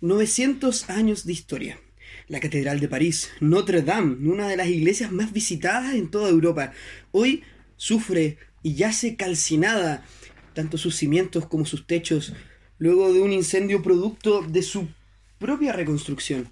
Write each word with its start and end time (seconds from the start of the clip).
900 0.00 0.90
años 0.90 1.24
de 1.24 1.32
historia. 1.32 1.80
La 2.28 2.40
Catedral 2.40 2.80
de 2.80 2.88
París, 2.88 3.30
Notre 3.40 3.82
Dame, 3.82 4.28
una 4.28 4.48
de 4.48 4.56
las 4.56 4.68
iglesias 4.68 5.12
más 5.12 5.32
visitadas 5.32 5.94
en 5.94 6.10
toda 6.10 6.30
Europa, 6.30 6.72
hoy 7.12 7.42
sufre 7.76 8.38
y 8.62 8.74
yace 8.74 9.16
calcinada, 9.16 10.04
tanto 10.52 10.78
sus 10.78 10.96
cimientos 10.96 11.46
como 11.46 11.66
sus 11.66 11.86
techos, 11.86 12.32
luego 12.78 13.12
de 13.12 13.20
un 13.20 13.32
incendio 13.32 13.82
producto 13.82 14.42
de 14.42 14.62
su 14.62 14.88
propia 15.38 15.72
reconstrucción. 15.72 16.50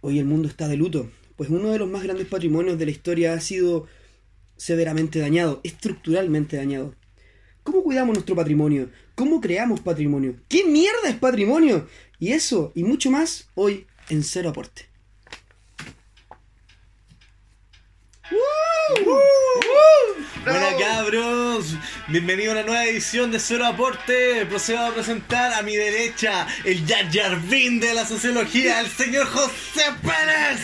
Hoy 0.00 0.18
el 0.18 0.24
mundo 0.24 0.48
está 0.48 0.68
de 0.68 0.76
luto, 0.76 1.10
pues 1.36 1.50
uno 1.50 1.70
de 1.70 1.78
los 1.78 1.88
más 1.88 2.02
grandes 2.02 2.26
patrimonios 2.26 2.78
de 2.78 2.84
la 2.86 2.90
historia 2.90 3.34
ha 3.34 3.40
sido 3.40 3.86
severamente 4.56 5.18
dañado, 5.18 5.60
estructuralmente 5.64 6.56
dañado. 6.56 6.94
¿Cómo 7.64 7.82
cuidamos 7.82 8.14
nuestro 8.14 8.36
patrimonio? 8.36 8.90
¿Cómo 9.14 9.40
creamos 9.40 9.80
patrimonio? 9.80 10.36
¿Qué 10.48 10.64
mierda 10.64 11.08
es 11.08 11.16
patrimonio? 11.16 11.88
Y 12.18 12.32
eso 12.32 12.72
y 12.74 12.84
mucho 12.84 13.10
más 13.10 13.48
hoy 13.54 13.86
en 14.08 14.22
Cero 14.24 14.50
Aporte. 14.50 14.86
Bueno 20.44 20.66
cabros, 20.78 21.74
bienvenido 22.08 22.50
a 22.52 22.54
una 22.56 22.62
nueva 22.64 22.84
edición 22.84 23.30
de 23.30 23.40
Cero 23.40 23.64
Aporte. 23.66 24.44
Procedo 24.46 24.86
a 24.86 24.92
presentar 24.94 25.54
a 25.54 25.62
mi 25.62 25.74
derecha 25.76 26.46
el 26.64 26.86
Jar 26.86 27.40
de 27.40 27.94
la 27.94 28.04
sociología, 28.06 28.80
el 28.80 28.88
señor 28.90 29.26
José 29.26 29.84
Pérez. 30.02 30.60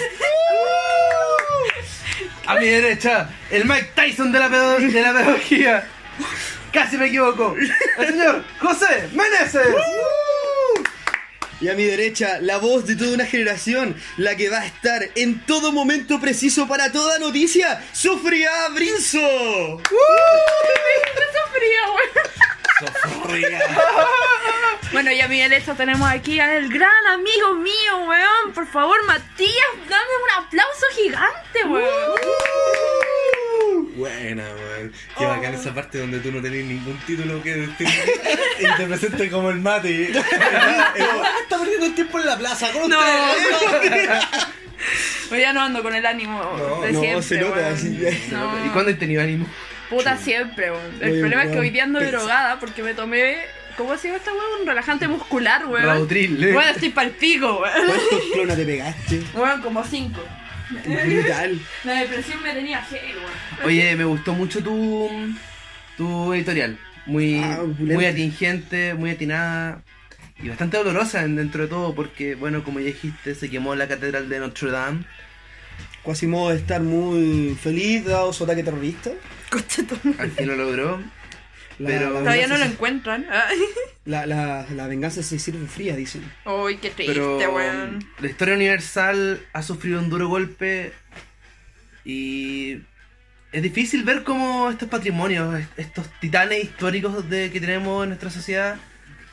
A 2.47 2.57
mi 2.57 2.67
derecha, 2.67 3.31
el 3.51 3.65
Mike 3.65 3.93
Tyson 3.95 4.33
de 4.33 4.39
la, 4.39 4.49
pedo- 4.49 4.79
de 4.79 5.03
la 5.03 5.13
pedagogía. 5.13 5.89
Casi 6.73 6.97
me 6.99 7.07
equivoco. 7.07 7.57
El 7.99 8.07
señor 8.07 8.45
José 8.61 9.09
Meneses. 9.13 9.75
Y 11.61 11.69
a 11.69 11.75
mi 11.75 11.85
derecha, 11.85 12.39
la 12.41 12.57
voz 12.57 12.87
de 12.87 12.97
toda 12.97 13.13
una 13.13 13.27
generación, 13.27 13.95
la 14.17 14.35
que 14.35 14.49
va 14.49 14.61
a 14.61 14.67
estar 14.67 15.11
en 15.15 15.45
todo 15.45 15.73
momento 15.73 16.19
preciso 16.19 16.67
para 16.67 16.91
toda 16.91 17.19
noticia, 17.19 17.85
Sofía 17.93 18.51
Brinzo. 18.75 19.83
Sofría. 23.03 23.61
Bueno, 24.93 25.13
y 25.13 25.21
a 25.21 25.29
mi 25.29 25.41
derecha 25.41 25.75
tenemos 25.77 26.11
aquí 26.11 26.41
al 26.41 26.69
gran 26.69 27.07
amigo 27.13 27.55
mío, 27.55 27.99
weón. 28.09 28.53
Por 28.53 28.67
favor, 28.67 29.05
Matías, 29.07 29.71
dame 29.89 30.11
un 30.25 30.45
aplauso 30.45 30.87
gigante, 30.97 31.65
weón. 31.65 32.19
Buena, 34.01 34.45
weón. 34.55 34.93
Qué 35.19 35.25
bacán 35.27 35.55
esa 35.55 35.75
parte 35.75 35.99
donde 35.99 36.19
tú 36.21 36.33
no 36.33 36.41
tenés 36.43 36.65
ningún 36.65 36.97
título 37.07 37.43
que 37.43 37.55
decir 37.55 37.87
y 38.59 38.77
te 38.77 38.87
presentas 38.87 39.29
como 39.29 39.51
el 39.51 39.59
mate. 39.61 40.11
Está 40.11 41.59
perdiendo 41.59 41.87
el 41.87 41.95
tiempo 41.95 42.19
en 42.19 42.27
la 42.27 42.39
plaza 42.39 42.71
con 42.73 42.89
No. 42.91 42.99
ustedes. 42.99 44.11
Hoy 45.31 45.41
ya 45.41 45.53
no 45.53 45.61
ando 45.61 45.83
con 45.83 45.95
el 45.95 46.05
ánimo 46.07 46.43
No, 46.59 46.81
de 46.81 46.93
no, 46.93 47.01
siempre, 47.01 47.23
se 47.23 47.41
nota, 47.41 47.71
ya 47.71 47.77
se 47.77 48.29
No. 48.33 48.67
¿Y 48.67 48.69
cuándo 48.71 48.91
he 48.91 48.95
tenido 48.95 49.23
ánimo? 49.23 49.47
Puta 49.91 50.17
siempre, 50.17 50.71
weón. 50.71 50.97
El 51.01 51.11
Oye, 51.11 51.21
problema 51.21 51.45
es 51.45 51.51
que 51.53 51.59
hoy 51.59 51.71
día 51.71 51.85
ando 51.85 51.99
pesa. 51.99 52.11
drogada 52.13 52.59
porque 52.59 52.83
me 52.83 52.95
tomé. 52.95 53.37
¿Cómo 53.77 53.97
se 53.97 54.09
llama 54.09 54.19
esta 54.19 54.33
weón? 54.33 54.61
Un 54.63 54.67
relajante 54.67 55.09
muscular, 55.09 55.67
weón. 55.67 55.85
Rautril, 55.87 56.43
eh. 56.45 56.53
Bueno, 56.53 56.71
estoy 56.71 56.89
pa'l 56.91 57.11
pico, 57.11 57.61
weón. 57.61 57.87
¿Cuántos 57.87 58.23
clonas 58.33 58.57
te 58.57 58.65
pegaste? 58.65 59.23
Weón, 59.35 59.61
como 59.63 59.85
cinco. 59.85 60.23
Brutal. 60.71 61.61
La 61.85 61.93
depresión 62.01 62.43
me 62.43 62.53
tenía 62.53 62.87
weón. 62.91 63.67
Oye, 63.67 63.97
me 63.97 64.05
gustó 64.05 64.33
mucho 64.35 64.63
tu, 64.63 65.09
tu 65.97 66.33
editorial. 66.35 66.79
Muy, 67.07 67.41
Ah, 67.43 67.61
muy 67.79 68.05
atingente, 68.05 68.95
muy 68.95 69.11
atinada. 69.11 69.83
Y 70.43 70.49
bastante 70.49 70.77
dolorosa 70.77 71.23
en- 71.25 71.37
dentro 71.37 71.63
de 71.63 71.69
todo 71.69 71.95
porque, 71.95 72.35
bueno, 72.35 72.63
como 72.65 72.79
ya 72.81 72.87
dijiste, 72.87 73.35
se 73.35 73.51
quemó 73.51 73.75
la 73.75 73.89
catedral 73.89 74.29
de 74.29 74.39
Notre 74.39 74.71
Dame. 74.71 75.05
Quasimodo 76.03 76.51
de 76.51 76.57
estar 76.57 76.81
muy 76.81 77.57
feliz 77.61 78.05
dado 78.07 78.33
su 78.33 78.45
ataque 78.45 78.63
terrorista. 78.63 79.11
Al 80.19 80.31
fin 80.31 80.47
lo 80.47 80.57
logró. 80.57 81.03
La, 81.81 81.89
Pero- 81.89 82.11
la 82.11 82.19
Todavía 82.21 82.47
no 82.47 82.59
lo 82.59 82.65
se- 82.65 82.71
encuentran. 82.73 83.27
Ay, 83.31 83.59
la, 84.05 84.27
la, 84.27 84.67
la 84.71 84.87
venganza 84.87 85.23
se 85.23 85.39
sirve 85.39 85.67
fría, 85.67 85.97
dicen. 85.97 86.23
Uy, 86.45 86.77
qué 86.77 86.91
triste, 86.91 87.15
Pero 87.15 87.37
weón. 87.55 88.05
la 88.21 88.29
historia 88.29 88.55
universal 88.55 89.41
ha 89.53 89.63
sufrido 89.63 89.99
un 89.99 90.11
duro 90.11 90.29
golpe 90.29 90.93
y 92.05 92.81
es 93.53 93.63
difícil 93.63 94.05
ver 94.05 94.23
cómo 94.25 94.71
estos 94.71 94.89
patrimonios, 94.89 95.59
est- 95.59 95.79
estos 95.79 96.07
titanes 96.21 96.65
históricos 96.65 97.29
de, 97.29 97.51
que 97.51 97.61
tenemos 97.61 98.03
en 98.05 98.11
nuestra 98.11 98.31
sociedad, 98.31 98.77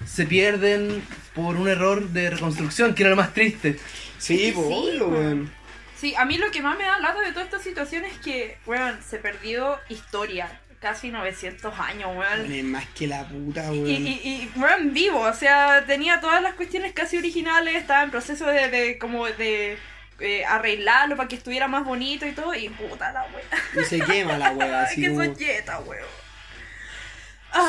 se 0.05 0.25
pierden 0.25 1.03
por 1.33 1.55
un 1.55 1.67
error 1.67 2.07
de 2.09 2.29
reconstrucción, 2.29 2.93
que 2.93 3.03
era 3.03 3.09
lo 3.09 3.15
más 3.15 3.33
triste. 3.33 3.77
Sí, 4.17 4.37
Sí, 4.37 4.51
pues, 4.53 4.67
obvio, 4.69 5.07
weón. 5.09 5.23
weón. 5.25 5.51
Sí, 5.99 6.13
a 6.15 6.25
mí 6.25 6.37
lo 6.37 6.51
que 6.51 6.61
más 6.61 6.77
me 6.77 6.83
da 6.85 6.99
lata 6.99 7.21
de 7.21 7.31
toda 7.31 7.43
esta 7.45 7.59
situación 7.59 8.05
es 8.05 8.17
que, 8.19 8.57
weón, 8.65 8.97
se 9.07 9.17
perdió 9.17 9.77
historia. 9.89 10.61
Casi 10.79 11.09
900 11.09 11.73
años, 11.79 12.09
weón. 12.15 12.51
Es 12.51 12.63
más 12.63 12.85
que 12.89 13.07
la 13.07 13.27
puta, 13.27 13.73
Y, 13.73 13.79
weón. 13.79 13.87
y, 13.89 14.11
y, 14.23 14.51
weón, 14.55 14.93
vivo, 14.93 15.21
o 15.21 15.33
sea, 15.33 15.83
tenía 15.87 16.19
todas 16.21 16.41
las 16.41 16.53
cuestiones 16.53 16.93
casi 16.93 17.17
originales, 17.17 17.75
estaba 17.75 18.03
en 18.03 18.11
proceso 18.11 18.45
de, 18.45 18.69
de 18.69 18.97
como 18.99 19.25
de 19.25 19.79
eh, 20.19 20.45
arreglarlo 20.45 21.15
para 21.17 21.27
que 21.27 21.35
estuviera 21.35 21.67
más 21.67 21.83
bonito 21.83 22.27
y 22.27 22.31
todo, 22.33 22.53
y 22.53 22.69
puta 22.69 23.11
la 23.11 23.23
wea. 23.23 23.81
Y 23.81 23.85
se 23.85 23.99
quema 23.99 24.37
la 24.37 24.51
weá, 24.51 24.81
así 24.83 25.01
que 25.01 25.09
como... 25.09 25.23
soy 25.25 25.35
yeta, 25.35 25.79
weón. 25.79 26.05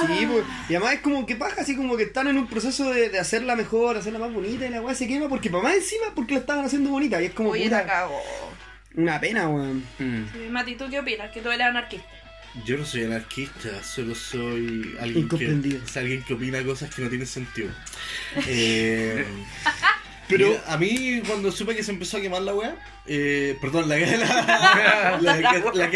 Sí, 0.07 0.27
pues, 0.27 0.45
y 0.69 0.75
además 0.75 0.95
es 0.95 1.01
como 1.01 1.25
que 1.25 1.37
paja, 1.37 1.63
así 1.63 1.75
como 1.75 1.97
que 1.97 2.03
están 2.03 2.27
en 2.29 2.37
un 2.37 2.47
proceso 2.47 2.91
de, 2.91 3.09
de 3.09 3.19
hacerla 3.19 3.57
mejor, 3.57 3.97
hacerla 3.97 4.19
más 4.19 4.33
bonita 4.33 4.67
y 4.67 4.71
la 4.71 4.83
weá 4.83 4.95
se 4.95 5.09
quema 5.09 5.29
porque 5.31 5.49
para 5.49 5.63
más 5.63 5.75
encima 5.77 6.07
porque 6.15 6.35
la 6.35 6.41
estaban 6.41 6.65
haciendo 6.65 6.91
bonita 6.91 7.23
y 7.23 7.27
es 7.27 7.33
como 7.33 7.51
Oye, 7.51 7.65
puta, 7.65 8.07
una 8.97 9.19
pena, 9.21 9.49
weón. 9.49 9.79
Mm. 9.99 10.25
Sí, 10.33 10.39
Mati, 10.51 10.75
¿tú 10.75 10.91
qué 10.91 10.99
opinas? 11.01 11.31
Que 11.31 11.41
tú 11.41 11.51
eres 11.51 11.69
anarquista. 11.69 12.07
Yo 12.65 12.77
no 12.77 12.85
soy 12.85 13.05
anarquista, 13.05 13.83
solo 13.83 14.15
soy 14.15 14.97
alguien 15.01 15.29
que, 15.29 15.79
es 15.87 15.97
alguien 15.97 16.23
que 16.23 16.35
opina 16.35 16.63
cosas 16.65 16.95
que 16.95 17.03
no 17.03 17.09
tienen 17.09 17.27
sentido. 17.27 17.71
Eh, 18.47 19.25
Pero- 20.29 20.51
pero 20.51 20.61
a 20.67 20.77
mí 20.77 21.23
cuando 21.27 21.51
supe 21.51 21.75
que 21.75 21.83
se 21.83 21.91
empezó 21.91 22.19
a 22.19 22.21
quemar 22.21 22.43
la 22.43 22.55
weá, 22.55 22.77
eh, 23.07 23.57
perdón, 23.63 23.89
la 23.89 23.97
la, 23.99 24.17
la, 24.17 25.19
la, 25.23 25.41
la 25.73 25.91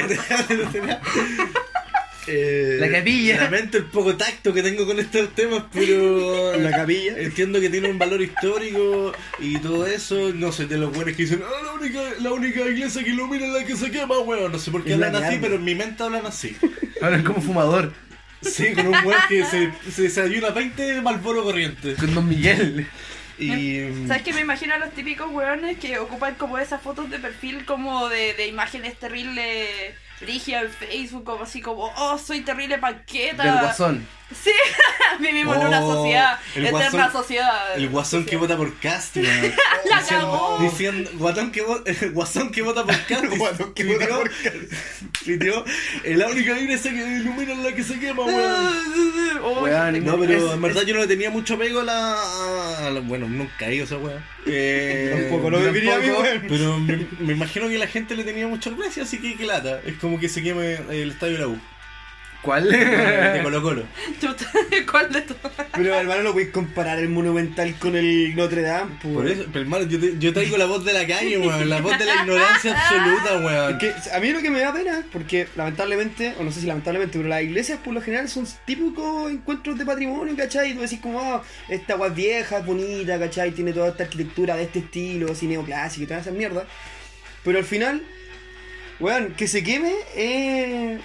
eh, 2.27 2.77
La 2.78 2.91
capilla. 2.91 3.37
Lamento 3.44 3.78
el 3.78 3.84
poco 3.84 4.16
tacto 4.16 4.53
que 4.53 4.62
tengo 4.62 4.87
con 4.87 4.99
estos 4.99 5.34
temas, 5.34 5.65
pero 5.72 6.56
La 6.56 6.71
capilla. 6.71 7.19
Entiendo 7.19 7.60
que 7.60 7.71
tiene 7.71 7.88
un 7.88 7.99
valor 7.99 8.21
histórico 8.22 9.12
y 9.38 9.59
todo 9.59 9.87
eso. 9.87 10.33
No 10.34 10.53
soy 10.53 10.66
de 10.66 10.78
los 10.78 10.93
buenos 10.93 11.16
que 11.16 11.22
dicen, 11.22 11.43
ah, 11.44 11.65
la 11.65 11.72
única, 11.72 12.00
la 12.21 12.33
única 12.33 12.60
iglesia 12.60 13.03
que 13.03 13.10
ilumina 13.10 13.47
es 13.47 13.53
la 13.53 13.65
que 13.65 13.77
se 13.77 13.91
quema, 13.91 14.19
weón. 14.21 14.53
No 14.53 14.59
sé 14.59 14.71
por 14.71 14.84
qué 14.84 14.94
hablan 14.94 15.16
así, 15.16 15.38
pero 15.41 15.56
en 15.56 15.65
mi 15.65 15.75
mente 15.75 16.03
hablan 16.03 16.27
así. 16.27 16.56
Ahora 17.00 17.22
como 17.25 17.41
fumador, 17.41 17.93
Sí, 18.43 18.72
con 18.72 18.89
un 18.89 18.94
weón 19.06 19.21
que 19.28 19.44
se, 19.44 19.71
se 19.91 20.03
desayuna 20.03 20.50
20 20.50 21.00
Malboro 21.00 21.44
corriente. 21.44 21.94
con 21.94 22.15
Don 22.15 22.28
Miguel. 22.28 22.87
Y. 23.39 24.06
¿Sabes 24.06 24.22
que 24.22 24.33
me 24.33 24.41
imagino 24.41 24.75
a 24.75 24.78
los 24.78 24.93
típicos 24.93 25.31
weones 25.31 25.78
que 25.78 25.99
ocupan 25.99 26.34
como 26.34 26.59
esas 26.59 26.83
fotos 26.83 27.10
de 27.10 27.19
perfil 27.19 27.65
como 27.65 28.09
de, 28.09 28.34
de 28.34 28.47
imágenes 28.47 28.99
terribles 28.99 29.94
brígidas 30.22 30.65
en 30.65 30.71
Facebook, 30.71 31.25
como 31.25 31.44
así 31.44 31.60
como, 31.60 31.93
oh, 31.97 32.19
soy 32.19 32.41
terrible 32.41 32.78
panqueta. 32.78 33.43
Del 33.43 33.60
guasón. 33.60 34.06
Sí, 34.43 34.50
vivimos 35.20 35.56
en 35.56 35.66
una 35.66 35.84
Oh, 35.84 35.94
sociedad, 35.94 36.38
el 36.54 36.66
eterna 36.66 36.91
guasón- 37.09 37.12
sociedad. 37.12 37.76
El 37.76 37.88
guasón 37.88 38.25
que 38.26 38.37
vota 38.37 38.56
por 38.56 38.78
cast, 38.78 39.16
weón. 39.16 39.53
La 39.91 39.98
Diciendo- 40.00 40.31
cagó. 40.31 40.59
Diciendo, 40.62 41.10
guatón 41.15 41.50
que 41.53 41.65
vo- 41.65 41.82
guasón 42.12 42.50
que 42.50 42.62
vota 42.62 42.84
por 42.84 42.97
cast. 43.06 43.25
Guatón 43.37 43.75
que 43.75 43.84
vota 43.84 44.06
por 44.09 44.31
tuiteó, 45.25 45.65
"Es 46.04 46.16
la 46.16 46.28
única 46.28 46.54
que 46.54 46.62
ilumina 46.65 47.53
es 47.53 47.59
la 47.59 47.72
que 47.75 47.82
se 47.84 47.98
quema, 47.98 48.25
weón. 48.25 48.72
Oh, 49.42 49.62
Weón, 49.62 49.94
qué 49.94 50.00
No, 50.00 50.19
pero 50.19 50.32
Es- 50.48 50.53
en 50.54 50.62
verdad 50.62 50.82
yo 50.82 50.94
no 50.94 51.00
le 51.00 51.06
tenía 51.06 51.31
mucho 51.31 51.54
apego 51.54 51.81
a 51.81 51.84
la. 51.84 52.87
a 52.87 52.91
la- 52.91 53.00
bueno, 53.00 53.28
nunca 53.28 53.68
he 53.68 53.74
ido 53.74 53.84
a 53.84 53.86
esa. 53.86 53.97
Eh, 54.47 55.28
Tampoco 55.28 55.51
lo 55.51 55.60
debería 55.60 55.98
weón. 55.98 56.42
Pero 56.48 56.78
me, 56.78 57.06
me 57.21 57.33
imagino 57.33 57.68
que 57.68 57.78
la 57.78 57.86
gente 57.86 58.15
le 58.16 58.24
tenía 58.24 58.47
mucha 58.47 58.71
gracia, 58.71 59.03
así 59.04 59.18
que 59.18 59.36
que 59.36 59.45
lata. 59.47 59.80
Es 59.84 59.95
como 59.98 60.18
que 60.21 60.28
se 60.28 60.42
queme 60.42 60.74
el 60.91 61.10
estadio 61.12 61.34
de 61.34 61.39
la 61.41 61.48
U. 61.48 61.59
¿Cuál? 62.42 62.68
De 62.71 63.41
Colo 63.42 63.62
Colo. 63.62 63.83
¿Cuál 64.91 65.12
de 65.12 65.22
todas? 65.22 65.53
Pero 65.74 65.94
hermano, 65.94 66.22
no 66.24 66.33
podéis 66.33 66.50
comparar 66.50 66.98
el 66.98 67.09
Monumental 67.09 67.74
con 67.78 67.94
el 67.97 68.34
Notre 68.34 68.62
Dame, 68.62 68.97
pues. 69.00 69.15
Por 69.15 69.28
eso, 69.28 69.44
pero 69.53 69.60
hermano, 69.62 69.86
yo, 69.86 70.00
te- 70.00 70.18
yo 70.18 70.33
traigo 70.33 70.56
la 70.56 70.65
voz 70.66 70.84
de 70.84 70.92
la 70.92 71.06
calle, 71.06 71.39
weón. 71.39 71.68
La 71.68 71.80
voz 71.80 71.97
de 71.98 72.04
la 72.04 72.16
ignorancia 72.22 72.77
absoluta, 72.77 73.39
weón. 73.47 73.78
Que 73.78 73.94
a 74.12 74.18
mí 74.18 74.30
lo 74.33 74.41
que 74.42 74.50
me 74.50 74.59
da 74.60 74.72
pena, 74.72 75.04
porque 75.12 75.47
lamentablemente, 75.54 76.34
o 76.39 76.42
no 76.42 76.50
sé 76.50 76.60
si 76.62 76.66
lamentablemente, 76.66 77.16
pero 77.16 77.28
las 77.28 77.42
iglesias 77.42 77.78
por 77.84 77.94
lo 77.94 78.00
general 78.03 78.28
son 78.28 78.44
típicos 78.66 79.30
encuentros 79.30 79.78
de 79.78 79.86
patrimonio, 79.86 80.34
¿cachai? 80.36 80.72
Y 80.72 80.74
tú 80.74 80.80
decís 80.80 80.98
como, 81.00 81.21
ah, 81.21 81.42
esta 81.68 81.94
agua 81.94 82.09
es 82.09 82.15
vieja, 82.16 82.59
es 82.59 82.66
bonita, 82.66 83.18
¿cachai? 83.21 83.53
Tiene 83.53 83.72
toda 83.72 83.91
esta 83.91 84.03
arquitectura 84.03 84.56
de 84.56 84.65
este 84.65 84.80
estilo, 84.80 85.30
así 85.30 85.47
neoclásica 85.47 86.03
y 86.03 86.06
todas 86.09 86.22
esas 86.22 86.34
mierdas. 86.34 86.65
Pero 87.44 87.59
al 87.59 87.65
final, 87.65 88.03
weón, 89.00 89.34
que 89.34 89.47
se 89.47 89.62
queme, 89.62 89.92
eh, 90.16 90.98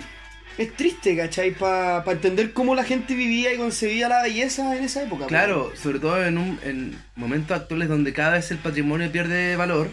es 0.57 0.75
triste, 0.75 1.15
¿cachai? 1.15 1.51
Para 1.51 2.03
entender 2.11 2.53
cómo 2.53 2.73
la 2.75 2.83
gente 2.83 3.13
vivía 3.15 3.53
y 3.53 3.57
concebía 3.57 4.09
la 4.09 4.23
belleza 4.23 4.75
en 4.75 4.83
esa 4.83 5.03
época. 5.03 5.27
Claro, 5.27 5.71
sobre 5.75 5.99
todo 5.99 6.23
en, 6.25 6.37
un, 6.37 6.59
en 6.63 6.95
momentos 7.15 7.59
actuales 7.59 7.89
donde 7.89 8.13
cada 8.13 8.33
vez 8.33 8.49
el 8.51 8.57
patrimonio 8.57 9.11
pierde 9.11 9.55
valor, 9.55 9.89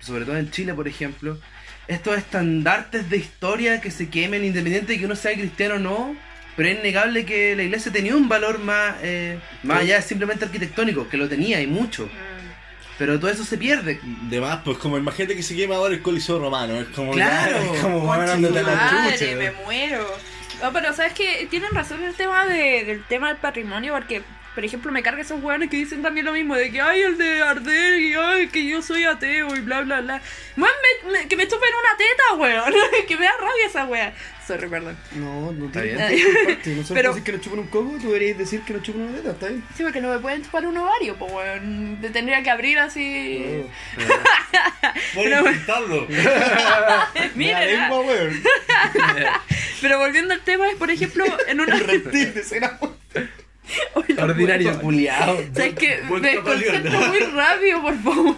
sobre 0.00 0.24
todo 0.24 0.36
en 0.36 0.50
Chile, 0.50 0.74
por 0.74 0.86
ejemplo, 0.86 1.38
estos 1.88 2.18
estandartes 2.18 3.08
de 3.08 3.16
historia 3.16 3.80
que 3.80 3.90
se 3.90 4.08
quemen, 4.08 4.44
independiente 4.44 4.92
de 4.92 4.98
que 4.98 5.06
uno 5.06 5.16
sea 5.16 5.32
cristiano 5.32 5.76
o 5.76 5.78
no, 5.78 6.16
pero 6.56 6.68
es 6.68 6.78
innegable 6.78 7.24
que 7.24 7.54
la 7.54 7.62
iglesia 7.62 7.92
tenía 7.92 8.16
un 8.16 8.28
valor 8.28 8.58
más, 8.58 8.96
eh, 9.02 9.38
más 9.62 9.80
allá 9.80 9.96
de 9.96 10.02
simplemente 10.02 10.44
arquitectónico, 10.44 11.08
que 11.08 11.16
lo 11.16 11.28
tenía 11.28 11.60
y 11.60 11.66
mucho, 11.66 12.06
Mm. 12.06 12.35
Pero 12.98 13.18
todo 13.20 13.30
eso 13.30 13.44
se 13.44 13.58
pierde. 13.58 14.00
De 14.22 14.40
más, 14.40 14.62
pues 14.64 14.78
como 14.78 14.96
imagínate 14.98 15.36
que 15.36 15.42
se 15.42 15.54
quema 15.56 15.76
ahora 15.76 15.94
el 15.94 16.02
Coliseo 16.02 16.38
Romano. 16.38 16.76
Es 16.76 16.88
como, 16.88 17.12
Claro. 17.12 17.56
ya, 17.58 17.74
es 17.74 17.80
como 17.82 18.12
a 18.12 18.18
la 18.18 18.36
Madre, 18.36 19.12
chucha. 19.18 19.36
me 19.36 19.50
muero. 19.64 20.06
No, 20.62 20.72
pero 20.72 20.92
sabes 20.94 21.12
que 21.12 21.46
tienen 21.50 21.70
razón 21.74 21.98
en 22.02 22.08
el 22.08 22.14
tema 22.14 22.46
de, 22.46 22.84
del 22.84 23.04
tema 23.04 23.28
del 23.28 23.36
patrimonio, 23.36 23.92
porque, 23.92 24.22
por 24.56 24.64
ejemplo, 24.64 24.90
me 24.90 25.02
carga 25.02 25.20
esos 25.20 25.40
hueones 25.42 25.68
que 25.68 25.76
dicen 25.76 26.00
también 26.02 26.24
lo 26.24 26.32
mismo, 26.32 26.56
de 26.56 26.72
que 26.72 26.80
ay 26.80 27.02
el 27.02 27.18
de 27.18 27.42
arder 27.42 28.00
y 28.00 28.14
ay 28.14 28.48
que 28.48 28.64
yo 28.66 28.80
soy 28.80 29.04
ateo 29.04 29.54
y 29.54 29.60
bla 29.60 29.82
bla 29.82 30.00
bla. 30.00 30.22
Me- 30.56 30.66
me- 31.12 31.28
que 31.28 31.36
me 31.36 31.46
chupen 31.46 31.68
una 31.78 31.96
teta, 31.98 32.34
weón. 32.64 32.74
que 33.06 33.16
me 33.18 33.24
da 33.26 33.32
rabia 33.38 33.66
esa 33.66 33.84
wea. 33.84 34.14
Sorry, 34.46 34.66
perdón. 34.68 34.96
No, 35.12 35.52
no 35.52 35.66
Está 35.66 35.82
bien. 35.82 35.98
Nosotros 35.98 36.88
Pero- 36.94 37.08
decir 37.10 37.24
que 37.24 37.32
nos 37.32 37.40
chupan 37.42 37.58
un 37.58 37.66
coco, 37.66 37.98
tú 38.00 38.06
deberías 38.06 38.38
decir 38.38 38.62
que 38.62 38.72
nos 38.72 38.82
chupan 38.82 39.02
una 39.02 39.18
teta, 39.18 39.30
¿está 39.32 39.46
bien? 39.48 39.62
Sí, 39.76 39.82
porque 39.82 40.00
no 40.00 40.08
me 40.08 40.18
pueden 40.20 40.42
chupar 40.42 40.66
un 40.66 40.76
ovario, 40.78 41.16
pues 41.16 41.30
weón. 41.32 41.98
Te 42.00 42.08
tendría 42.08 42.42
que 42.42 42.48
abrir 42.50 42.78
así. 42.78 43.62
Voy 45.14 45.32
a 45.32 45.38
intentarlo. 45.40 46.06
La 46.08 47.10
Miren, 47.34 47.66
lengua, 47.82 48.00
weón. 48.00 48.42
pero 49.82 49.98
volviendo 49.98 50.32
al 50.32 50.40
tema, 50.40 50.70
es 50.70 50.76
por 50.76 50.90
ejemplo, 50.90 51.24
en 51.46 51.60
una. 51.60 51.74
El 51.74 51.80
reptil 51.84 52.32
de 52.32 52.42
Ordinario, 54.18 54.78
culiado. 54.80 55.38
¿Sabes 55.54 55.74
que 55.74 56.00
Buen 56.08 56.22
Me 56.22 56.34
camaleón. 56.36 56.82
desconcentro 56.82 57.08
muy 57.08 57.18
rápido, 57.36 57.82
por 57.82 57.98
favor. 58.02 58.36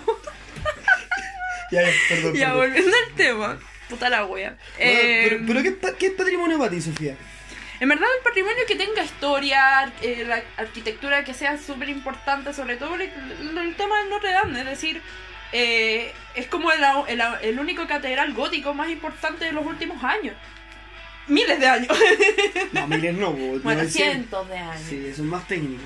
Ya, 1.70 1.82
ya, 1.86 1.88
perdón. 2.08 2.34
Ya, 2.34 2.46
perdón. 2.46 2.56
volviendo 2.56 2.96
al 2.96 3.14
tema. 3.14 3.58
Puta 3.88 4.08
la 4.10 4.24
wea. 4.26 4.50
Bueno, 4.50 4.58
Eh, 4.78 5.26
pero, 5.28 5.44
pero 5.46 5.62
¿qué, 5.62 5.68
es 5.68 5.74
pa- 5.76 5.94
¿qué 5.98 6.06
es 6.06 6.12
patrimonio 6.12 6.58
para 6.58 6.70
ti, 6.70 6.80
Sofía? 6.80 7.14
En 7.80 7.88
verdad, 7.88 8.08
el 8.18 8.24
patrimonio 8.24 8.58
que 8.66 8.74
tenga 8.74 9.02
historia, 9.04 9.92
eh, 10.02 10.24
la 10.26 10.42
arquitectura 10.56 11.22
que 11.24 11.32
sea 11.32 11.56
súper 11.58 11.88
importante, 11.88 12.52
sobre 12.52 12.76
todo 12.76 12.96
el, 12.96 13.02
el 13.02 13.74
tema 13.76 13.98
del 14.00 14.10
Notre 14.10 14.32
Dame, 14.32 14.58
es 14.60 14.66
decir, 14.66 15.00
eh, 15.52 16.12
es 16.34 16.46
como 16.48 16.72
el, 16.72 16.80
el- 17.08 17.22
el 17.42 17.58
único 17.60 17.86
catedral 17.86 18.34
gótico 18.34 18.74
más 18.74 18.90
importante 18.90 19.44
de 19.44 19.52
los 19.52 19.64
últimos 19.64 20.02
años. 20.02 20.34
Miles 21.28 21.60
de 21.60 21.66
años. 21.66 21.88
No, 22.72 22.86
miles 22.86 23.14
no, 23.14 23.30
weón. 23.30 23.62
bueno, 23.62 23.82
900. 23.82 23.92
cientos 23.92 24.48
de 24.48 24.58
años. 24.58 24.82
Sí, 24.88 24.96
eso 25.06 25.22
es 25.22 25.28
más 25.28 25.46
técnico. 25.46 25.82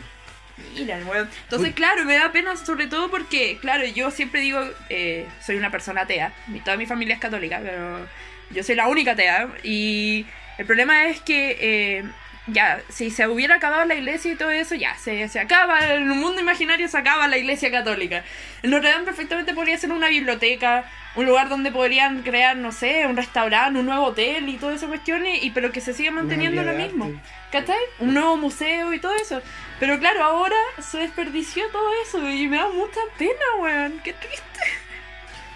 Mira, 0.76 0.98
weón. 1.06 1.28
Entonces, 1.44 1.74
claro, 1.74 2.04
me 2.04 2.14
da 2.14 2.32
pena 2.32 2.56
sobre 2.56 2.86
todo 2.86 3.10
porque, 3.10 3.58
claro, 3.60 3.84
yo 3.86 4.10
siempre 4.10 4.40
digo, 4.40 4.60
eh, 4.88 5.26
soy 5.44 5.56
una 5.56 5.70
persona 5.70 6.02
atea. 6.02 6.32
Toda 6.64 6.76
mi 6.76 6.86
familia 6.86 7.14
es 7.14 7.20
católica, 7.20 7.60
pero 7.62 8.06
yo 8.50 8.62
soy 8.62 8.74
la 8.74 8.88
única 8.88 9.12
atea. 9.12 9.48
Y 9.62 10.26
el 10.58 10.66
problema 10.66 11.06
es 11.06 11.20
que, 11.20 11.56
eh, 11.60 12.04
ya, 12.48 12.80
si 12.88 13.10
se 13.10 13.28
hubiera 13.28 13.56
acabado 13.56 13.84
la 13.84 13.94
iglesia 13.94 14.32
y 14.32 14.36
todo 14.36 14.50
eso, 14.50 14.74
ya, 14.74 14.96
se, 14.96 15.28
se 15.28 15.38
acaba, 15.40 15.94
en 15.94 16.10
un 16.10 16.18
mundo 16.18 16.40
imaginario 16.40 16.88
se 16.88 16.98
acaba 16.98 17.28
la 17.28 17.38
iglesia 17.38 17.70
católica. 17.70 18.24
Notre 18.62 18.90
Dame 18.90 19.04
perfectamente 19.04 19.54
podría 19.54 19.78
ser 19.78 19.92
una 19.92 20.08
biblioteca, 20.08 20.84
un 21.14 21.26
lugar 21.26 21.48
donde 21.48 21.70
podrían 21.70 22.22
crear, 22.22 22.56
no 22.56 22.72
sé, 22.72 23.06
un 23.06 23.16
restaurante, 23.16 23.78
un 23.78 23.86
nuevo 23.86 24.06
hotel 24.06 24.48
y 24.48 24.56
todas 24.56 24.76
esas 24.76 24.88
cuestiones, 24.88 25.42
y 25.44 25.50
pero 25.50 25.70
que 25.70 25.80
se 25.80 25.92
siga 25.94 26.10
manteniendo 26.10 26.62
lo 26.62 26.72
mismo. 26.72 27.04
arte. 27.04 27.18
¿Cachai? 27.52 27.76
Un 27.98 28.14
nuevo 28.14 28.36
museo 28.38 28.92
y 28.94 28.98
todo 28.98 29.14
eso. 29.14 29.42
Pero 29.78 29.98
claro, 29.98 30.24
ahora 30.24 30.56
se 30.80 30.98
desperdició 30.98 31.68
todo 31.70 31.88
eso 32.02 32.28
y 32.30 32.48
me 32.48 32.56
da 32.56 32.68
mucha 32.70 33.00
pena, 33.18 33.32
weón. 33.60 34.00
Qué 34.02 34.14
triste. 34.14 34.42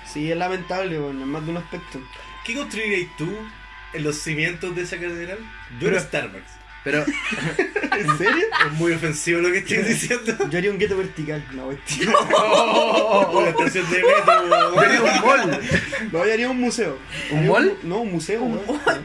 Sí, 0.05 0.31
es 0.31 0.37
lamentable, 0.37 0.99
weón, 1.01 1.21
en 1.23 1.29
más 1.29 1.45
de 1.45 1.51
un 1.53 1.57
aspecto. 1.57 2.01
¿Qué 2.45 2.55
construirías 2.55 3.09
tú 3.17 3.29
en 3.95 4.05
los 4.05 4.17
cimientos 4.19 4.77
de 4.77 4.83
esa 4.83 4.97
catedral? 4.97 5.39
Yo 5.39 5.47
Pero- 5.81 5.97
era 5.97 6.01
Starbucks. 6.01 6.53
Pero, 6.87 7.05
¿En 7.99 8.17
serio? 8.19 8.47
Es 8.65 8.73
muy 8.75 8.93
ofensivo 8.93 9.41
lo 9.41 9.51
que 9.51 9.59
estoy 9.59 9.79
diciendo. 9.79 10.37
Yo 10.49 10.59
haría 10.59 10.71
un 10.71 10.79
gueto 10.79 10.97
vertical, 10.97 11.45
no, 11.53 11.67
bestia. 11.69 12.09
Una 13.33 13.49
estación 13.49 13.91
de 13.91 13.97
metro. 14.05 14.75
yo 14.77 14.89
digo 14.93 15.05
un 15.05 15.21
mall. 15.27 15.61
No, 16.13 16.25
yo 16.25 16.33
haría 16.33 16.49
un 16.49 16.61
museo. 16.61 16.97
¿Un 17.33 17.39
Haría 17.39 17.51
mall? 17.51 17.79
No, 17.83 18.01
un 18.03 18.13
museo, 18.13 18.41
Un. 18.45 18.61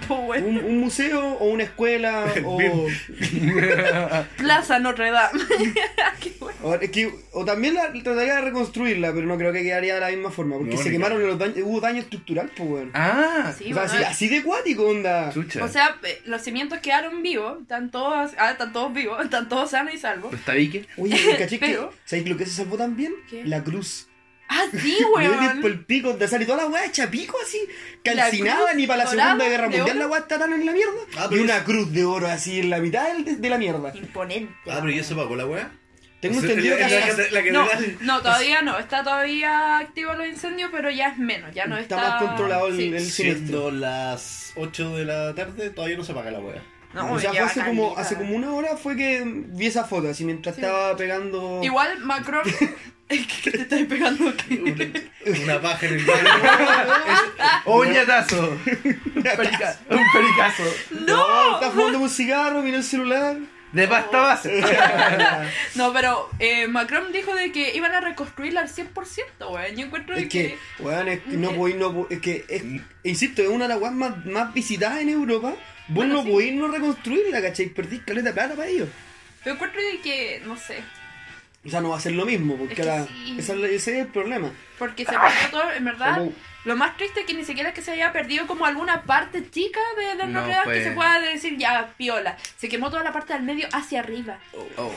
Un, 0.10 0.58
un 0.64 0.78
museo 0.80 1.26
o 1.40 1.46
una 1.46 1.64
escuela 1.64 2.26
o, 2.46 2.60
Plaza 4.38 4.78
Notre 4.80 5.10
Dame. 5.10 5.40
Qué 6.20 6.34
weón. 6.40 6.54
o, 6.62 6.76
es 6.76 6.92
que- 6.92 7.12
o 7.34 7.46
también 7.46 7.74
la, 7.74 7.92
trataría 7.92 8.36
de 8.36 8.42
reconstruirla, 8.42 9.12
pero 9.14 9.26
no 9.26 9.38
creo 9.38 9.52
que 9.54 9.64
quedaría 9.64 9.96
de 9.96 10.02
la 10.02 10.10
misma 10.10 10.30
forma, 10.30 10.58
porque 10.58 10.76
No, 10.76 10.82
se 10.84 10.92
quemaron 10.92 11.26
los 11.26 11.40
daños, 11.40 11.58
hubo 11.64 11.80
daño 11.82 12.02
estructural, 12.02 12.52
pues 12.56 12.70
weón. 12.70 12.92
Ah, 12.94 13.52
Sí, 13.58 13.72
o 13.72 13.76
sea, 13.76 13.84
bueno, 13.86 13.94
así, 13.94 14.04
así 14.04 14.28
de 14.30 14.44
cuático, 14.44 14.86
onda. 14.86 15.32
chucha. 15.34 15.64
O 15.64 15.68
sea, 15.68 15.96
eh, 16.04 16.22
los 16.26 16.42
cimientos 16.42 16.80
quedaron 16.80 17.24
vivos, 17.24 17.58
están 17.72 17.90
todos, 17.90 18.32
ah, 18.38 18.52
están 18.52 18.74
todos 18.74 18.94
vivos, 18.94 19.18
están 19.24 19.48
todos 19.48 19.72
sanos 19.72 19.94
y 19.94 19.98
salvos. 19.98 20.34
¿Está 20.34 20.54
Vique? 20.54 20.86
Oye, 20.98 21.36
¿caché 21.38 21.58
que 21.60 21.80
¿sabéis 22.06 22.28
lo 22.30 22.38
que 22.38 22.46
se 22.46 22.52
salvó 22.52 22.78
también? 22.78 23.14
¿Qué? 23.30 23.46
La 23.46 23.64
cruz. 23.64 24.08
Ah, 24.50 24.64
sí, 24.72 24.78
dio 24.98 25.08
por 25.12 25.22
weón. 25.22 25.66
el 25.66 25.86
pico 25.86 26.12
de 26.14 26.28
salir 26.28 26.46
toda 26.46 26.64
la 26.64 26.70
weá 26.70 26.86
hecha 26.86 27.10
pico 27.10 27.38
así, 27.42 27.58
calcinada, 28.04 28.74
ni 28.74 28.86
para 28.86 29.06
la 29.06 29.10
dorada 29.10 29.26
Segunda 29.30 29.48
Guerra 29.50 29.70
de 29.70 29.78
Mundial 29.78 30.00
la 30.00 30.08
weá 30.08 30.20
está 30.20 30.38
tan 30.38 30.52
en 30.52 30.66
la 30.66 30.74
mierda. 30.74 30.92
Ah, 31.18 31.30
y 31.32 31.36
una 31.40 31.58
es- 31.58 31.64
cruz 31.64 31.94
de 31.94 32.04
oro 32.04 32.28
así 32.28 32.60
en 32.60 32.70
la 32.70 32.80
mitad 32.80 33.08
del- 33.14 33.40
de, 33.42 33.50
la 33.50 33.58
mierda. 33.58 33.94
Imponente. 33.96 34.54
Ah, 34.70 34.80
pero 34.82 34.92
¿y 34.92 35.00
eso 35.00 35.16
pagó 35.16 35.38
la 35.38 35.46
weá? 35.46 35.72
Tengo 36.20 36.38
O 36.38 36.42
sea, 36.42 36.50
entendido 36.50 36.78
la- 36.78 36.88
que 36.88 36.94
la- 37.00 37.06
hace- 37.06 37.32
la- 37.32 37.42
la 37.42 37.52
No, 37.52 37.68
no, 38.02 38.22
todavía 38.22 38.62
no. 38.62 38.78
Está 38.78 39.04
todavía 39.04 39.78
activo 39.78 40.14
los 40.16 40.28
incendios, 40.28 40.70
pero 40.72 40.92
ya 40.92 41.08
es 41.08 41.18
menos. 41.18 41.56
Ya 41.56 41.66
no 41.66 41.78
Está 41.78 41.96
está. 41.96 42.10
más 42.10 42.24
controlado 42.24 42.68
el- 42.68 42.76
Sí. 42.78 42.88
el- 42.94 43.06
Siendo 43.06 43.72
las 43.72 44.52
8 44.56 44.98
de 44.98 45.06
la 45.06 45.34
tarde, 45.34 45.70
todavía 45.70 45.96
no 45.98 46.04
se 46.04 46.14
paga 46.14 46.30
la 46.30 46.40
weá. 46.40 46.62
No, 46.94 47.14
o 47.14 47.20
sea, 47.20 47.30
fue 47.32 47.40
hace 47.40 47.64
como, 47.64 47.98
hace 47.98 48.16
como 48.16 48.36
una 48.36 48.52
hora 48.54 48.76
fue 48.78 48.96
que 48.98 49.22
vi 49.26 49.68
esa 49.68 49.86
foto, 49.86 50.10
así 50.10 50.26
mientras 50.26 50.56
Sí. 50.56 50.62
estaba 50.62 50.96
pegando... 50.98 51.62
Igual 51.64 52.00
Macron. 52.00 52.44
¿Qué 53.08 53.52
te 53.52 53.62
estás 53.62 53.82
pegando? 53.84 54.34
¿Qué? 54.48 55.10
Una 55.44 55.62
paja 55.62 55.86
en 55.86 55.94
el 55.96 56.06
baño. 56.06 56.30
¡Oh, 57.66 57.82
un 57.82 57.92
ñatazo! 57.92 58.50
un, 58.50 59.24
perica- 59.24 59.80
un 59.90 60.00
pericazo. 60.14 60.64
No, 61.08 61.56
está 61.56 61.72
fumando 61.72 62.00
un 62.00 62.10
cigarro, 62.10 62.62
miró 62.62 62.78
el 62.78 62.84
celular. 62.84 63.36
De 63.74 63.88
pasta 63.88 64.18
base. 64.20 64.62
No, 65.76 65.94
pero 65.94 66.30
eh, 66.40 66.68
Macron 66.68 67.14
dijo 67.14 67.34
de 67.34 67.54
que 67.54 67.74
iban 67.74 67.94
a 67.94 68.02
reconstruirla 68.02 68.60
al 68.62 68.68
100%, 68.70 68.94
weón. 69.50 69.76
Yo 69.78 69.86
encuentro 69.86 70.14
Es 70.16 70.24
de 70.24 70.28
que, 70.28 70.58
weón, 70.80 71.08
es 71.08 71.22
que 71.22 71.38
no 71.38 71.52
podéis, 71.54 71.78
no 71.78 71.94
po- 71.94 72.08
es 72.10 72.20
que, 72.20 72.44
es- 72.50 72.64
insisto, 73.04 73.42
es 73.42 73.48
una 73.48 73.66
de 73.66 73.74
las 73.74 73.82
weas 73.82 73.94
más, 73.94 74.26
más 74.26 74.54
visitadas 74.54 75.00
en 75.00 75.08
Europa. 75.10 75.54
Vos 75.88 75.96
Bueno, 75.96 76.14
no 76.16 76.24
sí. 76.24 76.30
podéis 76.32 76.54
no 76.56 76.68
reconstruirla, 76.70 77.42
¿cachai? 77.42 77.68
Perdís 77.68 78.02
caleta 78.04 78.30
de 78.30 78.34
plata 78.34 78.56
para 78.56 78.68
ellos. 78.70 78.90
Yo 79.46 79.52
encuentro 79.54 79.82
de 79.82 80.00
que, 80.02 80.42
no 80.46 80.56
sé, 80.58 80.84
O 81.66 81.70
sea, 81.70 81.82
no 81.82 81.90
va 81.90 81.98
a 81.98 82.02
ser 82.02 82.14
lo 82.14 82.26
mismo, 82.26 82.56
porque 82.58 82.74
Es 82.74 82.80
que 82.80 83.06
sí. 83.08 83.36
esa 83.40 83.54
ese 83.56 83.76
es 83.76 83.88
el 84.06 84.08
problema. 84.08 84.52
porque 84.80 85.06
se 85.06 85.12
perdió 85.12 85.50
todo, 85.52 85.72
en 85.72 85.86
verdad. 85.86 86.18
Como- 86.18 86.34
Lo 86.64 86.76
más 86.76 86.96
triste 86.98 87.22
es 87.22 87.26
que 87.26 87.34
ni 87.34 87.44
siquiera 87.44 87.70
es 87.70 87.76
que 87.76 87.82
se 87.82 87.92
haya 87.92 88.12
perdido 88.14 88.46
como 88.48 88.66
alguna 88.66 89.02
parte 89.04 89.50
chica 89.50 89.80
de, 89.98 90.16
del 90.18 90.32
No, 90.32 90.42
Notre 90.42 90.52
Dame 90.54 90.64
pues. 90.66 90.78
que 90.78 90.84
se 90.86 90.92
pueda 90.92 91.20
decir 91.20 91.58
ya 91.58 91.90
piola. 91.98 92.38
Se 92.58 92.70
quemó 92.70 92.90
toda 92.92 93.04
la 93.04 93.12
parte 93.12 93.34
del 93.34 93.44
medio 93.44 93.68
hacia 93.74 94.00
arriba. 94.02 94.38
Oh. 94.78 94.92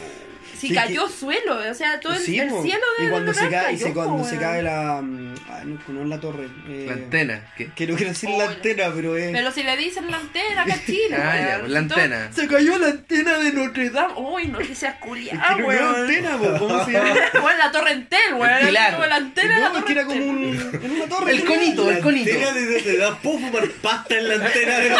Si 0.60 0.68
Sí, 0.68 0.74
cayó 0.74 1.06
que- 1.08 1.12
suelo, 1.12 1.58
o 1.70 1.74
sea, 1.74 1.98
todo 2.00 2.12
el, 2.14 2.20
Sí, 2.20 2.38
el 2.38 2.48
cielo 2.48 2.84
de 2.98 3.06
y 3.06 3.08
cuando 3.08 3.34
se 3.34 3.40
cae, 3.48 3.50
Dame 3.50 3.72
y 3.72 3.76
se- 3.76 3.82
cayó, 3.84 3.94
cuando 3.94 4.24
se 4.24 4.36
cae 4.38 4.62
la, 4.62 5.00
mm, 5.02 5.34
ay, 5.50 5.64
no, 5.66 5.78
no 5.94 6.02
es 6.02 6.08
la 6.08 6.20
torre. 6.20 6.48
eh, 6.68 6.84
La 6.86 6.92
antena. 6.92 7.52
¿Qué? 7.56 7.70
Quiero 7.74 7.96
decir 7.96 8.28
Oh, 8.32 8.38
la 8.38 8.44
la- 8.44 8.50
antena, 8.52 8.84
pero 8.94 9.16
es. 9.16 9.32
Pero 9.32 9.50
si 9.50 9.62
le 9.62 9.76
dicen 9.76 10.10
la 10.10 10.18
antena 10.18 10.64
Chile, 10.86 11.16
Ah, 11.16 11.36
ya, 11.36 11.58
pues, 11.60 11.70
la 11.72 11.78
antena. 11.80 12.32
Se 12.32 12.46
cayó 12.46 12.78
la 12.78 12.86
antena 12.88 13.38
de 13.38 13.52
Notre 13.52 13.90
Dame. 13.90 14.14
Uy, 14.16 14.46
no 14.48 14.58
que 14.58 14.74
seas 14.74 14.94
Es 14.94 15.00
culiado, 15.00 15.56
que 15.56 15.62
no 15.62 15.72
era 15.72 15.82
weón. 15.90 16.00
antena, 16.02 16.38
po, 16.38 16.58
¿cómo 16.58 16.84
se 16.84 16.92
llama? 16.92 17.14
Bueno, 17.42 17.58
la 17.58 17.72
torre 17.72 17.92
Entel, 17.92 18.34
weón. 18.34 18.72
La 18.74 19.16
antena 19.16 19.58
la 19.58 19.68
No, 19.70 19.78
es 19.78 19.82
torre 19.82 19.84
que 19.86 19.92
era 19.92 20.04
como 20.04 20.24
un. 20.24 20.80
En 20.82 20.90
una 20.92 21.06
torre. 21.06 21.32
El 21.32 21.44
que 21.44 21.53
conito, 21.54 21.90
el 21.90 22.00
conito. 22.00 22.30
antena 22.32 22.52
de, 22.52 23.12
puedo 23.22 23.38
fumar 23.38 23.68
pasta 23.82 24.18
en 24.18 24.28
la 24.28 24.34
antena 24.46 24.78
de 24.78 24.90
la 24.90 24.98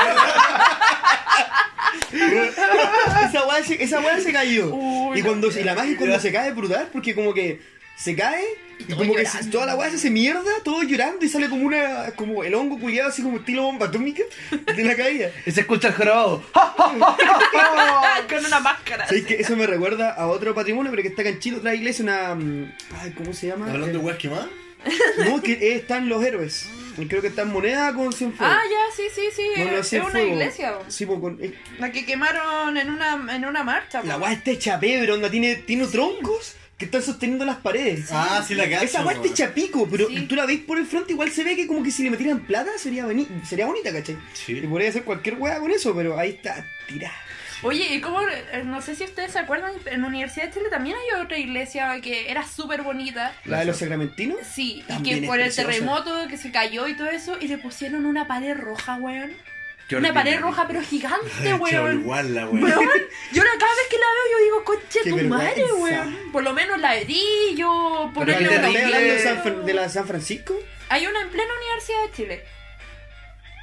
Esa 3.28 3.46
weá 3.46 3.62
se, 3.64 3.82
esa 3.82 4.00
weá 4.00 4.20
se 4.20 4.32
cayó. 4.32 4.68
Uy, 4.74 5.18
y 5.18 5.22
cuando 5.22 5.50
se- 5.50 5.60
y 5.60 5.64
la 5.64 5.74
magia 5.74 5.96
cuando 5.96 6.18
se 6.20 6.32
cae 6.32 6.48
es 6.50 6.54
brutal 6.56 6.88
porque 6.92 7.14
como 7.14 7.34
que 7.34 7.60
se 7.96 8.14
cae 8.16 8.44
y, 8.78 8.92
como 8.92 9.14
que 9.14 9.24
se- 9.26 9.44
toda 9.50 9.66
la 9.66 9.74
weá 9.76 9.90
se 9.90 9.96
hace 9.96 10.10
mierda, 10.10 10.50
todo 10.64 10.82
llorando 10.82 11.24
y 11.24 11.28
sale 11.28 11.48
como 11.48 11.64
una 11.66 12.10
como 12.16 12.42
el 12.44 12.54
hongo 12.54 12.78
culiado 12.78 13.08
así 13.08 13.22
como 13.22 13.38
estilo 13.38 13.62
bomba 13.62 13.86
atómica 13.86 14.22
de 14.50 14.84
la 14.84 14.94
caída. 14.96 15.30
Y 15.46 15.50
se 15.50 15.60
escucha 15.62 15.88
el 15.88 15.94
jorobado. 15.94 16.42
Con 18.28 18.44
una 18.46 18.60
máscara. 18.60 19.06
¿Sabes 19.06 19.24
que 19.26 19.34
Eso 19.34 19.56
me 19.56 19.66
recuerda 19.66 20.10
a 20.12 20.26
otro 20.28 20.54
patrimonio, 20.54 20.90
pero 20.90 21.02
que 21.02 21.08
está 21.08 21.22
acá 21.22 21.30
en 21.30 21.38
Chile, 21.40 21.56
otra 21.58 21.74
iglesia, 21.74 22.02
una... 22.04 22.34
mm, 22.34 22.72
Ay, 23.00 23.12
¿cómo 23.12 23.32
se 23.32 23.48
llama? 23.48 23.66
Hablando 23.66 23.86
de 23.86 23.94
Eh, 23.94 23.98
weas 24.06 24.18
quemadas. 24.18 24.46
No, 25.28 25.40
que 25.42 25.76
están 25.76 26.08
los 26.08 26.24
héroes. 26.24 26.68
Y 26.96 27.06
creo 27.06 27.20
que 27.20 27.28
está 27.28 27.42
en 27.42 27.48
moneda 27.52 27.92
con 27.92 28.12
Cienfuegos. 28.12 28.56
Ah, 28.56 28.62
ya, 28.70 28.94
sí, 28.96 29.02
sí, 29.12 29.22
sí. 29.34 29.42
Es, 29.56 29.92
una 30.04 30.22
iglesia. 30.22 30.74
Sí, 30.86 31.06
pues, 31.06 31.18
con- 31.18 31.38
eh, 31.42 31.52
La 31.78 31.90
que 31.90 32.06
quemaron 32.06 32.76
en 32.76 32.88
una, 32.90 33.34
en 33.34 33.44
una 33.44 33.64
marcha. 33.64 34.00
La 34.04 34.16
weá 34.16 34.32
está 34.32 34.52
hecha 34.52 34.78
pebre, 34.78 35.10
onda, 35.10 35.28
tiene, 35.30 35.56
tiene 35.56 35.86
troncos 35.88 36.54
que 36.78 36.84
están 36.84 37.02
sosteniendo 37.02 37.44
las 37.44 37.56
paredes. 37.56 38.10
Ah, 38.12 38.44
sí 38.46 38.54
la 38.54 38.68
cacho. 38.70 38.84
Esa 38.84 39.04
weá 39.04 39.16
está 39.16 39.26
hecha 39.26 39.52
pico, 39.54 39.88
pero 39.90 40.06
Sí. 40.08 40.26
tú 40.28 40.36
la 40.36 40.46
ves 40.46 40.60
por 40.60 40.78
el 40.78 40.86
frente, 40.86 41.12
igual 41.12 41.30
se 41.32 41.42
ve 41.42 41.56
que 41.56 41.66
como 41.66 41.82
que 41.82 41.90
si 41.90 42.04
le 42.04 42.10
metieran 42.10 42.40
plata 42.46 42.70
sería, 42.78 43.06
sería 43.44 43.66
bonita, 43.66 43.92
¿cachai? 43.92 44.16
Sí. 44.32 44.52
Y 44.58 44.66
podría 44.68 44.90
hacer 44.90 45.02
cualquier 45.02 45.36
weá 45.36 45.58
con 45.58 45.72
eso, 45.72 45.94
pero 45.96 46.16
ahí 46.18 46.30
está 46.30 46.64
tirada. 46.86 47.14
Oye, 47.64 47.94
y 47.94 48.00
como, 48.00 48.20
eh, 48.22 48.62
no 48.64 48.80
sé 48.82 48.94
si 48.94 49.04
ustedes 49.04 49.32
se 49.32 49.38
acuerdan, 49.38 49.72
en 49.86 50.02
la 50.02 50.06
Universidad 50.08 50.46
de 50.46 50.52
Chile 50.52 50.66
también 50.70 50.96
hay 50.96 51.20
otra 51.20 51.38
iglesia 51.38 51.98
que 52.02 52.30
era 52.30 52.46
súper 52.46 52.82
bonita. 52.82 53.32
La 53.46 53.60
de 53.60 53.64
los 53.64 53.78
sacramentinos. 53.78 54.38
Sí, 54.46 54.84
y 54.88 55.02
que 55.02 55.26
por 55.26 55.38
el 55.40 55.46
preciosa. 55.46 55.68
terremoto 55.70 56.28
que 56.28 56.36
se 56.36 56.52
cayó 56.52 56.86
y 56.88 56.94
todo 56.96 57.08
eso, 57.08 57.36
y 57.40 57.48
le 57.48 57.58
pusieron 57.58 58.06
una 58.06 58.26
pared 58.26 58.54
roja, 58.56 58.96
weón. 58.96 59.32
Qué 59.88 59.96
Una 59.96 60.14
pared 60.14 60.40
roja, 60.40 60.66
pero 60.66 60.80
gigante, 60.82 61.54
weón. 61.60 62.00
igual 62.00 62.34
la 62.34 62.48
weón. 62.48 62.62
Weón, 62.64 62.88
yo 63.32 63.42
la- 63.44 63.50
cada 63.58 63.74
vez 63.74 63.86
que 63.90 63.96
la 63.98 64.06
veo 64.06 64.38
yo 64.38 64.44
digo, 64.44 64.64
conche 64.64 64.98
Qué 65.04 65.10
tu 65.10 65.28
madre, 65.28 65.64
weón. 65.78 66.32
Por 66.32 66.42
lo 66.42 66.52
menos 66.54 66.78
la 66.80 66.94
¿Estás 66.96 67.06
terrible. 67.06 68.84
hablando 68.84 69.12
de, 69.12 69.18
San 69.22 69.42
Fran- 69.42 69.64
de 69.64 69.74
la 69.74 69.88
San 69.88 70.06
Francisco? 70.06 70.54
Hay 70.88 71.06
una 71.06 71.20
en 71.22 71.28
plena 71.30 71.50
Universidad 71.58 72.02
de 72.06 72.12
Chile. 72.12 72.44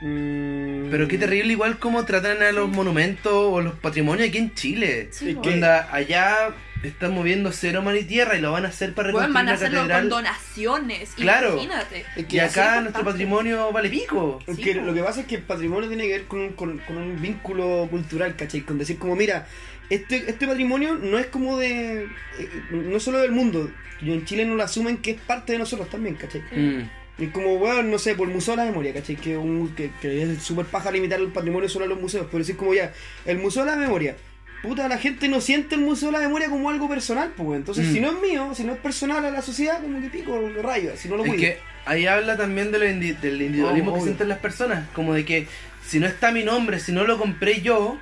Mm, 0.02 0.90
Pero 0.90 1.08
qué 1.08 1.18
terrible 1.18 1.54
igual 1.54 1.78
como 1.80 2.04
tratan 2.06 2.42
a 2.42 2.52
los 2.52 2.70
monumentos 2.70 3.32
o 3.34 3.62
los 3.62 3.76
patrimonios 3.76 4.28
aquí 4.30 4.40
en 4.40 4.54
Chile. 4.56 5.10
Sí, 5.12 5.38
Onda, 5.44 5.88
allá 5.92 6.50
están 6.84 7.14
moviendo 7.14 7.52
cero 7.52 7.84
mar 7.84 7.96
y 7.96 8.04
tierra 8.04 8.36
y 8.36 8.42
lo 8.42 8.52
van 8.52 8.66
a 8.66 8.70
hacer 8.70 8.94
para 8.96 9.10
reconstruir 9.10 9.36
van 9.36 9.48
a 9.48 9.52
la 9.52 9.56
hacerlo 9.56 9.78
catedral. 9.82 10.02
con 10.02 10.10
donaciones, 10.10 11.10
Claro. 11.16 11.52
imagínate. 11.54 12.06
Es 12.16 12.26
que 12.26 12.36
Y 12.38 12.40
acá 12.40 12.82
nuestro 12.82 13.04
patrimonio 13.04 13.72
vale 13.72 13.90
pico. 13.90 14.40
Es 14.48 14.58
que 14.58 14.74
lo 14.76 14.92
que 14.94 15.04
pasa 15.04 15.22
es 15.22 15.28
que 15.28 15.36
el 15.36 15.44
patrimonio 15.44 15.88
tiene 15.88 16.08
que 16.08 16.14
ver 16.14 16.24
con 16.26 16.40
un, 16.40 16.50
con, 16.54 16.80
con 16.80 16.98
un 16.98 17.22
vínculo 17.22 17.88
cultural, 17.92 18.36
¿cachai? 18.36 18.62
Con 18.62 18.80
decir 18.80 18.98
como, 18.98 19.16
mira, 19.16 19.46
este, 19.92 20.30
este 20.32 20.48
patrimonio 20.48 20.96
no 20.96 21.20
es 21.20 21.28
como 21.28 21.58
de... 21.58 22.06
eh, 22.40 22.50
no 22.72 23.00
solo 23.00 23.20
del 23.20 23.32
mundo. 23.32 23.70
Y 24.02 24.12
en 24.12 24.26
Chile 24.26 24.46
no 24.46 24.56
lo 24.56 24.64
asumen 24.64 24.98
que 24.98 25.12
es 25.12 25.22
parte 25.22 25.52
de 25.54 25.60
nosotros 25.60 25.88
también, 25.90 26.16
¿cachai? 26.16 26.42
Mm. 26.52 26.90
Y 27.18 27.28
como, 27.28 27.58
bueno, 27.58 27.84
no 27.84 28.00
sé, 28.00 28.16
por 28.16 28.28
el 28.28 28.34
Museo 28.34 28.56
de 28.56 28.58
la 28.64 28.66
Memoria, 28.66 28.94
¿cachai? 28.94 29.16
Que, 29.16 29.38
un, 29.38 29.76
que, 29.76 29.92
que 30.02 30.24
es 30.24 30.42
súper 30.42 30.66
paja 30.66 30.90
limitar 30.92 31.20
el 31.20 31.28
patrimonio 31.28 31.70
solo 31.70 31.86
a 31.86 31.88
los 31.88 32.00
museos. 32.02 32.26
Pero 32.32 32.40
decir 32.40 32.56
como 32.58 32.74
ya, 32.74 32.94
el 33.26 33.38
Museo 33.38 33.64
de 33.66 33.72
la 33.72 33.78
Memoria. 33.78 34.16
Puta, 34.64 34.88
la 34.88 34.98
gente 34.98 35.28
no 35.28 35.42
siente 35.42 35.76
el 35.76 35.82
Museo 35.82 36.10
de 36.10 36.14
la 36.14 36.20
Memoria 36.20 36.50
como 36.50 36.70
algo 36.70 36.88
personal, 36.90 37.32
pues. 37.36 37.58
Entonces, 37.58 37.88
Mm. 37.88 37.94
si 37.94 38.00
no 38.00 38.08
es 38.12 38.22
mío, 38.22 38.52
si 38.56 38.64
no 38.64 38.74
es 38.74 38.80
personal 38.80 39.24
a 39.26 39.32
la 39.32 39.42
sociedad, 39.42 39.82
como 39.82 40.00
que 40.02 40.08
pico, 40.10 40.40
lo 40.40 40.62
rayo, 40.62 40.92
si 40.96 41.10
no 41.10 41.18
lo 41.18 41.24
Es 41.26 41.30
cuido. 41.30 41.42
que 41.44 41.60
ahí 41.86 42.06
habla 42.08 42.38
también 42.38 42.72
de 42.72 42.80
lo 42.80 42.86
indi- 42.86 43.20
del 43.20 43.42
individualismo 43.42 43.92
Oh, 43.92 43.96
que 43.96 44.02
sienten 44.02 44.30
las 44.30 44.38
personas. 44.40 44.88
Como 44.94 45.14
de 45.14 45.26
que 45.26 45.48
si 45.86 46.00
no 46.00 46.08
está 46.08 46.32
mi 46.32 46.44
nombre, 46.44 46.80
si 46.80 46.92
no 46.92 47.04
lo 47.06 47.18
compré 47.18 47.62
yo, 47.62 48.00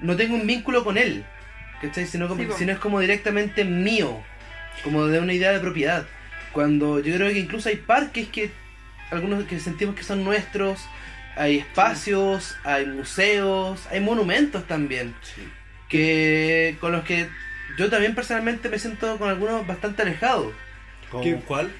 no 0.00 0.16
tengo 0.16 0.34
un 0.36 0.46
vínculo 0.46 0.84
con 0.84 0.96
él. 0.98 1.24
¿Cachai? 1.82 2.06
Si 2.06 2.16
no, 2.18 2.34
Sí, 2.34 2.46
si 2.58 2.64
no 2.66 2.72
es 2.72 2.78
como 2.78 2.98
directamente 3.00 3.64
mío. 3.64 4.22
Como 4.82 5.06
de 5.06 5.20
una 5.20 5.32
idea 5.34 5.52
de 5.52 5.60
propiedad. 5.60 6.06
Cuando 6.54 7.00
yo 7.00 7.14
creo 7.16 7.28
que 7.30 7.38
incluso 7.40 7.68
hay 7.68 7.76
parques 7.76 8.28
que 8.28 8.50
algunos 9.10 9.44
que 9.44 9.60
sentimos 9.60 9.94
que 9.94 10.02
son 10.04 10.24
nuestros. 10.24 10.80
Hay 11.36 11.58
espacios, 11.58 12.56
hay 12.64 12.86
museos, 12.86 13.86
hay 13.90 14.00
monumentos 14.00 14.66
también. 14.68 15.14
Sí. 15.22 15.46
Que 15.88 16.76
con 16.80 16.92
los 16.92 17.04
que 17.04 17.28
yo 17.76 17.90
también 17.90 18.14
personalmente 18.14 18.68
me 18.68 18.78
siento 18.78 19.18
con 19.18 19.28
algunos 19.28 19.66
bastante 19.66 20.02
alejados. 20.02 20.52
¿Con 21.10 21.22
¿Qué? 21.22 21.34
cuál? 21.46 21.72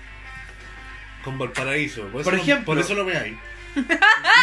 Con 1.22 1.38
Valparaíso. 1.38 2.02
Por, 2.08 2.20
eso 2.20 2.30
Por 2.30 2.34
no- 2.38 2.42
ejemplo. 2.42 2.64
por 2.66 2.78
eso 2.78 2.94
no 2.94 3.04
me 3.04 3.16
hay. 3.16 3.38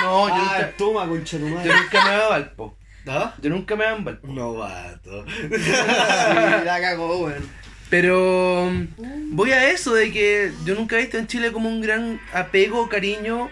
No, 0.03 0.27
yo 0.29 0.33
Ah, 0.35 0.55
nunca, 0.57 0.71
toma, 0.77 1.07
concha 1.07 1.37
tu 1.37 1.47
madre. 1.47 1.69
yo 1.69 1.75
nunca 1.75 2.03
me 2.05 2.09
voy 2.15 2.19
a 2.25 2.27
Valpo. 2.29 2.77
¿Ah? 3.07 3.33
Yo 3.41 3.49
nunca 3.49 3.75
me 3.75 3.85
voy 3.85 3.93
a 3.93 4.03
Valpo. 4.03 4.27
Novato. 4.27 5.25
Sí, 5.41 6.65
la 6.65 6.79
cagó, 6.81 7.25
weón. 7.25 7.60
Pero 7.91 8.71
mm, 8.71 9.35
voy 9.35 9.51
a 9.51 9.69
eso 9.69 9.93
de 9.93 10.11
que 10.11 10.51
yo 10.65 10.73
nunca 10.73 10.97
he 10.97 11.01
visto 11.01 11.19
en 11.19 11.27
Chile 11.27 11.51
como 11.51 11.69
un 11.69 11.81
gran 11.81 12.19
apego 12.33 12.81
o 12.81 12.89
cariño 12.89 13.49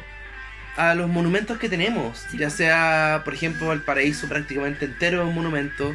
a 0.78 0.96
los 0.96 1.10
monumentos 1.10 1.58
que 1.60 1.70
tenemos. 1.70 2.26
Ya 2.38 2.50
sea, 2.50 3.22
por 3.26 3.34
ejemplo, 3.36 3.68
Valparaíso 3.68 4.28
prácticamente 4.28 4.86
entero 4.86 5.22
es 5.22 5.28
un 5.28 5.36
monumento. 5.36 5.94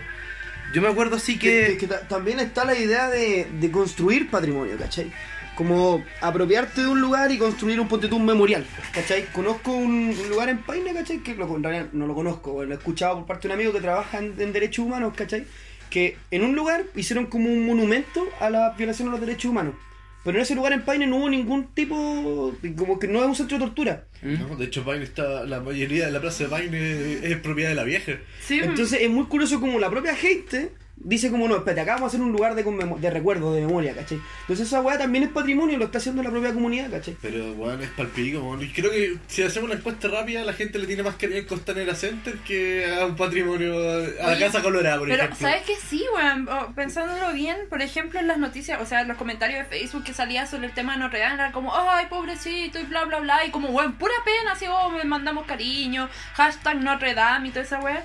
Yo 0.74 0.82
me 0.82 0.88
acuerdo 0.88 1.18
sí 1.18 1.38
Que, 1.38 1.68
que... 1.70 1.76
que 1.78 1.86
ta- 1.86 2.06
también 2.06 2.38
está 2.38 2.64
la 2.64 2.76
idea 2.78 3.08
de, 3.08 3.48
de 3.60 3.70
construir 3.70 4.30
patrimonio, 4.30 4.76
¿cachai? 4.78 5.10
Como 5.56 6.04
apropiarte 6.20 6.80
de 6.82 6.88
un 6.88 7.00
lugar 7.00 7.30
y 7.30 7.38
construir 7.38 7.78
un 7.80 7.86
ponte 7.88 8.08
un 8.12 8.26
memorial, 8.26 8.66
¿cachai? 8.92 9.26
Conozco 9.32 9.70
un, 9.72 10.14
un 10.20 10.28
lugar 10.28 10.48
en 10.50 10.58
Paine, 10.58 10.92
¿cachai? 10.92 11.20
Que 11.20 11.34
lo, 11.34 11.46
en 11.56 11.62
realidad 11.62 11.86
no 11.92 12.06
lo 12.08 12.14
conozco, 12.14 12.64
lo 12.64 12.72
he 12.74 12.76
escuchado 12.76 13.18
por 13.18 13.26
parte 13.26 13.46
de 13.48 13.54
un 13.54 13.60
amigo 13.60 13.72
que 13.72 13.80
trabaja 13.80 14.18
en, 14.18 14.34
en 14.38 14.52
derechos 14.52 14.84
humanos, 14.84 15.14
¿cachai? 15.16 15.46
Que 15.94 16.16
en 16.32 16.42
un 16.42 16.56
lugar 16.56 16.86
hicieron 16.96 17.26
como 17.26 17.48
un 17.48 17.64
monumento 17.64 18.26
a 18.40 18.50
la 18.50 18.70
violación 18.70 19.06
de 19.06 19.12
los 19.12 19.20
derechos 19.20 19.52
humanos. 19.52 19.76
Pero 20.24 20.38
en 20.38 20.42
ese 20.42 20.56
lugar 20.56 20.72
en 20.72 20.82
Paine 20.82 21.06
no 21.06 21.18
hubo 21.18 21.28
ningún 21.28 21.68
tipo, 21.68 22.52
como 22.76 22.98
que 22.98 23.06
no 23.06 23.20
es 23.20 23.26
un 23.26 23.36
centro 23.36 23.58
de 23.58 23.64
tortura. 23.66 24.04
¿Mm? 24.20 24.40
No, 24.40 24.56
de 24.56 24.64
hecho, 24.64 24.84
Paine 24.84 25.04
está. 25.04 25.44
La 25.44 25.60
mayoría 25.60 26.06
de 26.06 26.10
la 26.10 26.20
plaza 26.20 26.42
de 26.42 26.50
Paine 26.50 27.20
es 27.22 27.36
propiedad 27.36 27.68
de 27.68 27.76
la 27.76 27.84
vieja. 27.84 28.14
Sí, 28.40 28.58
Entonces 28.60 29.02
es 29.02 29.08
muy 29.08 29.26
curioso 29.26 29.60
como 29.60 29.78
la 29.78 29.88
propia 29.88 30.16
gente 30.16 30.72
dice 30.96 31.30
como 31.30 31.48
no, 31.48 31.56
espérate, 31.56 31.80
acá 31.80 31.94
vamos 31.94 32.06
a 32.06 32.08
hacer 32.08 32.20
un 32.20 32.32
lugar 32.32 32.54
de, 32.54 33.10
recuerdo, 33.10 33.54
de 33.54 33.62
memoria, 33.62 33.94
¿cachai? 33.94 34.20
Entonces 34.42 34.68
esa 34.68 34.80
weá 34.80 34.96
también 34.96 35.24
es 35.24 35.30
patrimonio, 35.30 35.76
lo 35.78 35.86
está 35.86 35.98
haciciendo 35.98 36.22
la 36.22 36.30
propia 36.30 36.54
comunidad, 36.54 36.90
¿cachai? 36.90 37.16
Pero, 37.20 37.54
bueno, 37.54 37.82
es 37.82 37.90
palpico, 37.90 38.40
weón. 38.40 38.62
Y 38.62 38.72
creo 38.72 38.90
que 38.90 39.18
si 39.26 39.42
hacemos 39.42 39.70
una 39.70 39.78
encuesta 39.78 40.08
rápida, 40.08 40.44
la 40.44 40.52
gente 40.52 40.78
le 40.78 40.86
tiene 40.86 41.02
más 41.02 41.16
cariño 41.16 41.40
al 41.40 41.46
Costanera 41.46 41.94
Center 41.94 42.34
que 42.38 42.86
a 42.86 43.06
un 43.06 43.16
patrimonio. 43.16 43.74
a 44.22 44.30
la 44.30 44.38
Casa 44.38 44.62
Colorada, 44.62 44.98
por 44.98 45.08
Pero, 45.08 45.24
ejemplo. 45.24 45.48
¿sabes 45.48 45.62
que 45.62 45.74
sí, 45.76 46.04
weón? 46.14 46.48
Pensándolo 46.74 47.32
bien, 47.32 47.56
por 47.68 47.82
ejemplo, 47.82 48.20
en 48.20 48.28
las 48.28 48.38
noticias, 48.38 48.80
o 48.80 48.86
sea, 48.86 49.02
en 49.02 49.08
los 49.08 49.16
comentarios 49.16 49.58
de 49.58 49.64
Facebook 49.64 50.04
que 50.04 50.14
salía 50.14 50.46
sobre 50.46 50.66
el 50.66 50.74
tema 50.74 50.94
de 50.94 51.00
Notre 51.00 51.18
Dame, 51.18 51.34
era 51.34 51.52
como, 51.52 51.74
ay, 51.74 52.06
pobrecito, 52.08 52.78
y 52.78 52.84
bla, 52.84 53.04
bla, 53.04 53.20
bla, 53.20 53.44
y 53.46 53.50
como, 53.50 53.68
weón, 53.70 53.94
pura 53.94 54.14
pena, 54.24 54.52
así, 54.52 54.66
oh, 54.68 54.90
me 54.90 55.04
mandamos 55.04 55.46
cariño, 55.46 56.08
hashtag 56.34 56.80
Notre 56.82 57.14
Dame 57.14 57.48
y 57.48 57.50
toda 57.50 57.64
esa 57.64 57.80
weón. 57.80 57.98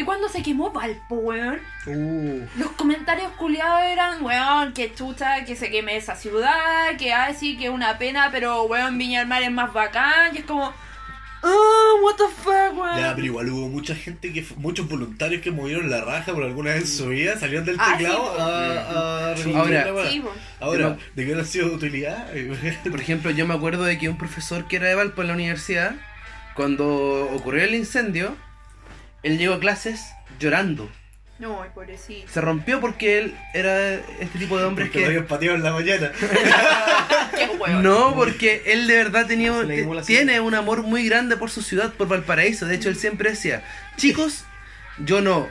Y 0.00 0.02
cuando 0.02 0.30
se 0.30 0.42
quemó 0.42 0.70
Valpo, 0.70 1.16
weón, 1.16 1.58
Uh. 1.86 2.46
los 2.56 2.70
comentarios 2.72 3.30
culiados 3.32 3.82
eran, 3.82 4.24
weón, 4.24 4.72
que 4.72 4.94
chucha, 4.94 5.44
que 5.44 5.54
se 5.56 5.70
queme 5.70 5.94
esa 5.94 6.16
ciudad, 6.16 6.96
que 6.98 7.12
ay, 7.12 7.34
sí, 7.38 7.58
que 7.58 7.64
es 7.66 7.70
una 7.70 7.98
pena, 7.98 8.30
pero 8.32 8.62
weón, 8.62 8.96
Viña 8.96 9.18
del 9.18 9.28
Mar 9.28 9.42
es 9.42 9.50
más 9.50 9.70
bacán, 9.74 10.34
y 10.34 10.38
es 10.38 10.44
como, 10.46 10.72
ah, 11.42 11.92
what 12.02 12.14
the 12.16 12.24
fuck, 12.42 12.78
weón. 12.78 12.98
Ya, 12.98 13.14
pero 13.14 13.26
igual 13.26 13.50
hubo 13.50 13.68
mucha 13.68 13.94
gente 13.94 14.32
que, 14.32 14.42
muchos 14.56 14.88
voluntarios 14.88 15.42
que 15.42 15.50
movieron 15.50 15.90
la 15.90 16.00
raja 16.00 16.32
por 16.32 16.44
alguna 16.44 16.70
vez 16.72 16.80
en 16.84 16.88
su 16.88 17.08
vida, 17.08 17.38
salieron 17.38 17.66
del 17.66 17.76
Ah, 17.78 17.94
teclado 17.98 18.34
sí, 18.34 18.40
a, 18.40 19.30
a 19.32 19.36
Sí. 19.36 20.22
Ahora, 20.60 20.96
¿de 21.14 21.26
qué 21.26 21.34
no 21.34 21.42
ha 21.42 21.44
sido 21.44 21.68
de 21.68 21.74
utilidad? 21.74 22.26
Por 22.90 23.00
ejemplo, 23.02 23.30
yo 23.32 23.46
me 23.46 23.52
acuerdo 23.52 23.84
de 23.84 23.98
que 23.98 24.08
un 24.08 24.16
profesor 24.16 24.66
que 24.66 24.76
era 24.76 24.88
de 24.88 24.94
Valpo 24.94 25.20
en 25.20 25.28
la 25.28 25.34
universidad, 25.34 25.92
cuando 26.54 27.28
ocurrió 27.34 27.64
el 27.64 27.74
incendio, 27.74 28.34
él 29.22 29.38
llegó 29.38 29.54
a 29.54 29.60
clases 29.60 30.12
llorando. 30.38 30.90
No, 31.38 31.64
pobrecito. 31.74 32.30
Se 32.30 32.40
rompió 32.42 32.80
porque 32.80 33.18
él 33.18 33.34
era 33.54 33.94
este 33.94 34.38
tipo 34.38 34.58
de 34.58 34.64
hombres 34.66 34.88
Porque 34.88 35.00
lo 35.00 35.04
que... 35.04 35.08
habían 35.08 35.26
pateado 35.26 35.56
en 35.56 35.62
la 35.62 35.72
mañana. 35.72 36.12
No, 37.82 38.14
porque 38.14 38.62
él 38.66 38.86
de 38.86 38.96
verdad 38.96 39.26
tenía, 39.26 39.52
la 39.52 40.02
tiene 40.02 40.40
un 40.40 40.54
amor 40.54 40.82
muy 40.82 41.06
grande 41.06 41.36
por 41.36 41.50
su 41.50 41.62
ciudad, 41.62 41.92
por 41.92 42.08
Valparaíso. 42.08 42.66
De 42.66 42.74
hecho, 42.74 42.88
él 42.88 42.96
siempre 42.96 43.30
decía, 43.30 43.64
chicos, 43.96 44.44
yo 44.98 45.20
no 45.20 45.48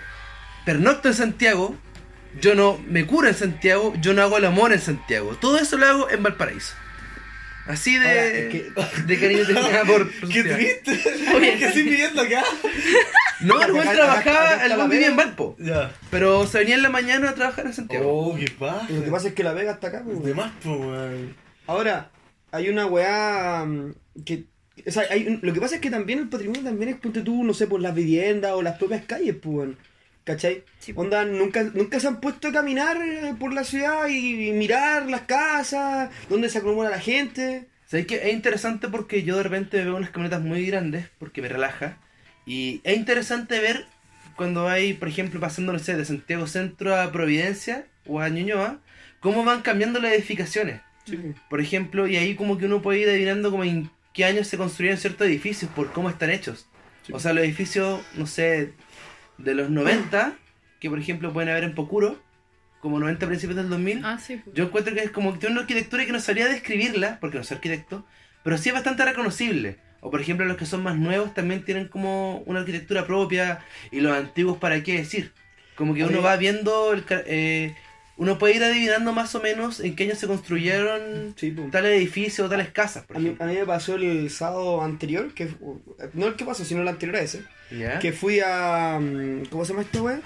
pernocto 0.66 1.08
en 1.08 1.14
Santiago, 1.14 1.76
yo 2.40 2.56
no 2.56 2.80
me 2.88 3.06
curo 3.06 3.28
en 3.28 3.36
Santiago, 3.36 3.94
yo 4.02 4.14
no 4.14 4.22
hago 4.22 4.38
el 4.38 4.46
amor 4.46 4.72
en 4.72 4.82
Santiago. 4.82 5.36
Todo 5.36 5.58
eso 5.58 5.78
lo 5.78 5.86
hago 5.86 6.10
en 6.10 6.22
Valparaíso. 6.24 6.76
Así 7.70 8.00
de, 8.00 8.08
Ahora, 8.08 8.26
es 8.26 8.50
que- 8.52 9.04
de 9.06 9.20
cariño 9.20 9.46
tenía 9.46 9.84
por... 9.86 10.10
¡Qué 10.32 10.44
triste! 10.44 11.00
¿Qué 11.40 11.66
estoy 11.66 11.84
viviendo 11.84 12.20
acá? 12.24 12.44
No, 13.42 13.62
el 13.62 13.72
buen 13.72 13.88
trabajaba, 13.88 14.66
el 14.66 14.76
buen 14.76 14.90
vivía 14.90 15.08
en. 15.10 15.16
Valpo. 15.16 15.56
Ya. 15.60 15.92
Pero 16.10 16.48
se 16.48 16.58
venía 16.58 16.74
en 16.76 16.82
la 16.82 16.90
mañana 16.90 17.30
a 17.30 17.36
trabajar 17.36 17.68
en 17.68 17.74
Santiago. 17.74 18.10
Oh, 18.12 18.36
qué 18.36 18.50
pasa. 18.58 18.88
Lo 18.90 19.04
que 19.04 19.12
pasa 19.12 19.28
es 19.28 19.34
que 19.36 19.44
la 19.44 19.54
Vega 19.54 19.74
está 19.74 19.90
acá, 19.90 20.02
pues, 20.04 20.24
De 20.24 20.34
más, 20.34 20.52
pues, 20.64 20.80
weón. 20.80 21.36
Ahora, 21.68 22.10
hay 22.52 22.70
una 22.70 22.88
weá 22.88 23.64
mm, 23.66 23.94
que. 24.26 24.46
O 24.88 24.92
sea, 24.92 25.04
hay 25.12 25.28
un- 25.28 25.40
lo 25.44 25.54
que 25.54 25.62
pasa 25.62 25.76
es 25.76 25.82
que 25.82 25.92
también 25.92 26.18
el 26.20 26.30
patrimonio 26.30 26.64
también 26.64 26.90
es, 26.90 26.96
ponte 27.00 27.22
tú, 27.22 27.44
no 27.44 27.54
sé, 27.54 27.68
por 27.68 27.82
las 27.82 27.94
viviendas 27.94 28.54
o 28.54 28.64
las 28.64 28.78
propias 28.80 29.06
calles, 29.06 29.36
pues, 29.42 29.56
weón. 29.56 29.78
¿Cachai? 30.30 30.64
Sí. 30.78 30.94
Onda, 30.96 31.26
nunca, 31.26 31.64
nunca 31.64 32.00
se 32.00 32.08
han 32.08 32.22
puesto 32.22 32.50
a 32.50 32.52
caminar 32.52 32.98
eh, 33.02 33.34
por 33.40 33.52
la 33.52 33.64
ciudad 33.64 34.08
y, 34.08 34.50
y 34.50 34.52
mirar 34.52 35.10
las 35.10 35.22
casas, 35.22 36.12
dónde 36.30 36.50
se 36.50 36.60
acumula 36.60 36.92
la 36.92 37.00
gente. 37.00 37.68
¿Sabes 37.88 38.06
qué? 38.06 38.18
Es 38.18 38.34
interesante 38.36 38.90
porque 38.90 39.24
yo 39.24 39.38
de 39.38 39.42
repente 39.42 39.84
veo 39.84 39.96
unas 39.96 40.12
camionetas 40.12 40.44
muy 40.44 40.68
grandes 40.68 41.08
porque 41.18 41.42
me 41.42 41.48
relaja. 41.48 41.98
Y 42.46 42.80
es 42.84 42.96
interesante 42.96 43.60
ver 43.60 43.88
cuando 44.36 44.68
hay, 44.68 44.94
por 44.94 45.08
ejemplo, 45.08 45.40
pasando, 45.40 45.74
no 45.74 45.80
sé, 45.80 45.98
de 45.98 46.06
Santiago 46.06 46.46
Centro 46.46 46.96
a 46.96 47.12
Providencia 47.12 47.88
o 48.06 48.20
a 48.20 48.30
Ñuñoa, 48.30 48.82
cómo 49.22 49.44
van 49.44 49.64
cambiando 49.64 50.00
las 50.00 50.14
edificaciones. 50.14 50.80
Por 51.50 51.60
ejemplo, 51.60 52.06
y 52.08 52.18
ahí 52.18 52.36
como 52.36 52.60
que 52.60 52.66
uno 52.66 52.84
puede 52.84 53.00
ir 53.00 53.10
adivinando 53.10 53.50
como 53.50 53.64
en 53.64 53.90
qué 54.14 54.26
años 54.26 54.46
se 54.46 54.58
construyeron 54.58 55.00
ciertos 55.00 55.26
edificios 55.26 55.72
por 55.72 55.92
cómo 55.92 56.08
están 56.08 56.30
hechos. 56.30 56.68
Sí. 57.08 57.14
O 57.16 57.20
sea, 57.20 57.34
los 57.34 57.44
edificios, 57.44 58.02
no 58.14 58.28
sé, 58.28 58.74
de 59.40 59.56
los 59.56 59.70
90, 59.70 60.34
que 60.80 60.90
por 60.90 61.00
ejemplo 61.00 61.34
pueden 61.34 61.50
haber 61.50 61.64
en 61.64 61.76
Pocuro, 61.76 62.18
como 62.82 63.00
90 63.00 63.28
principios 63.28 63.58
del 63.58 63.70
2000, 63.70 64.06
Ah, 64.06 64.18
sí. 64.20 64.38
pues. 64.44 64.56
yo 64.56 64.66
encuentro 64.66 64.94
que 64.94 65.02
es 65.02 65.12
como 65.12 65.34
que 65.34 65.40
tiene 65.40 65.54
una 65.54 65.62
arquitectura 65.62 66.06
que 66.06 66.12
no 66.12 66.20
sabría 66.20 66.48
describirla, 66.48 67.18
porque 67.20 67.38
no 67.38 67.44
soy 67.44 67.56
arquitecto, 67.56 68.06
pero 68.44 68.58
sí 68.58 68.70
es 68.70 68.76
bastante 68.76 69.04
reconocible. 69.04 69.78
O 70.02 70.10
por 70.10 70.22
ejemplo 70.22 70.46
los 70.46 70.56
que 70.56 70.66
son 70.66 70.82
más 70.84 70.96
nuevos 70.96 71.34
también 71.34 71.66
tienen 71.66 71.90
como 71.90 72.38
una 72.46 72.60
arquitectura 72.62 73.06
propia 73.06 73.60
y 73.92 74.00
los 74.00 74.14
antiguos 74.16 74.58
para 74.58 74.82
qué 74.82 74.94
decir. 74.98 75.34
Como 75.76 75.94
que 75.94 76.06
uno 76.06 76.22
va 76.22 76.38
viendo, 76.38 76.94
el, 76.94 77.04
eh, 77.10 77.76
uno 78.20 78.38
puede 78.38 78.56
ir 78.58 78.64
adivinando 78.64 79.14
más 79.14 79.34
o 79.34 79.42
menos 79.42 79.80
en 79.80 79.96
qué 79.96 80.04
año 80.04 80.16
se 80.16 80.28
construyeron 80.28 81.34
Sí, 81.38 81.56
tales 81.72 81.98
edificios 81.98 82.46
o 82.46 82.50
tales 82.50 82.70
casas, 82.70 83.06
por 83.06 83.16
A 83.16 83.20
mí, 83.20 83.36
a 83.40 83.46
mí 83.46 83.54
me 83.56 83.66
pasó 83.66 83.96
el 83.96 84.30
sábado 84.30 84.82
anterior, 84.82 85.34
que 85.34 85.48
no 86.14 86.28
el 86.28 86.36
que 86.36 86.44
pasó, 86.44 86.66
sino 86.66 86.82
el 86.82 86.88
anterior 86.90 87.16
a 87.16 87.22
ese, 87.22 87.44
que 88.02 88.12
fui 88.12 88.42
a... 88.46 89.00
mm, 89.00 89.46
¿Cómo 89.50 89.64
se 89.64 89.72
llama 89.72 89.84
esta 89.84 90.02
wea? 90.02 90.20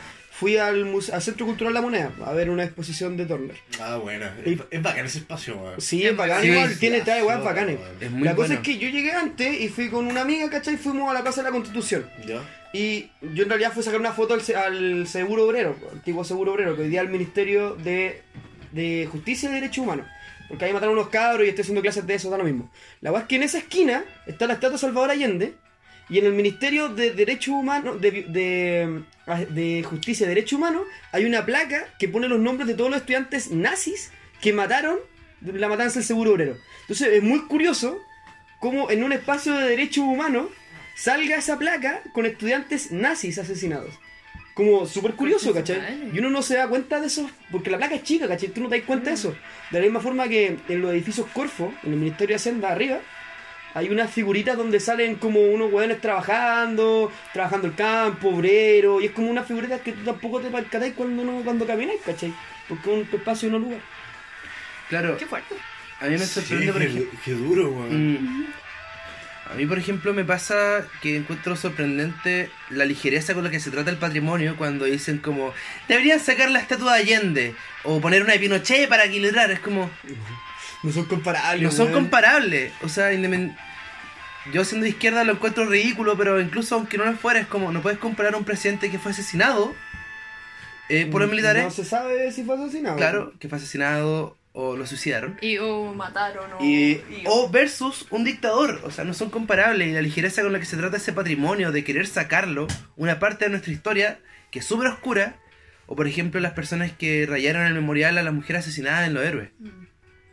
Fui 0.43 0.57
al, 0.57 0.93
al 1.13 1.21
Centro 1.21 1.45
Cultural 1.45 1.73
La 1.73 1.81
Moneda 1.81 2.11
a 2.25 2.33
ver 2.33 2.49
una 2.49 2.63
exposición 2.65 3.15
de 3.17 3.25
Turner. 3.25 3.55
Ah, 3.79 3.95
bueno. 3.97 4.25
Y- 4.45 4.53
Es, 4.53 4.59
es 4.71 4.81
bacán 4.83 5.05
ese 5.05 5.19
espacio, 5.19 5.57
weón. 5.57 5.79
Sí, 5.81 6.05
es 6.05 6.15
bacán 6.15 6.41
Sí, 6.41 6.47
igual, 6.49 6.69
sí, 6.73 6.79
tiene 6.79 7.01
trae 7.01 7.23
weas 7.23 7.43
bacanes. 7.43 7.79
Es 8.01 8.11
muy 8.11 8.23
La 8.23 8.35
cosa 8.35 8.47
bueno. 8.49 8.61
es 8.61 8.67
que 8.67 8.77
yo 8.77 8.89
llegué 8.89 9.11
antes 9.13 9.61
y 9.61 9.69
fui 9.69 9.89
con 9.89 10.05
una 10.07 10.21
amiga, 10.21 10.49
¿cachai? 10.49 10.75
Fuimos 10.77 11.09
a 11.09 11.13
la 11.13 11.21
Plaza 11.21 11.41
de 11.41 11.47
la 11.47 11.51
Constitución. 11.53 12.05
¿Ya? 12.27 12.41
Y 12.73 13.09
yo 13.21 13.43
en 13.43 13.49
realidad 13.49 13.71
fui 13.71 13.81
a 13.81 13.83
sacar 13.83 13.99
una 13.99 14.11
foto 14.13 14.33
al, 14.33 14.41
se- 14.41 14.55
al 14.55 15.07
Seguro 15.07 15.45
Obrero, 15.47 15.75
antiguo 15.91 16.23
Seguro 16.23 16.53
Obrero, 16.53 16.75
que 16.75 16.81
hoy 16.83 16.89
día 16.89 17.01
es 17.01 17.05
el 17.07 17.11
Ministerio 17.13 17.75
de, 17.75 18.21
de 18.71 19.07
Justicia 19.11 19.49
y 19.49 19.53
Derechos 19.53 19.77
Humanos. 19.79 20.07
Porque 20.49 20.65
ahí 20.65 20.73
mataron 20.73 20.93
unos 20.95 21.07
cabros 21.09 21.45
y 21.45 21.49
estoy 21.49 21.61
haciendo 21.61 21.81
clases 21.81 22.05
de 22.05 22.15
eso, 22.15 22.29
da 22.29 22.37
lo 22.37 22.43
mismo. 22.43 22.69
La 23.01 23.11
verdad 23.11 23.23
es 23.23 23.27
que 23.29 23.35
en 23.37 23.43
esa 23.43 23.57
esquina 23.59 24.03
está 24.27 24.45
la 24.45 24.53
estatua 24.53 24.71
de 24.73 24.77
Salvador 24.79 25.09
Allende 25.11 25.53
y 26.13 26.19
en 26.19 26.27
el 26.27 26.33
Ministerio 26.33 26.89
de 26.89 27.09
Derechos 27.09 27.55
Humanos, 27.55 27.99
de, 27.99 28.11
de, 28.11 29.01
de 29.49 29.81
Justicia 29.81 30.25
y 30.25 30.29
Derechos 30.29 30.59
Humanos, 30.59 30.83
hay 31.11 31.25
una 31.25 31.43
placa 31.43 31.87
que 31.97 32.07
pone 32.07 32.27
los 32.27 32.39
nombres 32.39 32.67
de 32.67 32.75
todos 32.75 32.91
los 32.91 32.99
estudiantes 32.99 33.49
nazis 33.49 34.11
que 34.39 34.53
mataron 34.53 34.99
la 35.41 35.67
matanza 35.67 35.95
del 35.95 36.03
Seguro 36.03 36.33
Obrero. 36.33 36.55
Entonces 36.81 37.07
es 37.13 37.23
muy 37.23 37.39
curioso 37.47 37.99
cómo 38.59 38.91
en 38.91 39.03
un 39.03 39.11
espacio 39.11 39.57
de 39.57 39.67
derechos 39.67 40.03
humanos 40.03 40.49
salga 40.95 41.35
esa 41.35 41.57
placa 41.57 42.03
con 42.13 42.27
estudiantes 42.27 42.91
nazis 42.91 43.39
asesinados. 43.39 43.95
Como 44.53 44.85
súper 44.85 45.15
curioso, 45.15 45.51
¿cachai? 45.51 46.11
Y 46.13 46.19
uno 46.19 46.29
no 46.29 46.43
se 46.43 46.57
da 46.57 46.67
cuenta 46.67 47.01
de 47.01 47.07
eso, 47.07 47.27
porque 47.51 47.71
la 47.71 47.79
placa 47.79 47.95
es 47.95 48.03
chica, 48.03 48.27
¿cachai? 48.27 48.49
Tú 48.49 48.61
no 48.61 48.69
te 48.69 48.77
das 48.77 48.85
cuenta 48.85 49.09
de 49.09 49.15
eso. 49.15 49.35
De 49.71 49.79
la 49.79 49.85
misma 49.85 49.99
forma 49.99 50.27
que 50.27 50.59
en 50.69 50.79
los 50.79 50.91
edificios 50.91 51.25
Corfo, 51.33 51.73
en 51.81 51.93
el 51.93 51.97
Ministerio 51.97 52.35
de 52.35 52.35
Hacienda 52.35 52.71
arriba, 52.71 52.99
hay 53.75 53.89
unas 53.89 54.11
figuritas 54.11 54.55
donde 54.57 54.79
salen 54.79 55.15
como 55.15 55.39
unos 55.41 55.71
hueones 55.71 55.99
trabajando, 56.01 57.11
trabajando 57.33 57.67
el 57.67 57.75
campo, 57.75 58.29
obrero, 58.29 59.01
y 59.01 59.05
es 59.05 59.11
como 59.11 59.29
unas 59.31 59.47
figuritas 59.47 59.81
que 59.81 59.91
tú 59.93 60.03
tampoco 60.03 60.39
te 60.39 60.49
percatáis 60.49 60.93
cuando, 60.93 61.23
no, 61.23 61.41
cuando 61.43 61.65
camináis, 61.65 62.01
¿cachai? 62.05 62.33
Porque 62.67 62.91
es 62.91 63.07
un 63.11 63.19
espacio 63.19 63.49
y 63.49 63.51
no 63.51 63.59
lugar. 63.59 63.79
Claro, 64.89 65.17
Qué 65.17 65.25
fuerte. 65.25 65.55
a 66.01 66.05
mí 66.05 66.11
me 66.11 66.19
Sí, 66.19 66.25
sorprende, 66.41 66.71
por 66.71 66.81
qué, 66.81 66.87
ejemplo... 66.87 67.19
qué 67.25 67.31
duro, 67.33 67.69
weón. 67.69 68.13
Mm. 68.13 68.47
A 69.51 69.55
mí, 69.55 69.65
por 69.65 69.77
ejemplo, 69.77 70.13
me 70.13 70.23
pasa 70.23 70.87
que 71.01 71.17
encuentro 71.17 71.55
sorprendente 71.55 72.49
la 72.69 72.85
ligereza 72.85 73.33
con 73.33 73.43
la 73.43 73.49
que 73.51 73.59
se 73.59 73.71
trata 73.71 73.91
el 73.91 73.97
patrimonio 73.97 74.55
cuando 74.57 74.85
dicen 74.85 75.17
como 75.19 75.53
deberían 75.87 76.19
sacar 76.19 76.49
la 76.49 76.59
estatua 76.59 76.95
de 76.95 77.01
Allende 77.01 77.55
o 77.83 77.99
poner 77.99 78.23
una 78.23 78.33
de 78.33 78.39
Pinochet 78.39 78.87
para 78.87 79.05
equilibrar. 79.05 79.51
Es 79.51 79.59
como, 79.59 79.91
No 80.83 80.91
son 80.91 81.05
comparables. 81.05 81.63
no 81.63 81.71
son 81.71 81.91
comparables. 81.93 82.71
O 82.83 82.89
sea, 82.89 83.13
indepen- 83.13 83.55
yo 84.51 84.65
siendo 84.65 84.83
de 84.83 84.89
izquierda 84.89 85.23
lo 85.23 85.33
encuentro 85.33 85.65
ridículo, 85.65 86.17
pero 86.17 86.39
incluso 86.41 86.75
aunque 86.75 86.97
no 86.97 87.05
lo 87.05 87.13
fuera, 87.13 87.39
es 87.39 87.47
como, 87.47 87.71
no 87.71 87.81
puedes 87.81 87.97
comparar 87.99 88.33
a 88.33 88.37
un 88.37 88.43
presidente 88.43 88.91
que 88.91 88.99
fue 88.99 89.11
asesinado 89.11 89.73
eh, 90.89 91.05
por 91.05 91.21
los 91.21 91.29
militares. 91.29 91.63
No 91.63 91.71
se 91.71 91.85
sabe 91.85 92.31
si 92.31 92.43
fue 92.43 92.55
asesinado. 92.55 92.97
Claro, 92.97 93.33
que 93.39 93.47
fue 93.47 93.57
asesinado 93.57 94.37
o 94.51 94.75
lo 94.75 94.85
suicidaron. 94.85 95.37
Y 95.41 95.57
o 95.57 95.93
mataron 95.93 96.51
o. 96.59 96.63
Y, 96.63 96.91
y- 97.09 97.23
o 97.25 97.49
versus 97.49 98.05
un 98.09 98.23
dictador, 98.25 98.81
o 98.83 98.91
sea, 98.91 99.03
no 99.05 99.13
son 99.13 99.29
comparables. 99.29 99.87
Y 99.87 99.91
la 99.93 100.01
ligereza 100.01 100.41
con 100.43 100.51
la 100.53 100.59
que 100.59 100.65
se 100.65 100.77
trata 100.77 100.97
ese 100.97 101.13
patrimonio, 101.13 101.71
de 101.71 101.83
querer 101.83 102.05
sacarlo, 102.05 102.67
una 102.97 103.19
parte 103.19 103.45
de 103.45 103.51
nuestra 103.51 103.71
historia 103.71 104.19
que 104.51 104.59
es 104.59 104.65
súper 104.65 104.87
oscura, 104.89 105.37
o 105.87 105.95
por 105.95 106.05
ejemplo 106.07 106.39
las 106.41 106.51
personas 106.53 106.91
que 106.91 107.25
rayaron 107.27 107.65
el 107.65 107.73
memorial 107.73 108.17
a 108.17 108.23
las 108.23 108.33
mujeres 108.33 108.63
asesinadas 108.63 109.07
en 109.07 109.13
Los 109.15 109.23
Héroes. 109.25 109.49
Mm. 109.59 109.69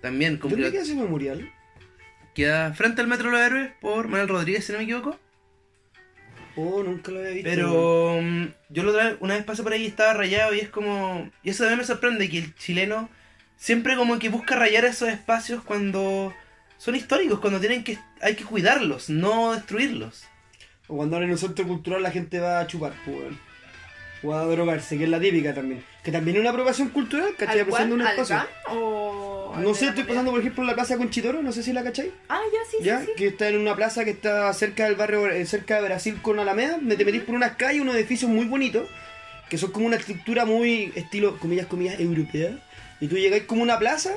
También, 0.00 0.36
como 0.38 0.52
¿Dónde 0.52 0.66
que 0.68 0.72
queda 0.72 0.82
ese 0.82 0.94
memorial? 0.94 1.50
queda 2.34 2.72
frente 2.74 3.00
al 3.02 3.08
Metro 3.08 3.30
Los 3.30 3.40
Héroes 3.40 3.72
por 3.80 4.08
Manuel 4.08 4.28
Rodríguez, 4.28 4.64
si 4.64 4.72
no 4.72 4.78
me 4.78 4.84
equivoco. 4.84 5.18
Oh, 6.56 6.82
nunca 6.82 7.10
lo 7.12 7.18
había 7.20 7.30
visto. 7.32 7.50
Pero 7.50 8.18
mm, 8.22 8.46
yo 8.70 8.82
la 8.84 8.90
otra 8.90 9.04
vez- 9.04 9.16
una 9.20 9.34
vez 9.34 9.44
pasé 9.44 9.62
por 9.62 9.72
ahí 9.72 9.82
y 9.82 9.86
estaba 9.86 10.14
rayado 10.14 10.54
y 10.54 10.60
es 10.60 10.68
como... 10.68 11.30
Y 11.42 11.50
eso 11.50 11.64
también 11.64 11.78
me 11.78 11.84
sorprende, 11.84 12.28
que 12.28 12.38
el 12.38 12.54
chileno 12.54 13.08
siempre 13.56 13.96
como 13.96 14.18
que 14.18 14.28
busca 14.30 14.56
rayar 14.56 14.84
esos 14.84 15.08
espacios 15.08 15.62
cuando 15.62 16.32
son 16.78 16.96
históricos, 16.96 17.40
cuando 17.40 17.60
tienen 17.60 17.84
que 17.84 17.98
hay 18.22 18.34
que 18.36 18.44
cuidarlos, 18.44 19.10
no 19.10 19.52
destruirlos. 19.52 20.24
O 20.88 20.96
cuando 20.96 21.16
ahora 21.16 21.26
en 21.26 21.32
un 21.32 21.38
centro 21.38 21.66
cultural 21.66 22.02
la 22.02 22.10
gente 22.10 22.40
va 22.40 22.60
a 22.60 22.66
chupar, 22.66 22.94
pues. 23.04 23.34
O 24.22 24.34
a 24.34 24.44
drogarse, 24.44 24.98
que 24.98 25.04
es 25.04 25.10
la 25.10 25.20
típica 25.20 25.54
también. 25.54 25.84
Que 26.02 26.10
también 26.10 26.36
es 26.36 26.40
una 26.40 26.50
apropiación 26.50 26.88
cultural, 26.88 27.30
¿cachai? 27.38 27.60
¿Al 27.60 27.66
Pasando 27.66 27.94
un 27.94 28.00
cual? 28.02 28.12
espacio. 28.12 28.36
¿Al 28.36 28.46
GAN 28.46 28.76
o.? 28.76 28.99
No 29.58 29.74
sé, 29.74 29.86
estoy 29.86 30.04
pasando 30.04 30.30
por 30.30 30.40
ejemplo 30.40 30.62
en 30.62 30.68
la 30.68 30.74
plaza 30.74 30.96
Conchitoro, 30.96 31.42
no 31.42 31.52
sé 31.52 31.62
si 31.62 31.72
la 31.72 31.82
cachai. 31.82 32.12
Ah, 32.28 32.40
ya, 32.52 32.58
sí, 32.70 32.84
¿Ya? 32.84 33.00
sí. 33.00 33.06
sí. 33.06 33.12
Que 33.16 33.26
está 33.28 33.48
en 33.48 33.58
una 33.58 33.76
plaza 33.76 34.04
que 34.04 34.10
está 34.10 34.52
cerca 34.52 34.84
del 34.84 34.94
barrio, 34.94 35.28
eh, 35.28 35.46
cerca 35.46 35.76
de 35.76 35.82
Brasil 35.82 36.18
con 36.22 36.38
Alameda. 36.38 36.78
Me 36.78 36.96
te 36.96 37.04
metís 37.04 37.22
por 37.22 37.34
unas 37.34 37.56
calles, 37.56 37.82
unos 37.82 37.94
edificios 37.96 38.30
muy 38.30 38.46
bonitos, 38.46 38.88
que 39.48 39.58
son 39.58 39.72
como 39.72 39.86
una 39.86 39.96
estructura 39.96 40.44
muy 40.44 40.92
estilo, 40.94 41.38
comillas, 41.38 41.66
comillas, 41.66 41.98
europea. 42.00 42.58
Y 43.00 43.08
tú 43.08 43.16
llegáis 43.16 43.44
como 43.44 43.62
una 43.62 43.78
plaza 43.78 44.10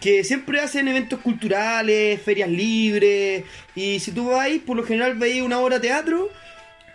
que 0.00 0.24
siempre 0.24 0.60
hacen 0.60 0.88
eventos 0.88 1.20
culturales, 1.20 2.20
ferias 2.20 2.50
libres. 2.50 3.44
Y 3.74 4.00
si 4.00 4.10
tú 4.12 4.28
vas 4.28 4.40
ahí, 4.40 4.58
por 4.58 4.76
lo 4.76 4.84
general 4.84 5.14
veis 5.14 5.42
una 5.42 5.60
obra 5.60 5.78
de 5.78 5.88
teatro 5.88 6.28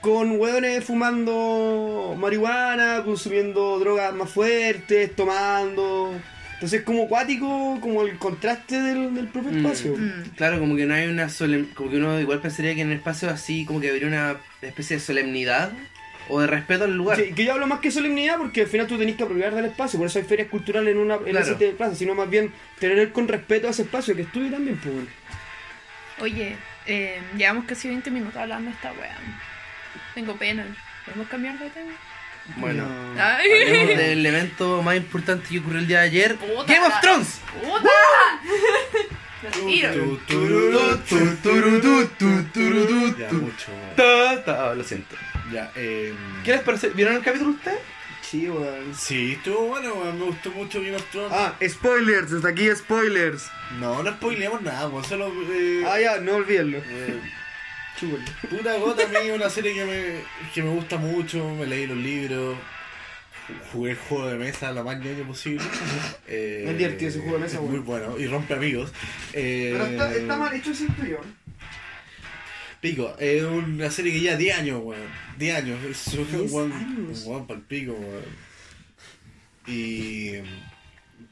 con 0.02 0.40
hueones 0.40 0.84
fumando 0.84 2.16
marihuana, 2.18 3.02
consumiendo 3.04 3.80
drogas 3.80 4.14
más 4.14 4.30
fuertes, 4.30 5.16
tomando. 5.16 6.14
Entonces, 6.58 6.82
como 6.82 7.08
cuático, 7.08 7.78
como 7.82 8.02
el 8.02 8.18
contraste 8.18 8.82
del, 8.82 9.14
del 9.14 9.28
propio 9.28 9.52
Mm. 9.52 9.58
espacio. 9.58 9.96
Mm. 9.96 10.24
Claro, 10.36 10.60
como 10.60 10.76
que 10.76 10.86
no 10.88 10.96
hay 10.96 11.08
una 11.08 11.30
solem... 11.30 11.68
como 11.74 11.92
que 11.92 11.98
uno 11.98 12.20
igual 12.20 12.42
pensaría 12.42 12.74
que 12.74 12.82
en 12.82 12.92
espacios 12.92 13.32
así 13.32 13.64
como 13.66 13.80
que 13.80 13.90
habría 13.92 14.08
una 14.08 14.38
especie 14.64 14.98
de 14.98 15.02
solemnidad 15.04 15.72
o 16.30 16.42
de 16.42 16.48
respeto 16.48 16.86
al 16.86 16.96
lugar. 16.98 17.18
Que, 17.18 17.34
que 17.36 17.46
yo 17.46 17.54
hablo 17.54 17.68
más 17.68 17.80
que 17.80 17.92
solemnidad 17.92 18.38
porque 18.38 18.62
al 18.62 18.68
final 18.68 18.88
tú 18.88 18.98
tenés 18.98 19.16
que 19.16 19.24
apropiar 19.24 19.54
del 19.54 19.66
espacio, 19.66 20.00
por 20.00 20.08
eso 20.08 20.18
hay 20.18 20.26
ferias 20.26 20.50
culturales 20.50 20.92
en 20.94 20.98
una 20.98 21.16
en 21.16 21.24
Claro. 21.26 21.46
tipo 21.46 21.60
de 21.60 21.72
plaza, 21.78 21.96
sino 21.96 22.16
más 22.16 22.30
bien 22.30 22.52
tener 22.80 23.12
con 23.12 23.28
respeto 23.28 23.68
a 23.68 23.70
ese 23.70 23.84
espacio 23.84 24.16
que 24.16 24.24
es 24.24 24.32
tuyo 24.32 24.50
también, 24.50 24.78
pues. 24.78 24.94
bueno. 24.96 25.10
Oye, 26.20 26.56
eh, 26.88 27.20
llevamos 27.38 27.66
casi 27.66 27.88
20 27.88 28.10
minutos 28.10 28.36
hablando 28.36 28.72
de 28.72 28.76
esta 28.76 28.92
wea. 28.94 29.16
Tengo 30.16 30.36
pena. 30.36 30.66
¿Podemos 31.06 31.28
cambiar 31.28 31.60
de 31.60 31.70
tema? 31.70 31.92
Bueno, 32.56 32.86
No. 32.88 33.22
Ay. 33.22 33.52
hablemos 33.52 33.98
del 33.98 34.26
evento 34.26 34.82
más 34.82 34.96
importante 34.96 35.48
que 35.50 35.60
ocurrió 35.60 35.80
el 35.80 35.88
día 35.88 36.00
de 36.00 36.06
ayer, 36.08 36.36
Puta 36.38 36.74
Game 36.74 36.88
of 36.88 36.94
Thrones. 37.02 37.42
¡Puta! 37.62 37.90
Ya, 43.18 43.32
mucho. 43.32 43.72
Ta, 43.96 44.44
ta, 44.44 44.74
Lo 44.76 44.84
siento. 44.84 45.16
Ya, 45.52 45.72
eh. 45.76 46.14
¿Qué 46.44 46.52
les 46.54 46.62
parece? 46.62 46.90
¿Vieron 46.90 47.16
el 47.16 47.22
capítulo 47.24 47.52
usted? 47.52 47.78
Sí, 48.22 48.50
weón. 48.50 48.94
Sí, 48.94 49.34
estuvo 49.34 49.68
bueno, 49.68 49.94
weón. 49.94 50.20
Me 50.20 50.26
gustó 50.26 50.52
mucho 50.52 50.82
Game 50.82 50.96
of 50.96 51.04
Thrones. 51.12 51.32
Ah, 51.34 51.54
spoilers, 51.68 52.34
hasta 52.34 52.50
aquí 52.50 52.68
spoilers. 52.76 53.50
No, 53.80 54.04
no 54.04 54.12
spoileamos 54.14 54.62
nada, 54.62 54.88
weón. 54.90 55.06
Solo. 55.06 55.32
Eh, 55.52 55.84
Ah, 55.88 56.00
ya, 56.00 56.18
no 56.20 56.36
olvídenlo. 56.36 56.80
eh, 56.80 57.20
Puta 58.50 58.78
Gota 58.78 59.04
a 59.04 59.08
mí 59.08 59.16
es 59.30 59.36
una 59.36 59.50
serie 59.50 59.74
que 59.74 59.86
me, 59.86 60.52
que 60.54 60.62
me 60.64 60.70
gusta 60.70 60.98
mucho, 60.98 61.50
me 61.56 61.66
leí 61.66 61.88
los 61.88 61.98
libros, 61.98 62.58
jugué 63.72 63.92
el 63.92 63.98
juego 63.98 64.28
de 64.28 64.36
mesa 64.38 64.72
lo 64.72 64.84
más 64.84 65.00
ñoño 65.00 65.26
posible. 65.26 65.64
Eh, 66.30 66.66
Es 66.68 66.78
divertido 66.78 67.10
ese 67.10 67.20
juego 67.20 67.38
de 67.38 67.44
mesa. 67.46 67.62
Muy 67.62 67.80
bueno, 67.80 68.20
y 68.20 68.28
rompe 68.28 68.54
amigos. 68.54 68.92
Eh, 69.34 69.70
Pero 69.74 69.86
está, 69.86 70.14
está 70.16 70.36
mal 70.38 70.54
hecho 70.54 70.72
ese 70.72 70.88
tuyo. 70.88 71.20
Pico, 72.82 73.16
es 73.18 73.42
una 73.44 73.90
serie 73.90 74.12
que 74.14 74.20
ya 74.22 74.36
10 74.38 74.58
años, 74.58 74.82
weón. 74.84 75.02
10 75.40 75.56
años, 75.56 75.80
es 75.90 76.08
un 76.14 76.28
10 76.42 76.52
weón, 76.52 76.74
años. 76.74 77.24
un 77.26 77.32
weón 77.32 77.48
pa'l 77.48 77.62
pico, 77.62 77.94
weón. 77.94 78.24
Y 79.68 80.34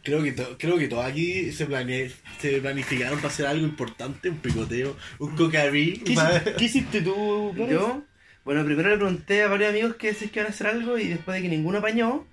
creo 0.04 0.22
que, 0.24 0.32
to- 0.34 0.58
creo 0.58 0.78
que 0.78 0.88
todos 0.88 1.06
aquí 1.06 1.52
se, 1.52 1.66
plane, 1.66 2.12
se 2.40 2.60
planificaron 2.62 3.18
para 3.20 3.30
hacer 3.30 3.46
algo 3.48 3.66
importante, 3.66 4.30
un 4.30 4.38
picoteo, 4.38 4.96
un 5.20 5.36
cocarí. 5.36 5.98
¿Qué, 6.06 6.14
hiciste- 6.14 6.56
qué 6.58 6.66
hiciste 6.66 7.02
tú, 7.02 7.54
Pérez? 7.56 7.72
Yo, 7.72 8.04
bueno, 8.44 8.64
primero 8.66 8.90
le 8.90 8.98
pregunté 8.98 9.44
a 9.44 9.48
varios 9.48 9.70
amigos 9.72 9.96
que 9.96 10.14
si 10.14 10.26
es 10.26 10.32
que 10.32 10.40
iban 10.40 10.52
a 10.52 10.54
hacer 10.54 10.68
algo 10.68 10.98
y 10.98 11.08
después 11.08 11.36
de 11.36 11.42
que 11.44 11.50
ninguno 11.56 11.80
apañó, 11.80 12.28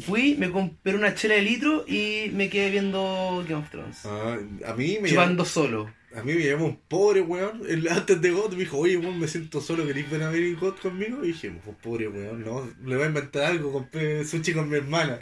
fui, 0.00 0.34
me 0.36 0.50
compré 0.50 0.94
una 0.94 1.14
chela 1.14 1.34
de 1.36 1.42
litro 1.42 1.84
y 1.88 2.30
me 2.32 2.48
quedé 2.50 2.70
viendo 2.70 3.44
Game 3.48 3.62
of 3.62 3.70
Thrones. 3.70 4.00
Ah, 4.04 4.36
a 4.66 4.74
mí 4.74 4.98
me 5.00 5.08
Chupando 5.08 5.44
solo. 5.44 5.90
A 6.16 6.22
mí 6.22 6.32
me 6.34 6.44
llamó 6.46 6.66
un 6.66 6.76
pobre 6.88 7.20
weón. 7.22 7.62
el- 7.68 7.88
antes 7.88 8.20
de 8.20 8.30
God 8.30 8.52
me 8.52 8.60
dijo, 8.60 8.78
oye 8.78 8.96
weón, 8.96 9.18
me 9.18 9.26
siento 9.28 9.60
solo, 9.60 9.86
¿queréis 9.86 10.08
ver 10.10 10.22
a 10.22 10.30
ver 10.30 10.54
God 10.56 10.74
conmigo? 10.80 11.24
Y 11.24 11.28
dije, 11.28 11.50
pues 11.64 11.76
pobre 11.82 12.08
weón, 12.08 12.44
no, 12.44 12.70
le 12.84 12.96
voy 12.96 13.04
a 13.04 13.08
inventar 13.08 13.44
algo, 13.44 13.72
compré 13.72 14.24
sushi 14.24 14.52
con 14.52 14.68
mi 14.68 14.76
hermana. 14.76 15.18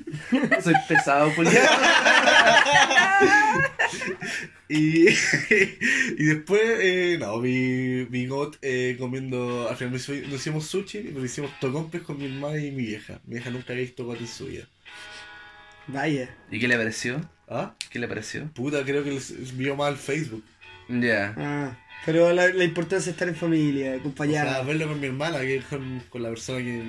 Soy 0.62 0.74
pesado, 0.88 1.30
Julián. 1.32 1.56
Y, 4.68 5.06
y 6.18 6.24
después, 6.24 6.60
eh, 6.80 7.16
no, 7.20 7.40
vi, 7.40 8.04
vi 8.06 8.26
God 8.26 8.56
eh, 8.62 8.96
comiendo, 8.98 9.68
al 9.68 9.76
final 9.76 9.92
nos, 9.92 10.08
hizo- 10.08 10.26
nos 10.26 10.40
hicimos 10.40 10.66
sushi, 10.66 10.98
pero 11.12 11.24
hicimos 11.24 11.52
tocompes 11.60 12.02
con 12.02 12.18
mi 12.18 12.24
hermana 12.26 12.58
y 12.58 12.72
mi 12.72 12.84
vieja. 12.84 13.20
Mi 13.26 13.34
vieja 13.36 13.50
nunca 13.50 13.72
había 13.72 13.84
visto 13.84 14.04
God 14.04 14.16
en 14.18 14.26
su 14.26 14.46
vida. 14.46 14.66
Vaya. 15.86 16.34
¿Y 16.50 16.58
qué 16.58 16.66
le 16.66 16.76
pareció? 16.76 17.20
¿Ah? 17.48 17.74
¿Qué 17.90 17.98
le 17.98 18.08
pareció? 18.08 18.46
Puta, 18.54 18.84
creo 18.84 19.04
que 19.04 19.12
les 19.12 19.56
vio 19.56 19.76
mal 19.76 19.96
Facebook. 19.96 20.42
Ya. 20.88 21.34
Ah, 21.36 21.76
pero 22.04 22.32
la, 22.32 22.48
la 22.48 22.64
importancia 22.64 23.08
es 23.10 23.14
estar 23.14 23.28
en 23.28 23.34
familia, 23.36 23.92
O 23.94 23.98
acompañar. 23.98 24.48
sea, 24.48 24.62
verlo 24.62 24.88
con 24.88 25.00
mi 25.00 25.06
hermana, 25.06 25.40
que 25.40 25.56
es 25.56 25.64
con, 25.64 26.00
con 26.08 26.22
la 26.22 26.28
persona 26.30 26.58
que 26.58 26.82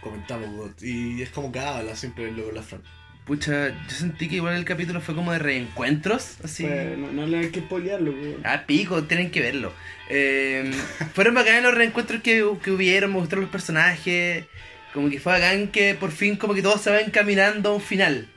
comentamos. 0.00 0.70
Y 0.82 1.22
es 1.22 1.30
como 1.30 1.50
que 1.52 1.58
habla 1.60 1.96
siempre 1.96 2.24
verlo 2.24 2.44
con 2.46 2.54
la 2.54 2.62
Fran. 2.62 2.82
Pucha, 3.24 3.68
yo 3.70 3.90
sentí 3.90 4.28
que 4.28 4.36
igual 4.36 4.54
el 4.54 4.66
capítulo 4.66 5.00
fue 5.00 5.14
como 5.14 5.32
de 5.32 5.38
reencuentros, 5.38 6.36
así. 6.44 6.64
Pues, 6.64 6.98
no, 6.98 7.10
no 7.10 7.26
le 7.26 7.38
hay 7.38 7.48
que 7.48 7.60
spoilearlo. 7.60 8.12
pues. 8.12 8.36
Ah, 8.44 8.64
pico, 8.66 9.04
tienen 9.04 9.30
que 9.30 9.40
verlo. 9.40 9.72
Eh, 10.10 10.70
fueron 11.14 11.34
bacanes 11.34 11.62
los 11.62 11.74
reencuentros 11.74 12.20
que, 12.20 12.46
que 12.62 12.70
hubieron, 12.70 13.12
me 13.12 13.18
gustaron 13.20 13.44
los 13.44 13.50
personajes. 13.52 14.44
Como 14.92 15.08
que 15.10 15.18
fue 15.18 15.32
bacán 15.32 15.68
que 15.68 15.94
por 15.94 16.12
fin 16.12 16.36
como 16.36 16.54
que 16.54 16.62
todos 16.62 16.80
se 16.82 16.90
van 16.90 17.10
caminando 17.10 17.70
a 17.70 17.74
un 17.74 17.80
final. 17.80 18.28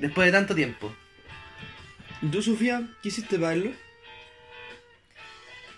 Después 0.00 0.26
de 0.26 0.32
tanto 0.32 0.54
tiempo. 0.54 0.94
¿Y 2.22 2.26
tú, 2.28 2.42
Sofía, 2.42 2.82
qué 3.02 3.08
hiciste 3.08 3.38
para 3.38 3.50
verlo? 3.50 3.72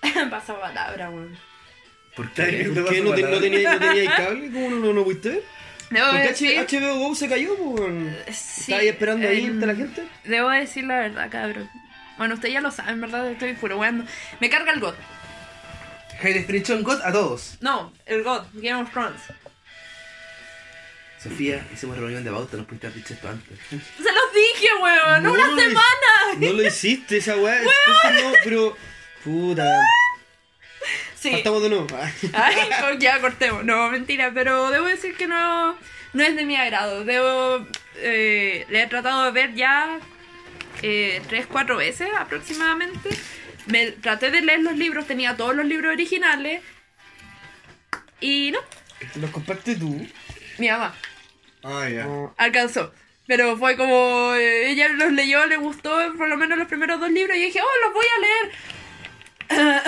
Pasa 0.30 0.58
palabra, 0.58 1.10
weón. 1.10 1.36
¿Por 2.16 2.30
qué? 2.32 2.70
¿Por 2.74 2.88
qué 2.88 3.00
no, 3.00 3.14
te, 3.14 3.22
no 3.22 3.40
tenía, 3.40 3.74
no 3.74 3.78
tenía 3.78 4.10
cable? 4.16 4.50
¿Cómo 4.52 4.70
no, 4.70 4.76
no, 4.76 4.92
no 4.92 5.04
pudiste 5.04 5.28
ver? 5.30 5.42
Debo 5.90 6.06
Porque 6.06 6.28
decir, 6.28 6.58
HBO 6.58 6.98
Go 6.98 7.14
se 7.14 7.28
cayó, 7.28 7.56
pues. 7.56 7.80
weón. 7.80 8.16
sí, 8.30 8.72
¿Estás 8.72 8.80
ahí 8.80 8.88
esperando 8.88 9.28
ahí 9.28 9.44
em, 9.44 9.50
entre 9.52 9.66
la 9.66 9.74
gente? 9.74 10.08
Debo 10.24 10.48
decir 10.50 10.84
la 10.84 11.00
verdad, 11.00 11.30
cabrón. 11.30 11.70
Bueno, 12.18 12.34
ustedes 12.34 12.54
ya 12.54 12.60
lo 12.60 12.70
saben, 12.70 13.00
¿verdad? 13.00 13.30
Estoy 13.30 13.54
puro 13.54 13.78
weando. 13.78 14.04
Me 14.40 14.48
carga 14.48 14.72
el 14.72 14.80
God. 14.80 14.94
Definition 16.22 16.82
God 16.82 17.00
a 17.02 17.12
todos. 17.12 17.56
No, 17.60 17.92
el 18.06 18.22
God, 18.22 18.42
Game 18.54 18.80
of 18.80 18.90
Thrones. 18.92 19.20
Sofía, 21.22 21.64
hicimos 21.72 21.96
reunión 21.96 22.24
de 22.24 22.30
bauta, 22.30 22.56
nos 22.56 22.66
pudiste 22.66 22.88
haber 22.88 22.98
dicho 22.98 23.14
esto 23.14 23.28
antes. 23.28 23.58
Se 23.68 23.76
los 23.76 24.34
dije, 24.34 24.68
weón, 24.82 25.22
No, 25.22 25.32
una 25.32 25.46
no 25.46 25.52
lo 25.54 25.62
semana. 25.62 25.84
No 26.38 26.52
lo 26.52 26.66
hiciste, 26.66 27.18
esa 27.18 27.36
weá. 27.36 27.60
No, 28.14 28.32
pero. 28.42 28.76
Puta. 29.22 29.80
Sí. 31.14 31.30
Partamos 31.30 31.62
de 31.62 31.68
nuevo. 31.68 31.86
Ay, 32.32 32.56
ya 32.98 33.20
cortemos. 33.20 33.64
No, 33.64 33.88
mentira, 33.90 34.32
pero 34.34 34.70
debo 34.70 34.86
decir 34.86 35.14
que 35.14 35.28
no, 35.28 35.78
no 36.12 36.22
es 36.24 36.34
de 36.34 36.44
mi 36.44 36.56
agrado. 36.56 37.04
Debo. 37.04 37.64
eh, 37.98 38.66
le 38.68 38.82
he 38.82 38.86
tratado 38.88 39.24
de 39.24 39.30
ver 39.30 39.54
ya 39.54 40.00
eh, 40.82 41.22
tres, 41.28 41.46
cuatro 41.46 41.76
veces 41.76 42.08
aproximadamente. 42.18 43.10
Me 43.66 43.92
traté 43.92 44.32
de 44.32 44.40
leer 44.40 44.60
los 44.62 44.76
libros, 44.76 45.06
tenía 45.06 45.36
todos 45.36 45.54
los 45.54 45.64
libros 45.66 45.92
originales. 45.92 46.62
Y 48.20 48.50
no, 48.50 48.58
¿Los 49.20 49.30
compraste 49.30 49.76
tú? 49.76 50.04
mi 50.58 50.68
mamá 50.68 50.94
Ya. 51.62 52.06
Ah, 52.06 52.32
alcanzó. 52.36 52.92
Pero 53.26 53.56
fue 53.56 53.76
como. 53.76 54.34
eh, 54.34 54.70
ella 54.70 54.88
los 54.88 55.12
leyó, 55.12 55.46
le 55.46 55.56
gustó 55.56 55.96
por 56.16 56.28
lo 56.28 56.36
menos 56.36 56.58
los 56.58 56.68
primeros 56.68 57.00
dos 57.00 57.10
libros. 57.10 57.36
Y 57.36 57.44
dije, 57.44 57.60
oh, 57.60 57.86
los 57.86 57.94
voy 57.94 58.06
a 58.16 58.20
leer. 58.20 59.82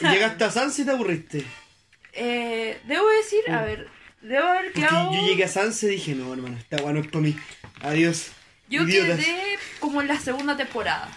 Llegaste 0.12 0.44
a 0.44 0.50
Sansa 0.50 0.82
y 0.82 0.84
te 0.84 0.90
aburriste. 0.90 1.44
Eh, 2.12 2.80
debo 2.84 3.08
decir, 3.10 3.50
a 3.50 3.62
ver, 3.62 3.88
debo 4.20 4.46
haber 4.46 4.72
quedado. 4.72 5.12
yo 5.12 5.26
llegué 5.26 5.44
a 5.44 5.48
Sansa 5.48 5.86
y 5.86 5.90
dije, 5.90 6.14
no, 6.14 6.32
hermano, 6.32 6.56
esta 6.56 6.76
weá 6.82 6.92
no 6.92 7.00
es 7.00 7.06
para 7.06 7.20
mí. 7.20 7.36
Adiós. 7.82 8.32
Yo 8.68 8.82
idiotas. 8.82 9.24
quedé 9.24 9.58
como 9.80 10.00
en 10.02 10.08
la 10.08 10.18
segunda 10.18 10.56
temporada. 10.56 11.08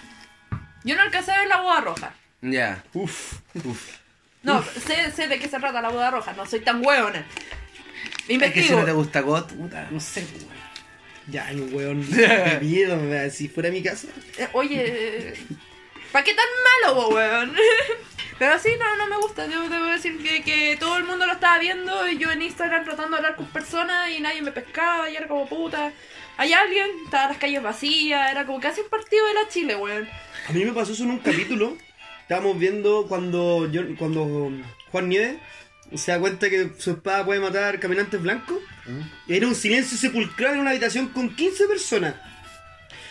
Yo 0.83 0.95
no 0.95 1.01
alcancé 1.01 1.31
a 1.31 1.39
ver 1.39 1.47
la 1.47 1.61
boda 1.61 1.81
roja. 1.81 2.13
Ya. 2.41 2.83
Uf, 2.93 3.33
uf. 3.65 3.97
No, 4.43 4.63
sé, 4.63 5.11
sé 5.11 5.27
de 5.27 5.37
qué 5.37 5.47
se 5.47 5.59
trata 5.59 5.81
la 5.81 5.89
boda 5.89 6.09
roja, 6.09 6.33
no 6.33 6.45
soy 6.45 6.61
tan 6.61 6.83
hueona. 6.83 7.25
Es 8.39 8.53
que 8.53 8.63
si 8.63 8.73
no 8.73 8.85
te 8.85 8.91
gusta 8.91 9.21
God, 9.21 9.45
puta, 9.45 9.87
no 9.91 9.99
sé. 9.99 10.21
weón. 10.21 10.61
Ya, 11.27 11.51
no, 11.53 11.63
weón. 11.65 12.05
Weón. 12.61 13.31
Si 13.31 13.47
fuera 13.47 13.69
mi 13.69 13.81
casa. 13.81 14.07
Eh, 14.37 14.47
Oye, 14.53 15.33
¿para 16.11 16.23
qué 16.23 16.33
tan 16.33 16.45
malo, 16.83 17.09
weón? 17.09 17.55
Pero 18.39 18.57
sí, 18.57 18.69
no, 18.79 18.95
no 18.95 19.07
me 19.07 19.17
gusta. 19.17 19.47
Debo, 19.47 19.69
debo 19.69 19.85
decir 19.85 20.17
que, 20.21 20.41
que 20.41 20.75
todo 20.79 20.97
el 20.97 21.03
mundo 21.03 21.25
lo 21.27 21.33
estaba 21.33 21.59
viendo 21.59 22.07
y 22.07 22.17
yo 22.17 22.31
en 22.31 22.41
Instagram 22.41 22.83
tratando 22.83 23.11
de 23.11 23.17
hablar 23.17 23.35
con 23.35 23.45
personas 23.47 24.09
y 24.09 24.19
nadie 24.19 24.41
me 24.41 24.51
pescaba 24.51 25.09
y 25.09 25.15
era 25.15 25.27
como 25.27 25.47
puta. 25.47 25.91
Hay 26.37 26.53
alguien, 26.53 26.87
estaban 27.05 27.29
las 27.29 27.37
calles 27.37 27.61
vacías, 27.61 28.31
era 28.31 28.45
como 28.47 28.59
casi 28.59 28.81
un 28.81 28.89
partido 28.89 29.25
de 29.27 29.33
la 29.35 29.47
Chile, 29.47 29.75
weón. 29.75 30.09
A 30.49 30.51
mí 30.53 30.65
me 30.65 30.73
pasó 30.73 30.93
eso 30.93 31.03
en 31.03 31.11
un 31.11 31.19
capítulo. 31.19 31.77
Estábamos 32.23 32.57
viendo 32.57 33.05
cuando, 33.07 33.69
yo, 33.71 33.83
cuando 33.97 34.51
Juan 34.91 35.09
Nieves 35.09 35.35
se 35.95 36.11
da 36.11 36.19
cuenta 36.19 36.49
que 36.49 36.71
su 36.77 36.91
espada 36.91 37.25
puede 37.25 37.39
matar 37.39 37.79
caminantes 37.79 38.21
blancos. 38.21 38.57
Era 39.27 39.47
un 39.47 39.55
silencio 39.55 39.97
sepulcral 39.97 40.53
en 40.55 40.59
una 40.61 40.71
habitación 40.71 41.09
con 41.09 41.35
15 41.35 41.67
personas. 41.67 42.15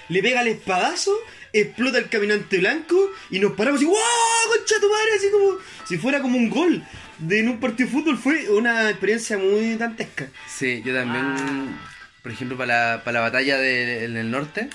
Le 0.09 0.23
pega 0.23 0.41
el 0.43 0.49
espadazo, 0.49 1.13
explota 1.53 1.99
el 1.99 2.09
caminante 2.09 2.59
blanco 2.59 3.11
y 3.31 3.39
nos 3.39 3.53
paramos 3.53 3.81
y 3.81 3.85
¡Wow! 3.85 3.95
¡Concha 4.49 4.75
tu 4.81 4.91
madre! 4.91 5.11
Así 5.17 5.31
como 5.31 5.59
si 5.87 5.99
fuera 5.99 6.21
como 6.21 6.37
un 6.37 6.51
gol. 6.51 6.83
De, 7.19 7.41
en 7.41 7.49
un 7.49 7.61
partido 7.61 7.87
de 7.89 7.93
fútbol 7.95 8.17
fue 8.19 8.49
una 8.51 8.89
experiencia 8.91 9.37
muy 9.39 9.77
dantesca. 9.77 10.29
Sí, 10.49 10.83
yo 10.85 10.95
también, 10.95 11.25
Ah. 11.27 11.67
por 12.23 12.33
ejemplo, 12.33 12.57
para 12.57 12.97
la, 12.97 13.05
para 13.05 13.19
la 13.19 13.21
batalla 13.21 13.59
de- 13.59 14.05
en 14.07 14.17
el 14.17 14.31
norte, 14.31 14.71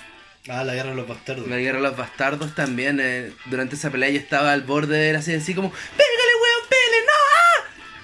Ah, 0.47 0.63
la 0.63 0.75
guerra 0.75 0.91
de 0.91 0.95
los 0.95 1.07
bastardos. 1.07 1.47
la 1.47 1.57
guerra 1.57 1.77
de 1.79 1.83
los 1.83 1.97
bastardos 1.97 2.53
también, 2.53 2.99
eh, 3.01 3.31
durante 3.47 3.75
esa 3.75 3.89
pelea 3.89 4.11
yo 4.11 4.19
estaba 4.19 4.53
al 4.53 4.61
borde 4.61 4.95
de 4.97 5.11
la 5.11 5.19
así, 5.19 5.33
así 5.33 5.55
como 5.55 5.71
¡Pégale! 5.71 6.34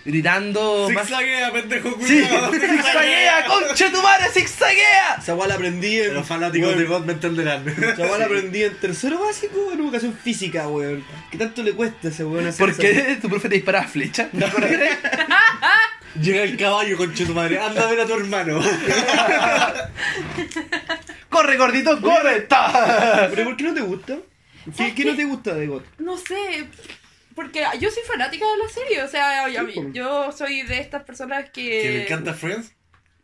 ¡Ah!", 0.02 0.06
Gritando 0.06 0.90
más... 0.90 1.08
Zigzaguea, 1.08 1.52
pendejo 1.52 1.90
¡Sí! 2.02 2.22
culiao. 2.22 2.52
¡Zigzaguea, 2.52 3.46
concha 3.46 3.92
tu 3.92 4.02
madre, 4.02 4.26
zigzaguea! 4.34 5.16
Esa 5.20 5.36
la 5.36 5.54
aprendí 5.54 6.00
en. 6.00 6.14
Los 6.14 6.28
fanáticos 6.28 6.68
weón, 6.70 6.80
de 6.80 6.86
God 6.86 7.06
me 7.06 7.14
entenderán. 7.14 7.68
Esa 7.68 8.18
la 8.18 8.26
aprendí 8.26 8.64
en 8.64 8.76
tercero 8.76 9.20
básico 9.20 9.72
en 9.74 9.80
educación 9.80 10.14
física, 10.14 10.68
weón. 10.68 11.04
¿Qué 11.30 11.38
tanto 11.38 11.64
le 11.64 11.74
cuesta 11.74 12.08
a 12.08 12.12
ese 12.12 12.26
weón 12.26 12.48
hacer 12.48 12.66
¿Por 12.66 12.78
qué 12.78 13.18
tu 13.22 13.30
profe 13.30 13.50
te 13.50 13.56
disparaba 13.56 13.88
flecha? 13.88 14.30
¿Te 14.30 14.46
acuerdas? 14.46 14.72
Llega 16.22 16.44
el 16.44 16.58
caballo, 16.58 16.98
conche 16.98 17.26
tu 17.26 17.34
madre. 17.34 17.60
Anda 17.60 17.84
a 17.84 17.90
ver 17.90 18.02
a 18.02 18.06
tu 18.06 18.14
hermano. 18.16 18.60
¡Corre, 21.30 21.56
gordito, 21.58 22.02
corre! 22.02 22.48
¿Pero 23.30 23.44
por 23.46 23.56
qué 23.56 23.64
no 23.64 23.74
te 23.74 23.82
gusta? 23.82 24.18
¿Qué, 24.66 24.72
¿Sabes 24.74 24.94
qué 24.94 25.04
qué? 25.04 25.10
no 25.12 25.16
te 25.16 25.24
gusta 25.24 25.56
de 25.56 25.68
God? 25.68 25.82
No 26.00 26.18
sé, 26.18 26.68
porque 27.42 27.64
yo 27.80 27.90
soy 27.90 28.04
fanática 28.04 28.46
de 28.46 28.58
la 28.58 28.70
serie, 28.70 29.04
o 29.04 29.08
sea, 29.08 29.48
yo, 29.50 29.66
Sí, 29.68 29.74
po. 29.74 29.90
yo 29.94 30.32
soy 30.32 30.64
de 30.64 30.80
estas 30.80 31.04
personas 31.04 31.50
que... 31.50 31.82
Que 31.82 31.90
me 31.90 32.04
encanta 32.04 32.34
Friends. 32.34 32.76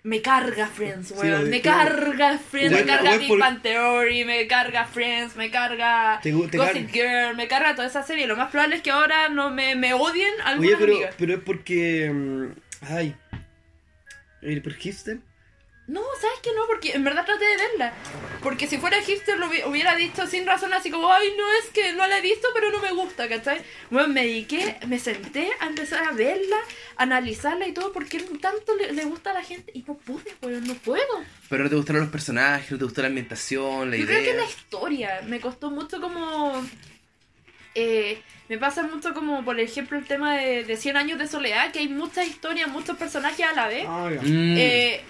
Me 0.04 0.22
carga 0.22 0.68
Friends, 0.68 1.12
weón, 1.12 1.32
lo 1.32 1.44
de- 1.44 1.50
me 1.50 1.60
claro. 1.62 1.96
carga 1.96 2.38
Friends, 2.38 2.72
Bueno, 2.72 2.86
me 2.86 2.92
carga 2.98 3.18
Big 3.18 3.28
por- 3.28 3.40
Bang 3.40 3.62
Theory, 3.62 4.24
me 4.26 4.48
carga 4.48 4.86
Friends, 4.86 5.36
me 5.36 5.52
carga 5.52 6.20
Te 6.24 6.32
Gossip 6.32 6.90
Girl, 6.92 7.36
me 7.36 7.48
carga 7.50 7.76
toda 7.76 7.88
esa 7.88 8.04
serie. 8.04 8.26
Lo 8.26 8.38
más 8.38 8.50
probable 8.50 8.78
es 8.78 8.82
que 8.84 8.92
ahora 8.92 9.28
no 9.28 9.50
me, 9.50 9.76
me 9.76 9.94
odien 9.94 10.34
algunas 10.46 10.76
Oye, 10.76 10.78
pero, 10.80 10.94
amigas. 10.94 11.16
pero 11.18 11.34
es 11.34 11.40
porque. 11.42 12.10
mm, 12.14 12.48
Ay. 12.90 13.16
¿El 14.42 14.62
hipster? 14.76 15.18
No, 15.88 16.02
¿sabes 16.20 16.40
que 16.44 16.52
no? 16.54 16.68
Porque 16.68 16.92
en 16.92 17.04
verdad 17.06 17.26
traté 17.26 17.46
de 17.46 17.56
verla. 17.56 17.94
Porque 18.44 18.68
si 18.68 18.78
fuera 18.78 19.02
hipster 19.02 19.40
lo 19.40 19.50
hubi- 19.50 19.66
hubiera 19.66 19.96
dicho 19.96 20.28
sin 20.28 20.46
razón, 20.46 20.74
así 20.74 20.92
como, 20.92 21.12
ay, 21.14 21.30
no 21.38 21.46
es 21.64 21.70
que 21.70 21.94
no 21.94 22.06
la 22.08 22.18
he 22.18 22.22
visto, 22.22 22.46
pero 22.54 22.70
no 22.72 22.80
me 22.80 22.92
gusta, 22.92 23.30
¿cachai? 23.30 23.62
Bueno, 23.90 24.10
me 24.10 24.26
dediqué, 24.26 24.76
me 24.86 25.00
senté 25.00 25.50
a 25.62 25.68
empezar 25.68 26.04
a 26.06 26.12
verla, 26.12 26.58
a 26.98 27.04
analizarla 27.04 27.68
y 27.68 27.74
todo, 27.74 27.94
porque 27.94 28.20
tanto 28.20 28.76
le, 28.76 28.92
le 28.92 29.06
gusta 29.06 29.32
a 29.32 29.36
la 29.36 29.44
gente 29.44 29.72
y 29.74 29.84
no 29.88 29.94
pude, 29.96 30.30
weón, 30.42 30.68
no 30.68 30.74
puedo. 30.76 31.24
Pero 31.50 31.64
no 31.64 31.70
te 31.70 31.76
gustaron 31.78 32.02
los 32.02 32.12
personajes, 32.12 32.70
no 32.70 32.78
te 32.78 32.84
gustó 32.84 33.02
la 33.02 33.08
ambientación, 33.08 33.90
la 33.90 33.96
Yo 33.96 34.04
idea. 34.04 34.20
creo 34.20 34.32
que 34.34 34.38
la 34.42 34.46
historia 34.46 35.22
me 35.26 35.40
costó 35.40 35.72
mucho 35.72 36.02
como... 36.02 36.66
eh, 37.76 38.22
me 38.50 38.58
pasa 38.58 38.84
mucho 38.84 39.14
como, 39.14 39.44
por 39.46 39.60
ejemplo, 39.60 39.98
el 39.98 40.06
tema 40.06 40.36
de, 40.38 40.64
de 40.64 40.78
100 40.78 40.98
años 40.98 41.20
de 41.20 41.28
soledad, 41.28 41.72
que 41.72 41.80
hay 41.80 41.88
muchas 41.88 42.28
historias, 42.28 42.68
muchos 42.70 42.98
personajes 42.98 43.46
a 43.46 43.54
la 43.54 43.68
vez. 43.68 43.86
Ah, 43.88 44.10
ya. 44.14 44.22
Mm. 44.22 44.56
Eh, 44.58 45.02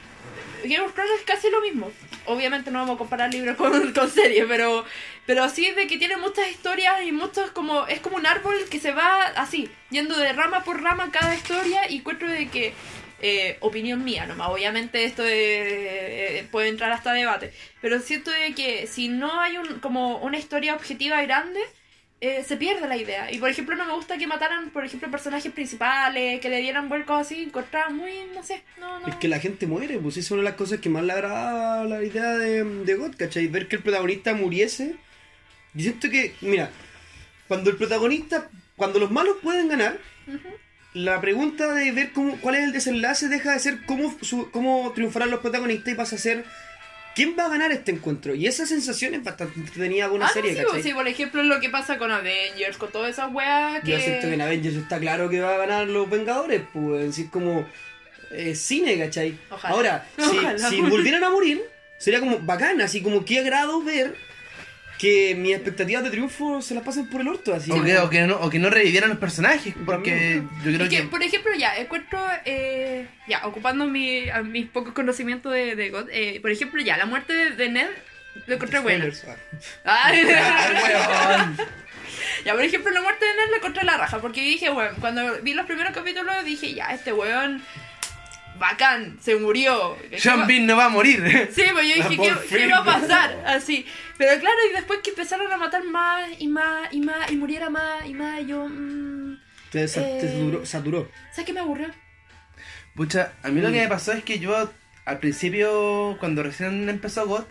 Game 0.64 0.80
of 0.82 0.94
Thrones 0.94 1.12
es 1.20 1.24
casi 1.26 1.50
lo 1.50 1.62
mismo. 1.62 1.92
Obviamente 2.26 2.72
no 2.72 2.80
vamos 2.80 2.96
a 2.96 2.98
comparar 2.98 3.34
libros 3.34 3.56
con, 3.58 3.94
con 3.94 4.10
series, 4.10 4.46
pero, 4.48 4.86
pero 5.26 5.48
sí 5.50 5.72
de 5.72 5.88
que 5.88 5.98
tiene 5.98 6.18
muchas 6.18 6.50
historias 6.50 7.02
y 7.04 7.12
muchos 7.12 7.52
como... 7.52 7.88
Es 7.88 8.00
como 8.00 8.18
un 8.18 8.26
árbol 8.26 8.56
que 8.70 8.80
se 8.80 8.92
va 8.92 9.24
así, 9.36 9.70
yendo 9.90 10.18
de 10.18 10.34
rama 10.34 10.64
por 10.64 10.82
rama 10.82 11.10
cada 11.12 11.36
historia 11.36 11.90
y 11.90 11.98
encuentro 11.98 12.28
de 12.30 12.48
que... 12.50 12.74
eh, 13.22 13.58
opinión 13.62 14.04
mía 14.04 14.28
nomás, 14.28 14.50
obviamente 14.50 15.04
esto 15.04 15.24
de- 15.24 16.40
eh, 16.40 16.48
puede 16.52 16.70
entrar 16.70 16.92
hasta 16.92 17.14
debate, 17.14 17.52
pero 17.82 18.00
siento 18.00 18.30
de 18.30 18.54
que 18.54 18.86
si 18.86 19.08
no 19.10 19.40
hay 19.42 19.58
un, 19.58 19.80
como 19.80 20.18
una 20.18 20.38
historia 20.38 20.76
objetiva 20.76 21.20
grande, 21.24 21.60
eh, 22.20 22.44
se 22.48 22.58
pierde 22.58 22.88
la 22.88 22.98
idea. 22.98 23.32
Y 23.32 23.38
por 23.38 23.50
ejemplo, 23.50 23.76
no 23.76 23.86
me 23.86 23.94
gusta 23.94 24.18
que 24.18 24.26
mataran, 24.28 24.70
por 24.72 24.84
ejemplo, 24.86 25.10
personajes 25.12 25.52
principales, 25.52 26.40
que 26.42 26.50
le 26.50 26.60
dieran 26.62 26.90
vuelcos 26.90 27.20
así, 27.22 27.44
encontraba 27.44 27.90
muy, 27.90 28.12
no 28.34 28.44
sé, 28.44 28.64
no, 28.80 29.00
no. 29.00 29.08
Es 29.08 29.16
que 29.16 29.28
la 29.28 29.40
gente 29.40 29.68
muere, 29.68 30.00
pues 30.00 30.18
es 30.18 30.30
una 30.32 30.42
de 30.42 30.46
las 30.50 30.56
cosas 30.56 30.80
que 30.80 30.90
más 30.90 31.04
le 31.04 31.14
agrada 31.14 31.84
la 31.84 32.04
idea 32.04 32.34
de, 32.38 32.64
de 32.64 32.96
God, 32.96 33.16
¿cachai? 33.18 33.48
Ver 33.48 33.68
que 33.68 33.76
el 33.78 33.84
protagonista 33.84 34.34
muriese. 34.34 34.96
Yo 35.74 35.84
siento 35.84 36.10
que, 36.10 36.34
mira, 36.42 36.72
cuando 37.48 37.70
el 37.70 37.78
protagonista, 37.78 38.50
cuando 38.76 38.98
los 39.00 39.12
malos 39.12 39.38
pueden 39.44 39.68
ganar, 39.68 40.00
la 40.94 41.22
pregunta 41.22 41.74
de 41.76 41.92
ver 41.92 42.12
cómo, 42.14 42.38
cuál 42.42 42.56
es 42.56 42.64
el 42.64 42.72
desenlace 42.72 43.28
deja 43.28 43.52
de 43.54 43.60
ser 43.60 43.86
cómo, 43.86 44.16
su- 44.22 44.50
cómo 44.50 44.92
triunfarán 44.96 45.30
los 45.30 45.42
protagonistas 45.42 45.94
y 45.94 45.96
pasa 45.96 46.16
a 46.16 46.20
ser 46.20 46.44
quién 47.18 47.36
va 47.38 47.46
a 47.48 47.50
ganar 47.50 47.72
este 47.72 47.92
encuentro. 47.92 48.36
Y 48.36 48.46
esa 48.46 48.68
sensación 48.68 49.16
es 49.16 49.24
bastante 49.24 49.60
entretenida 49.60 50.06
con 50.08 50.18
una 50.18 50.26
Ah, 50.28 50.30
no, 50.30 50.34
serie, 50.36 50.56
sí, 50.56 50.64
¿cachai? 50.64 50.84
sí, 50.84 50.94
por 50.94 51.08
ejemplo, 51.08 51.42
lo 51.42 51.60
que 51.60 51.70
pasa 51.70 51.98
con 51.98 52.12
Avengers, 52.12 52.78
con 52.78 52.92
todas 52.92 53.10
esas 53.10 53.34
weas 53.34 53.82
que... 53.84 53.92
Yo 53.94 54.00
siento 54.00 54.28
que 54.28 54.34
en 54.36 54.42
Avengers 54.42 54.76
está 54.76 55.00
claro 55.00 55.28
que 55.28 55.40
va 55.42 55.56
a 55.56 55.58
ganar 55.58 55.88
los 55.88 56.08
Vengadores, 56.10 56.62
pues, 56.72 57.02
es 57.02 57.08
decir, 57.08 57.30
como 57.32 57.68
eh, 58.32 58.54
cine, 58.54 59.00
¿cachai? 59.00 59.36
Ojalá. 59.50 59.74
Ahora, 59.74 60.08
si, 60.18 60.38
Ojalá. 60.38 60.70
si 60.70 60.82
volvieran 60.82 61.24
a 61.24 61.32
morir, 61.32 61.62
sería 61.98 62.20
como 62.20 62.38
bacán, 62.40 62.80
así 62.82 63.02
como 63.02 63.26
qué 63.26 63.40
agrado 63.40 63.82
ver 63.82 64.16
que 64.98 65.36
mis 65.36 65.54
expectativas 65.54 66.04
de 66.04 66.10
triunfo 66.10 66.62
se 66.62 66.74
las 66.74 66.84
pasen 66.84 67.08
por 67.08 67.22
el 67.22 67.28
orto, 67.28 67.54
así. 67.54 67.72
O 67.72 67.84
que, 67.84 67.98
o, 68.00 68.10
que 68.10 68.22
no, 68.22 68.38
o 68.38 68.50
que 68.50 68.60
no 68.60 68.70
revivieran 68.70 69.10
los 69.10 69.20
personajes, 69.20 69.74
porque 69.86 70.42
yo 70.64 70.72
creo 70.74 70.84
Es 70.84 70.90
que, 70.90 70.98
que... 70.98 71.04
por 71.04 71.22
ejemplo, 71.22 71.52
ya, 71.56 71.76
encuentro, 71.78 72.20
eh, 72.46 73.08
ya, 73.28 73.46
ocupando 73.46 73.86
mi, 73.86 74.30
a 74.30 74.42
mis 74.42 74.68
pocos 74.68 74.94
conocimientos 74.94 75.54
de, 75.54 75.76
de 75.76 75.90
God, 75.90 76.10
eh, 76.12 76.40
por 76.42 76.52
ejemplo, 76.52 76.82
ya, 76.82 76.98
la 76.98 77.06
muerte 77.06 77.34
de, 77.34 77.52
de 77.52 77.70
Ned 77.70 77.90
lo 78.46 78.56
encontré 78.56 78.80
buena. 78.80 79.08
Ah. 79.86 80.04
Ay, 80.06 80.24
weón. 80.26 81.58
ya, 82.46 82.54
por 82.54 82.64
ejemplo, 82.64 82.92
la 82.92 83.02
muerte 83.02 83.26
de 83.26 83.34
Ned 83.34 83.52
la 83.52 83.58
encontré 83.58 83.84
la 83.84 83.98
raja, 83.98 84.20
porque 84.20 84.42
dije, 84.42 84.70
bueno, 84.70 84.96
cuando 85.00 85.42
vi 85.42 85.54
los 85.54 85.66
primeros 85.66 85.94
capítulos 85.94 86.44
dije, 86.44 86.74
ya, 86.74 86.88
este 86.88 87.14
weón, 87.14 87.64
bacán, 88.60 89.18
se 89.22 89.36
murió. 89.36 89.98
Sean 90.18 90.48
Bean 90.48 90.66
no 90.66 90.78
va 90.78 90.86
a 90.86 90.90
morir. 90.90 91.22
Sí, 91.54 91.64
pues 91.72 91.88
yo 91.88 92.10
dije, 92.10 92.18
¿qué, 92.50 92.68
va 92.68 92.78
a 92.80 92.86
pasar? 92.86 93.44
Así. 93.46 93.86
Pero 94.18 94.40
claro, 94.40 94.58
y 94.70 94.74
después 94.74 95.00
que 95.04 95.12
empezaron 95.12 95.52
a 95.52 95.58
matar 95.58 95.84
más 95.84 96.30
y 96.40 96.48
más 96.48 96.92
y 96.94 97.02
más 97.02 97.32
y 97.32 97.36
muriera 97.36 97.70
más 97.70 98.06
y 98.06 98.14
más, 98.14 98.42
y 98.42 98.48
yo, 98.48 98.68
mm, 98.68 99.40
Te, 99.72 99.84
Eh. 99.84 99.88
saturó, 99.88 100.66
saturó. 100.66 101.12
¿sabes 101.32 101.46
qué 101.46 101.54
me 101.54 101.60
aburrió? 101.60 101.88
Pucha, 102.96 103.34
a 103.44 103.50
mí 103.50 103.62
lo 103.62 103.72
que 103.72 103.82
me 103.82 103.88
pasó 103.88 104.12
es 104.14 104.24
que 104.24 104.40
yo 104.40 104.72
al 105.06 105.20
principio, 105.20 106.18
cuando 106.20 106.44
recién 106.44 106.90
empezó 106.90 107.28
GOT, 107.28 107.48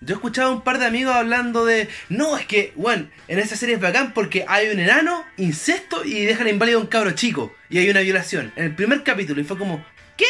yo 0.00 0.14
escuchaba 0.14 0.48
a 0.48 0.52
un 0.52 0.62
par 0.62 0.78
de 0.78 0.86
amigos 0.86 1.14
hablando 1.14 1.66
de, 1.66 1.88
no, 2.08 2.38
es 2.38 2.46
que, 2.46 2.72
bueno, 2.74 3.08
en 3.28 3.38
esa 3.38 3.54
serie 3.56 3.74
es 3.74 3.80
bacán 3.80 4.14
porque 4.14 4.46
hay 4.48 4.70
un 4.70 4.78
enano, 4.80 5.24
incesto 5.36 6.04
y 6.04 6.24
dejan 6.24 6.48
inválido 6.48 6.78
a 6.78 6.82
un 6.82 6.88
cabro 6.88 7.10
chico 7.12 7.54
y 7.68 7.78
hay 7.78 7.90
una 7.90 8.00
violación 8.00 8.52
en 8.56 8.64
el 8.64 8.74
primer 8.74 9.02
capítulo 9.04 9.40
y 9.40 9.44
fue 9.44 9.58
como, 9.58 9.84
¿qué? 10.20 10.26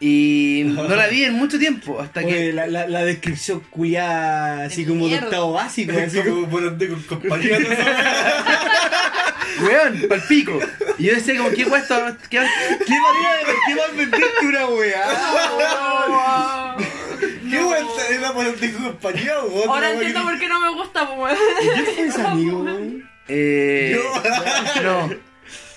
Y 0.00 0.62
no 0.66 0.84
la 0.94 1.08
vi 1.08 1.24
en 1.24 1.34
mucho 1.34 1.58
tiempo, 1.58 2.00
hasta 2.00 2.24
que... 2.24 2.52
La, 2.52 2.68
la, 2.68 2.86
la 2.86 3.04
descripción 3.04 3.58
culiada, 3.70 4.66
así 4.66 4.86
como 4.86 5.08
de 5.08 5.18
octavo 5.18 5.52
básico, 5.54 5.92
así 5.98 6.20
como... 6.22 6.48
por 6.48 6.78
con 6.78 7.02
compañía. 7.02 7.58
¿no? 9.60 9.66
Weón, 9.66 10.02
pal 10.08 10.22
pico. 10.28 10.56
Y 10.98 11.04
yo 11.06 11.14
decía 11.14 11.36
como, 11.36 11.50
¿qué 11.50 11.64
cuesta? 11.64 12.16
¿Qué, 12.30 12.38
¿Qué 12.38 12.96
manera 13.00 13.36
de 13.38 13.44
qué 13.66 13.74
más 13.74 13.96
venderte 13.96 14.46
una 14.46 14.66
weá? 14.66 16.76
¿Qué 17.50 17.58
vuelta 17.62 18.08
era 18.10 18.32
por 18.32 18.46
andar 18.46 18.70
con 18.70 18.82
compañía 18.84 19.32
Ahora 19.66 19.90
entiendo 19.90 20.20
que- 20.20 20.26
por 20.26 20.38
qué 20.38 20.48
no 20.48 20.60
me 20.60 20.70
gusta, 20.74 21.16
pues. 21.16 21.36
¿Qué 21.60 21.82
fue 21.92 22.06
ese 22.06 22.22
amigo, 22.22 22.60
weón? 22.62 23.10
Eh, 23.26 24.00
no. 24.84 25.10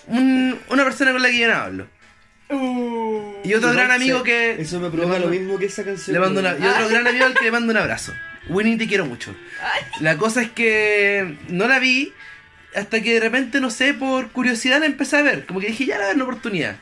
Un- 0.07 0.59
una 0.69 0.83
persona 0.83 1.11
con 1.11 1.23
la 1.23 1.29
que 1.29 1.39
yo 1.39 1.47
no 1.47 1.55
hablo. 1.55 1.87
Y 3.43 3.53
otro 3.53 3.71
gran 3.73 3.91
amigo 3.91 4.23
que. 4.23 4.61
Eso 4.61 4.79
me 4.79 4.89
provoca 4.89 5.13
mando- 5.13 5.27
lo 5.27 5.31
mismo 5.31 5.57
que 5.57 5.65
esa 5.65 5.83
canción. 5.83 6.13
Le 6.13 6.19
mando 6.19 6.39
una- 6.41 6.51
weón. 6.51 6.63
y 6.63 6.67
otro 6.67 6.89
gran 6.89 7.07
amigo 7.07 7.25
al 7.25 7.33
que 7.33 7.45
le 7.45 7.51
mando 7.51 7.71
un 7.71 7.77
abrazo. 7.77 8.13
Winnie, 8.49 8.77
te 8.77 8.87
quiero 8.87 9.05
mucho. 9.05 9.35
La 9.99 10.17
cosa 10.17 10.41
es 10.41 10.49
que 10.51 11.37
no 11.47 11.67
la 11.67 11.79
vi 11.79 12.13
hasta 12.75 13.01
que 13.01 13.13
de 13.13 13.19
repente, 13.19 13.59
no 13.61 13.69
sé, 13.69 13.93
por 13.93 14.31
curiosidad 14.31 14.79
la 14.79 14.85
empecé 14.85 15.17
a 15.17 15.21
ver. 15.21 15.45
Como 15.45 15.59
que 15.59 15.67
dije, 15.67 15.85
ya 15.85 15.97
la 15.97 16.07
dar 16.07 16.15
una 16.15 16.23
oportunidad. 16.25 16.75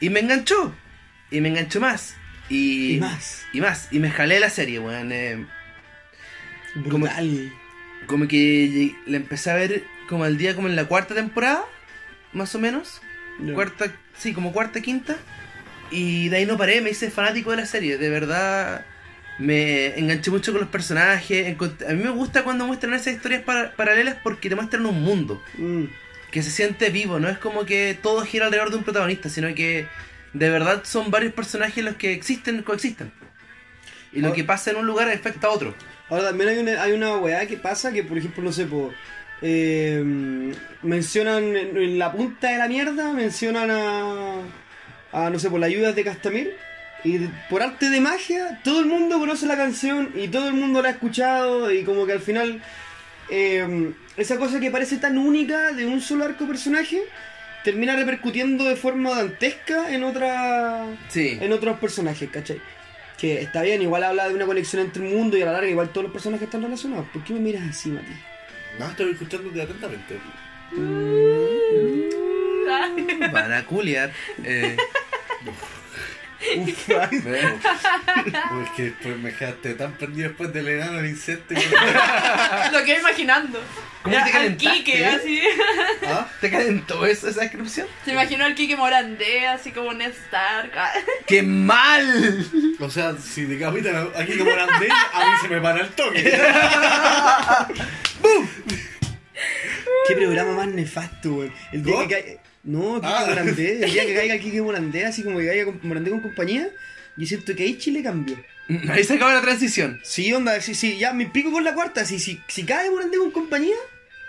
Y 0.00 0.08
me 0.10 0.20
enganchó. 0.20 0.74
Y 1.30 1.40
me 1.40 1.48
enganchó 1.48 1.80
más. 1.80 2.14
Y, 2.48 2.94
Y 2.94 3.00
más. 3.00 3.44
Y 3.52 3.60
más. 3.60 3.88
Y 3.90 3.98
me 3.98 4.10
jalé 4.10 4.40
la 4.40 4.50
serie, 4.50 4.78
weón. 4.78 5.12
eh, 5.12 5.44
Brutal. 6.74 7.52
como 8.06 8.26
que 8.28 8.94
la 9.06 9.16
empecé 9.16 9.50
a 9.50 9.54
ver 9.54 9.84
como 10.08 10.24
al 10.24 10.36
día, 10.36 10.54
como 10.54 10.68
en 10.68 10.76
la 10.76 10.84
cuarta 10.84 11.14
temporada, 11.14 11.64
más 12.32 12.54
o 12.54 12.58
menos. 12.58 13.00
Cuarta, 13.54 13.92
sí, 14.16 14.32
como 14.32 14.52
cuarta, 14.52 14.80
quinta. 14.80 15.16
Y 15.90 16.28
de 16.28 16.36
ahí 16.38 16.46
no 16.46 16.56
paré, 16.56 16.80
me 16.80 16.90
hice 16.90 17.10
fanático 17.10 17.50
de 17.50 17.56
la 17.58 17.66
serie. 17.66 17.98
De 17.98 18.08
verdad, 18.10 18.84
me 19.38 19.98
enganché 19.98 20.30
mucho 20.30 20.52
con 20.52 20.60
los 20.60 20.70
personajes. 20.70 21.56
A 21.88 21.92
mí 21.92 22.02
me 22.02 22.10
gusta 22.10 22.44
cuando 22.44 22.66
muestran 22.66 22.94
esas 22.94 23.14
historias 23.14 23.42
para- 23.42 23.72
paralelas 23.72 24.16
porque 24.22 24.48
te 24.48 24.54
muestran 24.54 24.86
un 24.86 25.02
mundo 25.02 25.42
Mm. 25.58 25.84
que 26.30 26.42
se 26.42 26.50
siente 26.50 26.90
vivo. 26.90 27.18
No 27.18 27.28
es 27.28 27.38
como 27.38 27.64
que 27.64 27.98
todo 28.00 28.22
gira 28.24 28.46
alrededor 28.46 28.70
de 28.70 28.76
un 28.76 28.84
protagonista, 28.84 29.28
sino 29.28 29.52
que 29.54 29.86
de 30.32 30.48
verdad 30.50 30.82
son 30.84 31.10
varios 31.10 31.32
personajes 31.32 31.82
los 31.84 31.96
que 31.96 32.12
existen, 32.12 32.62
coexisten. 32.62 33.10
Y 34.12 34.20
lo 34.20 34.32
que 34.32 34.44
pasa 34.44 34.70
en 34.70 34.76
un 34.76 34.86
lugar 34.86 35.08
afecta 35.08 35.46
a 35.46 35.50
otro. 35.50 35.74
Ahora 36.08 36.24
también 36.28 36.50
hay 36.50 36.58
una, 36.58 36.82
hay 36.82 36.92
una 36.92 37.16
weá 37.16 37.46
que 37.46 37.56
pasa 37.56 37.92
que, 37.92 38.02
por 38.02 38.18
ejemplo, 38.18 38.42
no 38.42 38.52
sé, 38.52 38.66
po, 38.66 38.92
eh, 39.42 40.52
mencionan 40.82 41.56
en, 41.56 41.76
en 41.76 41.98
la 41.98 42.12
punta 42.12 42.50
de 42.50 42.58
la 42.58 42.68
mierda, 42.68 43.12
mencionan 43.12 43.70
a, 43.70 44.34
a 45.12 45.30
no 45.30 45.38
sé, 45.38 45.50
por 45.50 45.60
las 45.60 45.68
ayudas 45.68 45.94
de 45.94 46.04
Castamir. 46.04 46.54
Y 47.02 47.18
por 47.48 47.62
arte 47.62 47.88
de 47.88 47.98
magia, 47.98 48.60
todo 48.62 48.80
el 48.80 48.86
mundo 48.86 49.18
conoce 49.18 49.46
la 49.46 49.56
canción 49.56 50.10
y 50.14 50.28
todo 50.28 50.48
el 50.48 50.54
mundo 50.54 50.82
la 50.82 50.88
ha 50.88 50.92
escuchado 50.92 51.72
y 51.72 51.82
como 51.82 52.04
que 52.04 52.12
al 52.12 52.20
final 52.20 52.60
eh, 53.30 53.92
esa 54.18 54.36
cosa 54.36 54.60
que 54.60 54.70
parece 54.70 54.98
tan 54.98 55.16
única 55.16 55.72
de 55.72 55.86
un 55.86 56.02
solo 56.02 56.26
arco 56.26 56.46
personaje 56.46 57.00
termina 57.64 57.96
repercutiendo 57.96 58.64
de 58.64 58.76
forma 58.76 59.14
dantesca 59.16 59.90
en 59.94 60.04
otra 60.04 60.84
Sí. 61.08 61.38
en 61.40 61.50
otros 61.54 61.78
personajes, 61.78 62.28
¿cachai? 62.28 62.60
Que 63.18 63.40
está 63.40 63.62
bien, 63.62 63.80
igual 63.80 64.04
habla 64.04 64.28
de 64.28 64.34
una 64.34 64.44
conexión 64.44 64.82
entre 64.82 65.06
el 65.08 65.14
mundo 65.14 65.38
y 65.38 65.42
a 65.42 65.46
la 65.46 65.52
larga 65.52 65.70
igual 65.70 65.88
todos 65.88 66.04
los 66.04 66.12
personajes 66.12 66.44
están 66.48 66.60
relacionados. 66.62 67.06
¿Por 67.14 67.24
qué 67.24 67.32
me 67.32 67.40
miras 67.40 67.62
así, 67.66 67.88
Mati? 67.88 68.12
No, 68.78 68.90
estoy 68.90 69.12
escuchándote 69.12 69.62
atentamente. 69.62 70.20
Van 73.32 73.52
a 73.52 73.64
culiar. 73.66 74.12
Eh, 74.44 74.76
Uf, 76.56 76.88
¿ves? 76.88 77.10
Uy, 78.52 78.64
es 78.64 78.70
que 78.76 78.82
después 78.84 79.16
me 79.18 79.30
dejaste 79.30 79.74
tan 79.74 79.92
perdido 79.92 80.28
después 80.28 80.52
del 80.52 80.68
enano 80.68 80.98
del 80.98 81.06
insecto. 81.10 81.54
que- 81.54 82.72
Lo 82.72 82.84
que 82.84 82.98
imaginando. 82.98 83.60
¿Cómo 84.02 84.14
Era 84.14 84.24
te 84.24 84.30
al 84.30 84.36
calentaste, 84.36 84.78
Quique, 84.78 85.00
eh? 85.02 85.06
así. 85.06 85.42
¿Ah? 86.06 86.26
¿Te 86.40 86.50
calentó 86.50 87.04
eso, 87.04 87.28
esa 87.28 87.42
descripción? 87.42 87.86
Se 88.04 88.12
imaginó 88.12 88.46
al 88.46 88.54
Quique 88.54 88.74
Morandé, 88.74 89.46
así 89.46 89.72
como 89.72 89.92
Ned 89.92 90.12
Stark. 90.26 90.72
¡Qué 91.26 91.42
mal! 91.42 92.46
O 92.80 92.88
sea, 92.88 93.14
si 93.18 93.44
decapitan 93.44 93.94
a- 93.96 94.18
aquí 94.18 94.38
como 94.38 94.50
Andé, 94.52 94.88
a 94.90 95.26
mí 95.26 95.32
se 95.42 95.48
me 95.48 95.60
para 95.60 95.80
el 95.82 95.88
toque. 95.90 96.22
¿Qué 100.08 100.14
programa 100.16 100.52
más 100.52 100.68
nefasto, 100.68 101.32
weón? 101.34 101.52
El 101.72 101.82
día 101.82 101.94
que 102.00 102.08
caiga... 102.08 102.42
No, 102.62 103.00
Kike 103.00 103.06
Ah. 103.12 103.24
Morandé. 103.28 103.84
El 103.84 103.92
día 103.92 104.06
que 104.06 104.14
caiga 104.14 104.38
Kike 104.40 104.62
Morandé, 104.62 105.04
así 105.06 105.22
como 105.22 105.38
que 105.38 105.46
caiga 105.46 105.64
con- 105.66 105.80
Morandé 105.82 106.10
con 106.10 106.20
compañía, 106.20 106.68
yo 107.16 107.26
siento 107.26 107.54
que 107.56 107.62
ahí 107.64 107.78
Chile 107.78 108.02
cambió. 108.02 108.36
Ahí 108.88 109.02
se 109.02 109.14
acaba 109.14 109.34
la 109.34 109.40
transición. 109.40 109.98
Sí, 110.04 110.32
onda, 110.32 110.60
sí, 110.60 110.74
sí, 110.76 110.96
ya 110.96 111.12
me 111.12 111.26
pico 111.26 111.50
con 111.50 111.64
la 111.64 111.74
cuarta. 111.74 112.04
Si, 112.04 112.18
si, 112.20 112.40
si 112.46 112.62
cae 112.64 112.88
Morandé 112.90 113.18
con 113.18 113.30
compañía, 113.32 113.74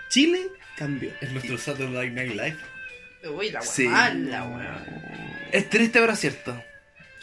Chile 0.08 0.48
cambió. 0.76 1.10
Es 1.20 1.30
nuestro 1.32 1.56
Saturday 1.58 2.10
Night 2.10 2.32
Live. 2.32 2.56
Uy, 3.32 3.50
la 3.52 3.60
wea 3.60 3.68
Sí. 3.68 3.84
mala, 3.86 4.44
weón. 4.44 5.02
Es 5.52 5.70
triste, 5.70 6.00
pero 6.00 6.16
cierto. 6.16 6.60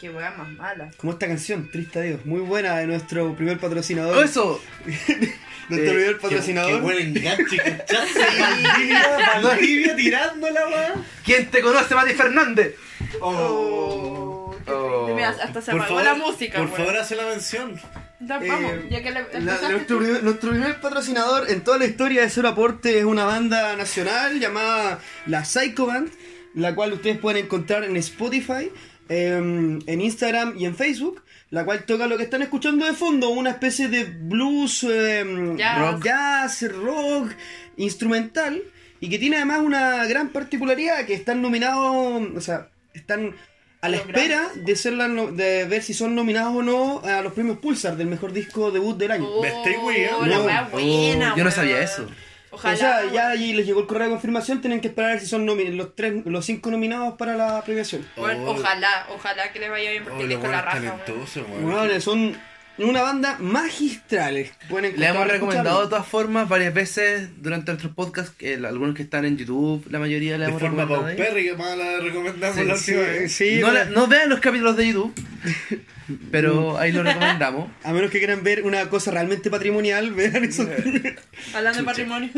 Qué 0.00 0.08
wea 0.08 0.30
más 0.30 0.48
mala. 0.48 0.90
Como 0.96 1.12
esta 1.12 1.26
canción, 1.26 1.70
Triste 1.70 1.98
Adiós. 1.98 2.24
Muy 2.24 2.40
buena 2.40 2.78
de 2.78 2.86
nuestro 2.86 3.36
primer 3.36 3.58
patrocinador. 3.58 4.16
Oh, 4.16 4.22
eso. 4.22 4.62
Nuestro 5.70 5.90
eh, 5.92 5.94
primer 5.94 6.14
Qué, 6.16 6.20
patrocinador. 6.20 6.72
qué 6.72 6.80
buen 6.80 6.98
enganche, 6.98 7.56
¿cachaste? 7.64 8.20
Valdivia, 8.40 9.40
Valdivia 9.42 9.96
tirándola, 9.96 10.68
weón. 10.68 11.04
¿Quién 11.24 11.46
te 11.50 11.60
conoce, 11.62 11.94
Mati 11.94 12.12
Fernández? 12.14 12.74
Oh, 13.20 14.26
Oh. 14.72 15.12
Mira, 15.16 15.30
hasta 15.30 15.60
se 15.60 15.72
Por 15.72 15.80
apagó 15.80 15.98
favor, 16.00 16.04
la 16.04 16.14
música, 16.26 16.58
por 16.58 16.66
weón. 16.66 16.76
favor, 16.76 16.96
hace 16.98 17.16
la 17.16 17.24
mención. 17.24 17.74
Ya, 18.20 18.38
vamos, 18.38 18.72
Eh, 18.72 18.86
ya 18.90 19.02
que 19.02 19.10
le 19.10 19.26
La- 19.40 19.58
nuestro, 19.70 19.98
primer, 19.98 20.22
nuestro 20.22 20.50
primer 20.50 20.80
patrocinador 20.80 21.50
en 21.50 21.62
toda 21.62 21.78
la 21.78 21.86
historia 21.86 22.22
de 22.22 22.30
Cero 22.30 22.48
Aporte 22.48 22.98
es 22.98 23.04
una 23.04 23.24
banda 23.24 23.74
nacional 23.76 24.38
llamada 24.38 25.00
La 25.26 25.44
Psycho 25.44 25.86
Band, 25.86 26.10
la 26.54 26.74
cual 26.74 26.92
ustedes 26.92 27.18
pueden 27.18 27.44
encontrar 27.46 27.82
en 27.84 27.96
Spotify 27.96 28.70
em, 29.10 29.80
en 29.86 30.00
Instagram 30.00 30.54
y 30.58 30.64
en 30.64 30.74
Facebook, 30.76 31.22
la 31.50 31.64
cual 31.64 31.84
toca 31.84 32.06
lo 32.06 32.16
que 32.16 32.22
están 32.22 32.42
escuchando 32.42 32.86
de 32.86 32.92
fondo, 32.94 33.28
una 33.30 33.50
especie 33.50 33.88
de 33.88 34.04
blues, 34.04 34.84
em, 34.84 35.56
Jazz. 35.58 35.78
rock, 35.80 36.04
jazz, 36.04 36.72
rock, 36.72 37.32
instrumental, 37.76 38.62
y 39.00 39.08
que 39.10 39.18
tiene 39.18 39.36
además 39.36 39.60
una 39.60 40.06
gran 40.06 40.28
particularidad, 40.28 41.04
que 41.06 41.14
están 41.14 41.42
nominados, 41.42 42.22
o 42.36 42.40
sea, 42.40 42.68
están 42.94 43.34
a 43.80 43.88
la 43.88 43.96
Los 43.96 44.06
espera 44.06 44.48
de, 44.54 44.76
ser 44.76 44.92
la 44.92 45.08
no- 45.08 45.32
de 45.32 45.64
ver 45.64 45.82
si 45.82 45.94
son 45.94 46.14
nominados 46.14 46.54
o 46.54 46.62
no 46.62 47.00
a 47.02 47.22
los 47.22 47.32
premios 47.32 47.58
Pulsar 47.58 47.96
del 47.96 48.08
mejor 48.08 48.32
disco 48.32 48.70
debut 48.70 48.96
del 48.98 49.10
año. 49.10 49.26
Oh, 49.26 49.40
Me 49.42 49.48
estoy 49.48 49.74
weando. 49.76 50.46
la 50.46 50.62
No. 50.62 50.68
buena, 50.70 51.32
Oh, 51.32 51.36
yo 51.36 51.44
no 51.44 51.50
sabía 51.50 51.80
eso. 51.82 52.06
Ojalá. 52.52 52.74
o 52.74 52.76
sea, 52.76 53.04
ya 53.12 53.28
allí 53.30 53.52
les 53.52 53.64
llegó 53.66 53.80
el 53.80 53.86
correo 53.86 54.04
de 54.04 54.10
confirmación, 54.10 54.60
tienen 54.60 54.80
que 54.80 54.88
esperar 54.88 55.10
a 55.10 55.14
ver 55.14 55.20
si 55.22 55.26
son 55.28 55.46
los 55.46 55.94
tres, 55.94 56.14
los 56.26 56.44
cinco 56.44 56.70
nominados 56.70 57.14
para 57.16 57.36
la 57.36 57.62
premiación. 57.62 58.06
Weón, 58.16 58.40
Oh. 58.46 58.50
ojalá, 58.52 59.06
ojalá 59.14 59.52
que 59.52 59.60
les 59.60 59.70
vaya 59.70 59.90
bien 59.90 60.02
porque 60.04 60.18
Oh, 60.18 60.22
lo 60.22 60.28
disco 60.28 60.42
la 60.48 60.62
bueno 60.62 60.62
raja. 60.62 60.78
Bueno, 61.62 62.00
son 62.00 62.36
una 62.88 63.02
banda 63.02 63.36
magistrales. 63.40 64.50
Pueden 64.68 64.98
Le 64.98 65.06
hemos 65.06 65.26
recomendado 65.26 65.82
de 65.82 65.88
todas 65.88 66.06
formas 66.06 66.48
varias 66.48 66.72
veces 66.72 67.28
durante 67.42 67.72
nuestros 67.72 67.94
podcasts, 67.94 68.32
que 68.36 68.54
algunos 68.54 68.94
que 68.94 69.02
están 69.02 69.24
en 69.24 69.36
YouTube, 69.36 69.86
la 69.90 69.98
mayoría 69.98 70.38
le 70.38 70.44
De 70.44 70.50
hemos 70.50 70.60
forma 70.60 70.82
recomendado. 70.82 71.06
ahí. 71.10 71.16
paupérrica, 71.16 71.56
más 71.56 71.76
la 71.78 72.00
recomendamos 72.00 72.56
Sí, 72.58 72.64
la 72.64 72.76
Sí, 72.76 72.92
última 72.94 73.06
vez. 73.12 73.32
sí, 73.32 73.58
no, 73.60 73.66
pero- 73.68 73.72
la- 73.72 73.84
no 73.86 74.06
vean 74.06 74.28
los 74.28 74.40
capítulos 74.40 74.76
de 74.76 74.86
YouTube, 74.88 75.14
pero 76.30 76.78
ahí 76.78 76.92
lo 76.92 77.02
recomendamos. 77.02 77.70
A 77.84 77.92
menos 77.92 78.10
que 78.10 78.18
quieran 78.18 78.42
ver 78.42 78.64
una 78.64 78.88
cosa 78.88 79.10
realmente 79.10 79.50
patrimonial, 79.50 80.12
vean 80.12 80.44
eso. 80.44 80.68
Hablando 81.54 81.78
de 81.78 81.84
patrimonio. 81.84 82.30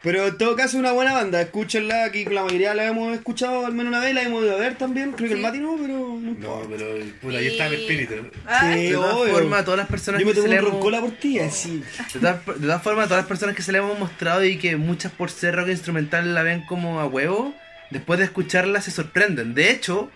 Pero 0.00 0.28
en 0.28 0.38
todo 0.38 0.54
caso, 0.54 0.78
una 0.78 0.92
buena 0.92 1.12
banda. 1.12 1.40
Escúchenla, 1.40 2.04
aquí 2.04 2.24
la 2.24 2.44
mayoría 2.44 2.72
la 2.72 2.84
hemos 2.84 3.12
escuchado 3.16 3.66
al 3.66 3.72
menos 3.72 3.90
una 3.90 3.98
vez, 4.00 4.14
la 4.14 4.22
hemos 4.22 4.44
ido 4.44 4.54
a 4.54 4.58
ver 4.60 4.76
también. 4.76 5.10
Creo 5.12 5.28
que 5.28 5.34
el. 5.34 5.40
Mati 5.40 5.58
no, 5.58 5.76
pero 5.76 6.18
no 6.20 6.36
pero 6.68 6.88
puta, 7.20 7.38
ahí 7.38 7.48
está 7.48 7.66
el 7.66 7.74
espíritu. 7.74 8.14
Ay, 8.46 8.74
Sí, 8.74 8.86
De 8.90 8.92
todas 8.94 9.30
formas, 9.30 9.64
todas 9.64 9.78
las 9.78 9.88
personas 9.88 10.20
Yo 10.20 10.26
me 10.26 10.32
que 10.32 10.36
se 10.36 10.42
tengo 10.42 10.54
le 10.54 10.60
un 10.60 10.66
hemos... 10.66 10.72
roncola 10.74 11.00
por 11.00 11.10
ti, 11.12 11.40
así. 11.40 11.82
De 12.14 12.20
todas, 12.20 12.46
de 12.46 12.52
todas 12.66 12.82
formas, 12.82 13.08
todas 13.08 13.22
las 13.22 13.28
personas 13.28 13.56
que 13.56 13.62
se 13.62 13.72
le 13.72 13.78
hemos 13.78 13.98
mostrado 13.98 14.44
y 14.44 14.56
que 14.56 14.76
muchas 14.76 15.10
por 15.10 15.30
ser 15.30 15.56
rock 15.56 15.68
instrumental 15.68 16.32
la 16.32 16.44
ven 16.44 16.64
como 16.66 17.00
a 17.00 17.06
huevo, 17.06 17.52
después 17.90 18.20
de 18.20 18.26
escucharla 18.26 18.80
se 18.80 18.92
sorprenden. 18.92 19.54
De 19.54 19.70
hecho, 19.72 20.10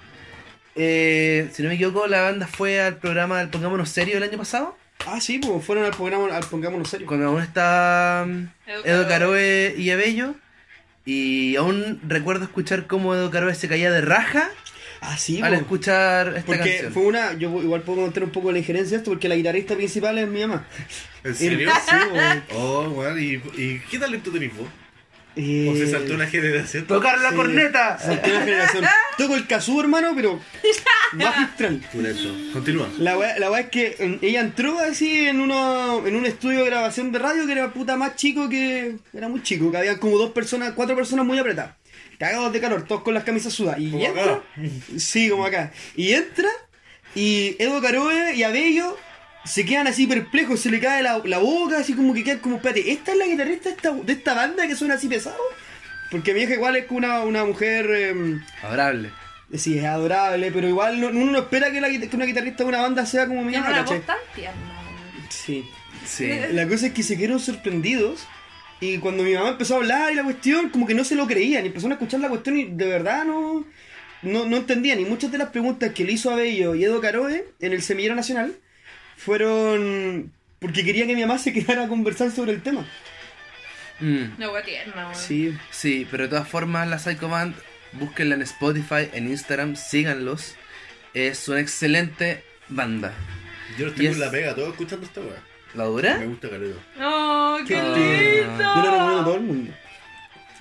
eh, 0.77 1.49
si 1.53 1.63
no 1.63 1.69
me 1.69 1.75
equivoco, 1.75 2.07
la 2.07 2.23
banda 2.23 2.47
fue 2.47 2.81
al 2.81 2.99
programa 2.99 3.41
del 3.41 3.49
Pongámonos 3.49 3.89
Serio 3.89 4.17
el 4.17 4.23
año 4.23 4.39
pasado, 4.39 4.77
Ah, 5.07 5.21
sí, 5.21 5.39
pues 5.39 5.65
fueron 5.65 5.85
al 5.85 5.93
programa, 5.93 6.35
al 6.35 6.45
Pongámonos 6.45 6.89
Serio. 6.89 7.07
cuando 7.07 7.27
aún 7.29 7.43
está 7.43 8.25
mm, 8.27 8.45
Edo 8.85 9.09
Caroe. 9.09 9.75
Y 9.77 9.91
Abello. 9.91 10.35
Y 11.05 11.57
aún 11.57 12.01
recuerdo 12.07 12.45
escuchar 12.45 12.87
cómo 12.87 13.15
Edo 13.15 13.31
Caroe 13.31 13.55
se 13.55 13.69
caía 13.69 13.91
de 13.91 14.01
raja 14.01 14.49
Ah, 15.05 15.17
sí, 15.19 15.43
al 15.43 15.49
pues. 15.49 15.61
escuchar 15.63 16.29
esta 16.29 16.43
Porque 16.47 16.59
canción. 16.61 16.93
fue 16.93 17.03
una. 17.03 17.33
Yo 17.33 17.61
igual 17.61 17.83
puedo 17.83 18.03
contar 18.03 18.23
un 18.23 18.31
poco 18.31 18.53
la 18.53 18.59
injerencia 18.59 18.93
de 18.93 18.97
esto, 18.99 19.11
porque 19.11 19.29
la 19.29 19.35
guitarrista 19.35 19.75
principal 19.75 20.17
es 20.19 20.29
mi 20.29 20.43
mamá. 20.43 20.65
¿En 21.25 21.35
serio? 21.35 21.69
Sí, 21.85 21.97
pues. 22.13 22.43
Oh, 22.55 22.89
weón, 22.91 23.21
¿y, 23.21 23.33
¿y 23.61 23.81
qué 23.91 23.99
talento 23.99 24.31
tenés 24.31 24.57
vos? 24.57 24.69
Eh, 25.37 25.69
¿O 25.71 25.77
se 25.77 25.91
saltó 25.91 26.15
una 26.15 26.27
generación? 26.27 26.87
¡Tocar 26.87 27.19
la 27.21 27.31
Sí. 27.31 27.37
corneta! 27.37 27.99
Salté 27.99 28.31
una 28.33 28.41
generación. 28.45 28.85
Toco 29.17 29.35
el 29.37 29.47
kazoo, 29.47 29.81
hermano, 29.81 30.13
pero. 30.15 30.39
Pulento. 31.93 32.35
Continúa. 32.53 32.89
La 32.99 33.17
weá, 33.19 33.39
la 33.39 33.51
weá 33.51 33.61
es 33.63 33.69
que 33.71 33.97
mm, 34.21 34.25
ella 34.25 34.41
entró 34.41 34.79
así 34.79 35.27
en 35.29 35.41
uno 35.41 36.07
en 36.07 36.17
un 36.17 36.27
estudio 36.27 36.61
de 36.61 36.67
grabación 36.67 37.13
de 37.13 37.19
radio 37.19 37.47
que 37.47 37.53
era 37.53 37.73
puta 37.73 37.97
más 37.97 38.17
chico 38.17 38.49
que. 38.49 38.97
Era 39.13 39.29
muy 39.29 39.43
chico, 39.43 39.71
que 39.71 39.79
había 39.79 39.99
como 39.99 40.19
dos 40.19 40.33
personas, 40.33 40.73
cuatro 40.75 40.97
personas 40.97 41.25
muy 41.25 41.39
apretadas. 41.39 41.77
Cagados 42.19 42.53
de 42.53 42.61
calor, 42.61 42.83
todos 42.87 43.03
con 43.03 43.15
las 43.15 43.25
camisas 43.25 43.53
sudas. 43.53 43.77
Y 43.79 43.91
Como 43.91 44.05
entra. 44.05 44.23
acá. 44.35 44.43
Sí, 44.99 45.29
como 45.29 45.45
acá. 45.45 45.73
Y 45.97 46.13
entra, 46.13 46.49
y 47.15 47.57
Edo 47.59 47.81
Caroe 47.81 48.35
y 48.35 48.43
Abello 48.43 48.97
se 49.45 49.65
quedan 49.65 49.87
así 49.87 50.07
perplejos, 50.07 50.61
se 50.61 50.71
le 50.71 50.81
cae 50.81 51.03
la, 51.03 51.21
la 51.25 51.39
boca, 51.39 51.79
así 51.79 51.95
como 51.95 52.15
que 52.15 52.23
quedan 52.25 52.39
como, 52.39 52.57
espérate, 52.57 52.91
¿esta 52.93 53.13
es 53.13 53.19
la 53.19 53.27
guitarrista 53.27 53.69
de 53.71 53.75
esta, 53.77 53.91
de 53.93 54.13
esta 54.13 54.35
banda 54.35 54.67
que 54.67 54.77
suena 54.77 54.95
así 54.95 55.09
pesado? 55.09 55.39
Porque 56.11 56.35
mi 56.35 56.41
hija 56.43 56.55
igual 56.55 56.77
es 56.77 56.85
una, 56.91 57.21
una 57.23 57.45
mujer. 57.45 57.91
em, 57.91 58.43
Adorable. 58.63 59.11
Sí, 59.55 59.79
es 59.79 59.85
adorable, 59.85 60.51
pero 60.53 60.67
igual 60.69 61.01
no- 61.01 61.09
uno 61.09 61.31
no 61.33 61.39
espera 61.41 61.71
que, 61.71 61.81
la, 61.81 61.89
que 61.91 62.09
una 62.17 62.25
guitarrista 62.25 62.63
de 62.65 62.69
una 62.71 62.81
banda 62.81 63.05
sea 63.05 63.27
como 63.27 63.43
mi 63.43 63.55
una 63.55 63.67
¿cachai? 63.85 63.99
Sí. 65.29 65.65
Sí. 66.07 66.31
La 66.53 66.67
cosa 66.69 66.87
es 66.87 66.93
que 66.93 67.03
se 67.03 67.17
quedaron 67.17 67.39
sorprendidos 67.39 68.27
y 68.81 68.99
cuando 68.99 69.23
mi 69.23 69.35
mamá 69.35 69.51
empezó 69.51 69.75
a 69.75 69.77
hablar 69.79 70.13
y 70.13 70.17
la 70.17 70.25
cuestión, 70.25 70.71
como 70.71 70.87
que 70.87 70.95
no 70.95 71.05
se 71.05 71.15
lo 71.15 71.27
creían 71.27 71.65
y 71.65 71.69
empezaron 71.69 71.93
a 71.93 71.95
escuchar 71.95 72.21
la 72.21 72.29
cuestión 72.29 72.59
y 72.59 72.65
de 72.65 72.87
verdad 72.87 73.25
no, 73.25 73.65
no, 74.23 74.45
no 74.47 74.57
entendían. 74.57 74.99
Y 75.01 75.05
muchas 75.05 75.31
de 75.31 75.39
las 75.39 75.51
preguntas 75.51 75.93
que 75.93 76.05
le 76.05 76.13
hizo 76.13 76.31
Abello 76.31 76.75
y 76.75 76.85
Edo 76.85 77.01
Caroe 77.01 77.45
en 77.61 77.73
el 77.73 77.83
Semillero 77.83 78.15
Nacional 78.15 78.55
fueron 79.25 80.33
porque 80.59 80.85
quería 80.85 81.07
que 81.07 81.15
mi 81.15 81.23
mamá 81.23 81.39
se 81.39 81.53
quedara 81.53 81.85
a 81.85 81.89
conversar 81.89 82.31
sobre 82.31 82.53
el 82.53 82.63
tema. 82.63 82.87
Mm. 84.01 84.37
Una 84.37 84.51
wea 84.51 84.63
tierna. 84.63 85.15
Sí. 85.15 85.57
Sí, 85.71 86.07
pero 86.11 86.25
de 86.25 86.29
todas 86.31 86.49
formas, 86.49 86.89
la 86.89 86.99
Psycho 86.99 87.29
Band, 87.29 87.55
búsquenla 87.93 88.35
en 88.37 88.43
Spotify, 88.43 89.09
en 89.13 89.29
Instagram, 89.29 89.77
síganlos. 89.77 90.57
Es 91.15 91.49
una 91.49 91.61
excelente 91.61 92.45
banda. 92.69 93.13
Yo 93.79 93.87
no 93.87 93.95
con 93.95 94.07
es- 94.07 94.19
la 94.19 94.31
pega, 94.31 94.55
todo 94.55 94.71
escuchando 94.71 95.07
esta 95.07 95.21
weá. 95.21 95.43
¿La 95.75 95.85
Me 95.85 95.91
dura? 95.91 96.17
gusta 96.25 96.51
Calero. 96.51 96.77
¡Oh, 97.01 97.59
qué 97.67 97.77
Ah. 97.77 97.95
lindo! 97.97 98.75
Yo 98.75 98.83
lo 98.83 98.91
recomiendo 98.91 99.21
a 99.21 99.25
todo 99.25 99.35
el 99.37 99.41
mundo. 99.43 99.73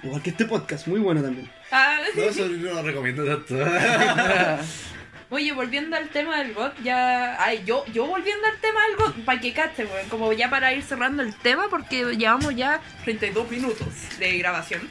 Igual 0.03 0.21
que 0.23 0.29
este 0.31 0.45
podcast, 0.45 0.87
muy 0.87 0.99
bueno 0.99 1.21
también. 1.21 1.49
Ah, 1.71 1.99
No, 2.15 2.23
eso 2.23 2.47
no 2.47 2.73
lo 2.73 2.81
recomiendo 2.83 3.25
tanto. 3.25 3.55
Oye, 5.31 5.53
volviendo 5.53 5.95
al 5.95 6.09
tema 6.09 6.39
del 6.39 6.53
GOT, 6.53 6.83
ya. 6.83 7.41
Ay, 7.41 7.63
yo, 7.65 7.85
yo 7.93 8.05
volviendo 8.05 8.45
al 8.47 8.59
tema 8.59 8.81
del 8.85 8.97
GOT, 8.97 9.23
para 9.23 9.39
que 9.39 9.53
caste, 9.53 9.85
weón. 9.85 10.09
Como 10.09 10.33
ya 10.33 10.49
para 10.49 10.73
ir 10.73 10.83
cerrando 10.83 11.23
el 11.23 11.33
tema, 11.33 11.69
porque 11.69 12.03
llevamos 12.17 12.53
ya 12.53 12.81
32 13.05 13.49
minutos 13.49 13.87
de 14.19 14.37
grabación. 14.39 14.81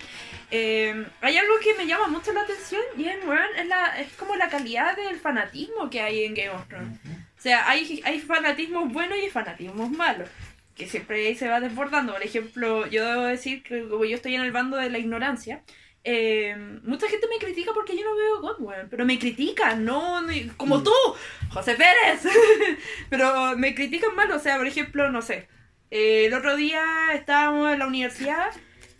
Eh, 0.50 1.06
hay 1.20 1.36
algo 1.36 1.52
que 1.62 1.74
me 1.74 1.86
llama 1.86 2.08
mucho 2.08 2.32
la 2.32 2.40
atención 2.40 2.80
y 2.96 3.04
es, 3.04 3.22
weón, 3.22 3.50
es, 3.58 3.66
la, 3.66 4.00
es 4.00 4.14
como 4.14 4.34
la 4.34 4.48
calidad 4.48 4.96
del 4.96 5.20
fanatismo 5.20 5.90
que 5.90 6.00
hay 6.00 6.24
en 6.24 6.32
Game 6.32 6.48
of 6.48 6.66
Thrones. 6.68 6.98
O 7.38 7.42
sea, 7.42 7.68
hay, 7.68 8.00
hay 8.06 8.18
fanatismos 8.18 8.90
buenos 8.90 9.18
y 9.18 9.28
fanatismos 9.28 9.90
malos. 9.90 10.30
Que 10.74 10.88
siempre 10.88 11.34
se 11.34 11.48
va 11.48 11.60
desbordando. 11.60 12.14
Por 12.14 12.22
ejemplo, 12.22 12.86
yo 12.86 13.04
debo 13.04 13.24
decir 13.24 13.62
que 13.62 13.86
como 13.86 14.06
yo 14.06 14.16
estoy 14.16 14.36
en 14.36 14.40
el 14.40 14.52
bando 14.52 14.78
de 14.78 14.88
la 14.88 14.96
ignorancia. 14.96 15.60
Eh, 16.04 16.54
mucha 16.82 17.08
gente 17.08 17.26
me 17.28 17.38
critica 17.38 17.72
porque 17.74 17.96
yo 17.96 18.04
no 18.04 18.16
veo 18.16 18.40
God, 18.40 18.56
weón. 18.60 18.88
Pero 18.90 19.04
me 19.04 19.18
critican, 19.18 19.84
no 19.84 20.22
como 20.56 20.82
tú, 20.82 20.92
José 21.52 21.74
Pérez. 21.74 22.22
pero 23.10 23.56
me 23.56 23.74
critican 23.74 24.14
mal. 24.14 24.30
O 24.32 24.38
sea, 24.38 24.56
por 24.56 24.66
ejemplo, 24.66 25.10
no 25.10 25.22
sé. 25.22 25.48
eh, 25.90 26.26
el 26.26 26.34
otro 26.34 26.56
día 26.56 26.82
estábamos 27.14 27.72
en 27.72 27.78
la 27.80 27.86
universidad 27.86 28.50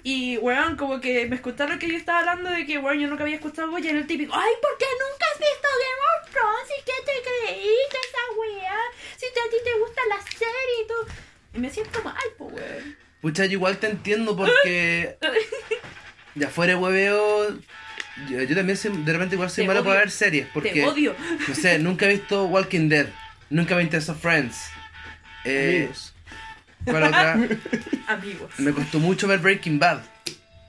y, 0.02 0.38
weón, 0.38 0.76
como 0.76 1.00
que 1.00 1.26
me 1.26 1.36
escucharon 1.36 1.78
que 1.78 1.88
yo 1.88 1.96
estaba 1.96 2.20
hablando 2.20 2.50
de 2.50 2.64
que, 2.66 2.78
weón, 2.78 2.98
yo 3.00 3.08
nunca 3.08 3.22
había 3.24 3.36
escuchado 3.36 3.78
y 3.78 3.86
era 3.86 3.98
el 3.98 4.06
típico, 4.06 4.32
ay, 4.34 4.52
¿por 4.62 4.76
qué 4.78 4.86
nunca 4.92 5.26
has 5.32 5.38
visto 5.38 5.68
Game 5.84 6.02
of 6.08 6.30
Thrones? 6.32 6.70
¿Y 6.78 6.84
qué 6.84 6.92
te 7.04 7.12
creíste 7.22 7.96
esa 8.08 8.38
weá? 8.38 8.78
Si 9.16 9.26
te- 9.32 9.40
a 9.40 9.50
ti 9.50 9.56
te 9.62 9.78
gusta 9.78 10.00
la 10.08 10.20
serie 10.22 10.82
y 10.84 10.86
todo. 10.86 11.06
Y 11.54 11.58
me 11.58 11.68
siento 11.70 12.02
mal, 12.02 12.16
pues, 12.38 12.52
weón. 12.54 12.96
Pucha, 13.20 13.44
yo 13.44 13.52
igual 13.52 13.78
te 13.78 13.88
entiendo 13.88 14.34
porque. 14.36 15.18
Ya 16.34 16.48
fuera 16.48 16.74
de 16.74 16.78
hueveo. 16.78 17.58
Yo, 18.28 18.42
yo 18.42 18.54
también 18.56 18.76
soy- 18.76 19.02
de 19.04 19.12
repente 19.12 19.34
igual 19.34 19.50
soy 19.50 19.64
Te 19.64 19.68
malo 19.68 19.80
odio. 19.80 19.88
para 19.90 20.00
ver 20.00 20.10
series. 20.10 20.46
Porque. 20.52 20.70
Te 20.72 20.84
odio. 20.84 21.14
No 21.48 21.54
sé, 21.54 21.78
nunca 21.78 22.06
he 22.06 22.10
visto 22.10 22.44
Walking 22.46 22.88
Dead. 22.88 23.06
Nunca 23.50 23.74
me 23.76 23.82
interesó 23.82 24.14
Friends. 24.14 24.70
Eh, 25.44 25.76
Amigos, 25.88 26.14
¿Cuál 26.84 27.02
otra? 27.04 27.32
Amigos. 28.08 28.50
Me 28.58 28.72
costó 28.72 28.98
mucho 28.98 29.26
ver 29.26 29.38
Breaking 29.40 29.78
Bad. 29.78 30.00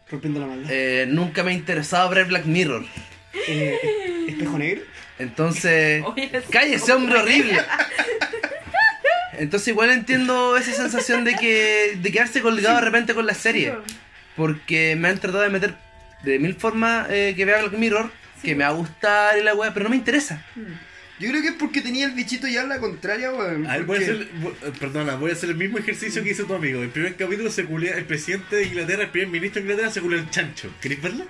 rompiendo 0.09 0.39
la 0.39 0.47
maldad. 0.47 0.69
Eh, 0.71 1.05
nunca 1.09 1.43
me 1.43 1.53
interesaba 1.53 2.07
ver 2.13 2.25
Black 2.25 2.45
Mirror. 2.45 2.85
Eh, 3.47 4.25
espejo 4.29 4.57
negro. 4.57 4.83
Entonces. 5.19 6.03
¡Cállese, 6.51 6.91
hombre 6.93 7.19
horrible! 7.19 7.61
Entonces 9.33 9.69
igual 9.69 9.91
entiendo 9.91 10.55
esa 10.57 10.73
sensación 10.73 11.23
de 11.23 11.35
que 11.35 11.97
de 12.01 12.11
quedarse 12.11 12.41
colgado 12.41 12.75
de 12.75 12.81
repente 12.81 13.13
con 13.13 13.25
la 13.25 13.33
serie. 13.33 13.73
Porque 14.41 14.95
me 14.95 15.07
han 15.07 15.19
tratado 15.19 15.43
de 15.43 15.51
meter 15.51 15.75
de 16.23 16.39
mil 16.39 16.55
formas 16.55 17.07
eh, 17.11 17.35
que 17.37 17.45
vea 17.45 17.61
Black 17.61 17.73
Mirror, 17.73 18.09
que 18.41 18.55
me 18.55 18.63
va 18.63 18.71
a 18.71 18.73
gustar 18.73 19.37
y 19.37 19.43
la 19.43 19.53
weá, 19.53 19.71
pero 19.71 19.83
no 19.83 19.91
me 19.91 19.95
interesa. 19.95 20.43
Yo 21.19 21.29
creo 21.29 21.43
que 21.43 21.49
es 21.49 21.53
porque 21.53 21.81
tenía 21.81 22.07
el 22.07 22.13
bichito 22.13 22.47
ya 22.47 22.63
la 22.63 22.79
contraria, 22.79 23.31
weón. 23.31 23.67
A 23.67 23.77
ver, 23.77 23.85
voy 23.85 23.99
a 23.99 24.01
hacer, 24.01 24.15
eh, 24.23 24.71
perdona, 24.79 25.17
voy 25.17 25.29
a 25.29 25.33
hacer 25.33 25.51
el 25.51 25.57
mismo 25.57 25.77
ejercicio 25.77 26.23
que 26.23 26.31
hizo 26.31 26.45
tu 26.45 26.55
amigo. 26.55 26.81
El 26.81 26.89
primer 26.89 27.15
capítulo 27.15 27.51
se 27.51 27.65
culea 27.65 27.95
el 27.97 28.05
presidente 28.05 28.55
de 28.55 28.63
Inglaterra, 28.63 29.03
el 29.03 29.09
primer 29.11 29.29
ministro 29.29 29.61
de 29.61 29.67
Inglaterra 29.67 29.91
se 29.91 30.01
culea 30.01 30.21
el 30.21 30.31
chancho. 30.31 30.73
¿Queréis 30.81 31.03
verlo? 31.03 31.27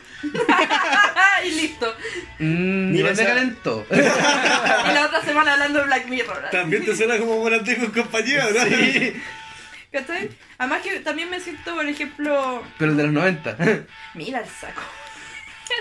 Ah, 0.48 1.42
y 1.46 1.52
listo. 1.52 1.94
Mira, 2.40 3.12
igual 3.12 3.16
me 3.18 3.24
calentó. 3.26 3.86
Y 3.92 4.94
la 4.94 5.06
otra 5.08 5.22
semana 5.26 5.52
hablando 5.52 5.80
de 5.80 5.86
Black 5.86 6.08
Mirror. 6.08 6.50
También 6.50 6.86
te 6.86 6.96
suena 6.96 7.18
como 7.18 7.36
volante 7.40 7.76
con 7.76 7.92
compañía, 7.92 8.46
¿no? 8.46 8.62
¿Cachai? 9.92 10.30
Además 10.58 10.82
que 10.82 11.00
también 11.02 11.30
me 11.30 11.40
siento, 11.40 11.76
por 11.76 11.86
ejemplo... 11.86 12.64
pero 12.78 12.92
el 12.92 12.98
de 12.98 13.04
los 13.04 13.12
90. 13.14 13.58
Mira 14.16 14.40
el 14.40 14.48
saco. 14.50 14.82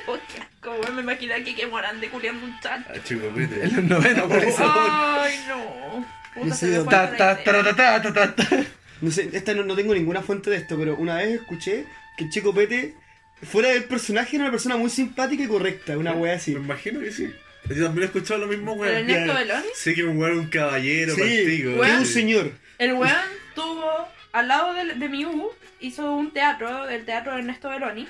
Oh, 0.07 0.17
qué 0.33 0.41
asco, 0.41 0.71
weón. 0.81 0.95
Me 0.97 1.03
imaginé 1.03 1.35
aquí 1.35 1.55
que 1.55 1.67
Morán 1.67 2.01
de 2.01 2.09
culiando 2.09 2.47
un 2.47 2.59
chat. 2.61 2.81
Ah, 2.89 2.95
chico, 3.05 3.31
vete. 3.35 3.65
En 3.65 3.75
los 3.89 4.03
90 4.03 4.29
por 4.29 4.39
eso. 4.39 4.63
Ay, 4.65 5.35
no. 5.49 6.07
Puta, 6.35 6.47
No 6.47 6.55
se 6.55 6.61
sé 6.61 6.67
me 6.67 6.77
dónde- 6.79 6.91
fue 6.91 6.91
Ta, 6.97 7.03
la 7.11 7.17
ta, 7.17 7.33
idea. 7.61 7.75
ta, 7.75 7.75
ta, 7.75 8.03
ta, 8.03 8.35
ta, 8.35 8.35
ta. 8.37 8.65
No 9.01 9.11
sé, 9.11 9.31
esta 9.33 9.53
no, 9.53 9.65
no 9.65 9.75
tengo 9.75 9.93
ninguna 9.95 10.23
fuente 10.23 10.49
de 10.51 10.57
esto, 10.59 10.79
pero 10.79 10.95
una 10.97 11.17
vez 11.17 11.41
escuché 11.41 11.87
que 12.17 12.25
el 12.25 12.31
Chico 12.31 12.55
Pete, 12.55 12.95
fuera 13.43 13.71
del 13.71 13.85
personaje, 13.85 14.37
era 14.37 14.45
una 14.45 14.53
persona 14.53 14.77
muy 14.77 14.91
simpática 14.91 15.43
y 15.43 15.49
correcta, 15.49 15.99
una 15.99 16.13
wea 16.13 16.35
así. 16.37 16.55
Me 16.55 16.61
imagino 16.61 17.01
que 17.01 17.11
sí. 17.11 17.29
Yo 17.69 17.85
también 17.85 18.03
he 18.03 18.07
escuchado 18.07 18.39
lo 18.41 18.47
mismo, 18.47 18.75
¿El 18.75 18.79
weón. 18.81 18.95
Ernesto 18.97 19.25
claro. 19.33 19.39
Beloni? 19.41 19.69
Sé 19.75 19.95
que 19.95 20.05
un 20.05 20.17
weón 20.19 20.39
un 20.39 20.47
caballero, 20.49 21.15
Sí, 21.17 21.21
partico. 21.21 21.71
es 21.71 21.79
Weón. 21.79 21.99
un 21.99 22.07
señor. 22.07 22.53
El 22.79 22.93
weón 22.95 23.17
tuvo 23.55 24.09
al 24.33 24.49
lado 24.49 24.73
de, 24.75 24.85
de 24.95 25.09
mi 25.09 25.25
U, 25.25 25.51
hizo 25.81 26.13
un 26.13 26.31
teatro, 26.33 26.89
el 26.89 27.05
teatro 27.05 27.33
de 27.35 27.41
Ernesto 27.41 27.69
Beloni. 27.69 28.07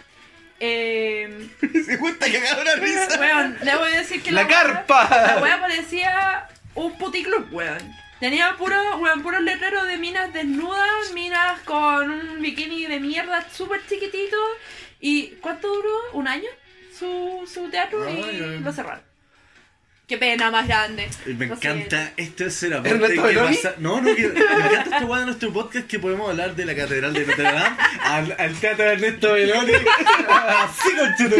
Eh, 0.58 1.48
Se 1.86 1.98
cuenta 1.98 2.26
que 2.30 2.38
agarra 2.38 2.62
una 2.62 2.74
risa. 2.74 3.18
weón, 3.18 3.56
le 3.62 3.76
voy 3.76 3.92
a 3.92 3.96
decir 3.98 4.22
que 4.22 4.30
La 4.32 4.42
wea- 4.42 4.48
carpa. 4.48 5.08
La 5.36 5.42
wea 5.42 5.60
parecía 5.60 6.48
un 6.74 6.96
puticlub, 6.98 7.52
weón. 7.52 7.78
Tenía 8.20 8.54
puro, 8.58 8.76
weón, 8.98 9.22
puros 9.22 9.40
letreros 9.40 9.86
de 9.86 9.96
minas 9.96 10.30
desnudas, 10.34 11.12
minas 11.14 11.58
con 11.60 12.10
un 12.10 12.42
bikini 12.42 12.84
de 12.84 13.00
mierda 13.00 13.42
súper 13.50 13.80
chiquitito. 13.88 14.36
¿Y 15.00 15.28
cuánto 15.40 15.68
duró? 15.74 15.90
¿Un 16.12 16.28
año? 16.28 16.48
Su, 16.98 17.48
su 17.50 17.70
teatro 17.70 18.06
y 18.10 18.22
Ay, 18.22 18.60
lo 18.62 18.70
cerraron. 18.74 19.02
Qué 20.10 20.18
pena 20.18 20.50
más 20.50 20.66
grande. 20.66 21.08
Me 21.24 21.44
encanta 21.44 22.12
este 22.16 22.46
es 22.46 22.60
el 22.64 22.72
¿Ernesto 22.72 22.96
aporte 22.96 23.32
que 23.32 23.38
pasa. 23.38 23.74
No, 23.78 24.00
no, 24.00 24.12
que 24.12 24.26
me 24.26 24.40
encanta 24.40 24.82
este 24.82 25.04
weón 25.04 25.20
de 25.20 25.26
nuestro 25.26 25.52
podcast 25.52 25.86
que 25.86 26.00
podemos 26.00 26.28
hablar 26.28 26.56
de 26.56 26.64
la 26.64 26.74
Catedral 26.74 27.12
de 27.12 27.26
Notre 27.26 27.44
Dame 27.44 27.76
al, 28.00 28.34
al 28.36 28.54
teatro 28.56 28.86
de 28.86 28.92
Ernesto 28.94 29.32
Beloni. 29.34 29.72
Así 30.28 30.88
con 30.98 31.30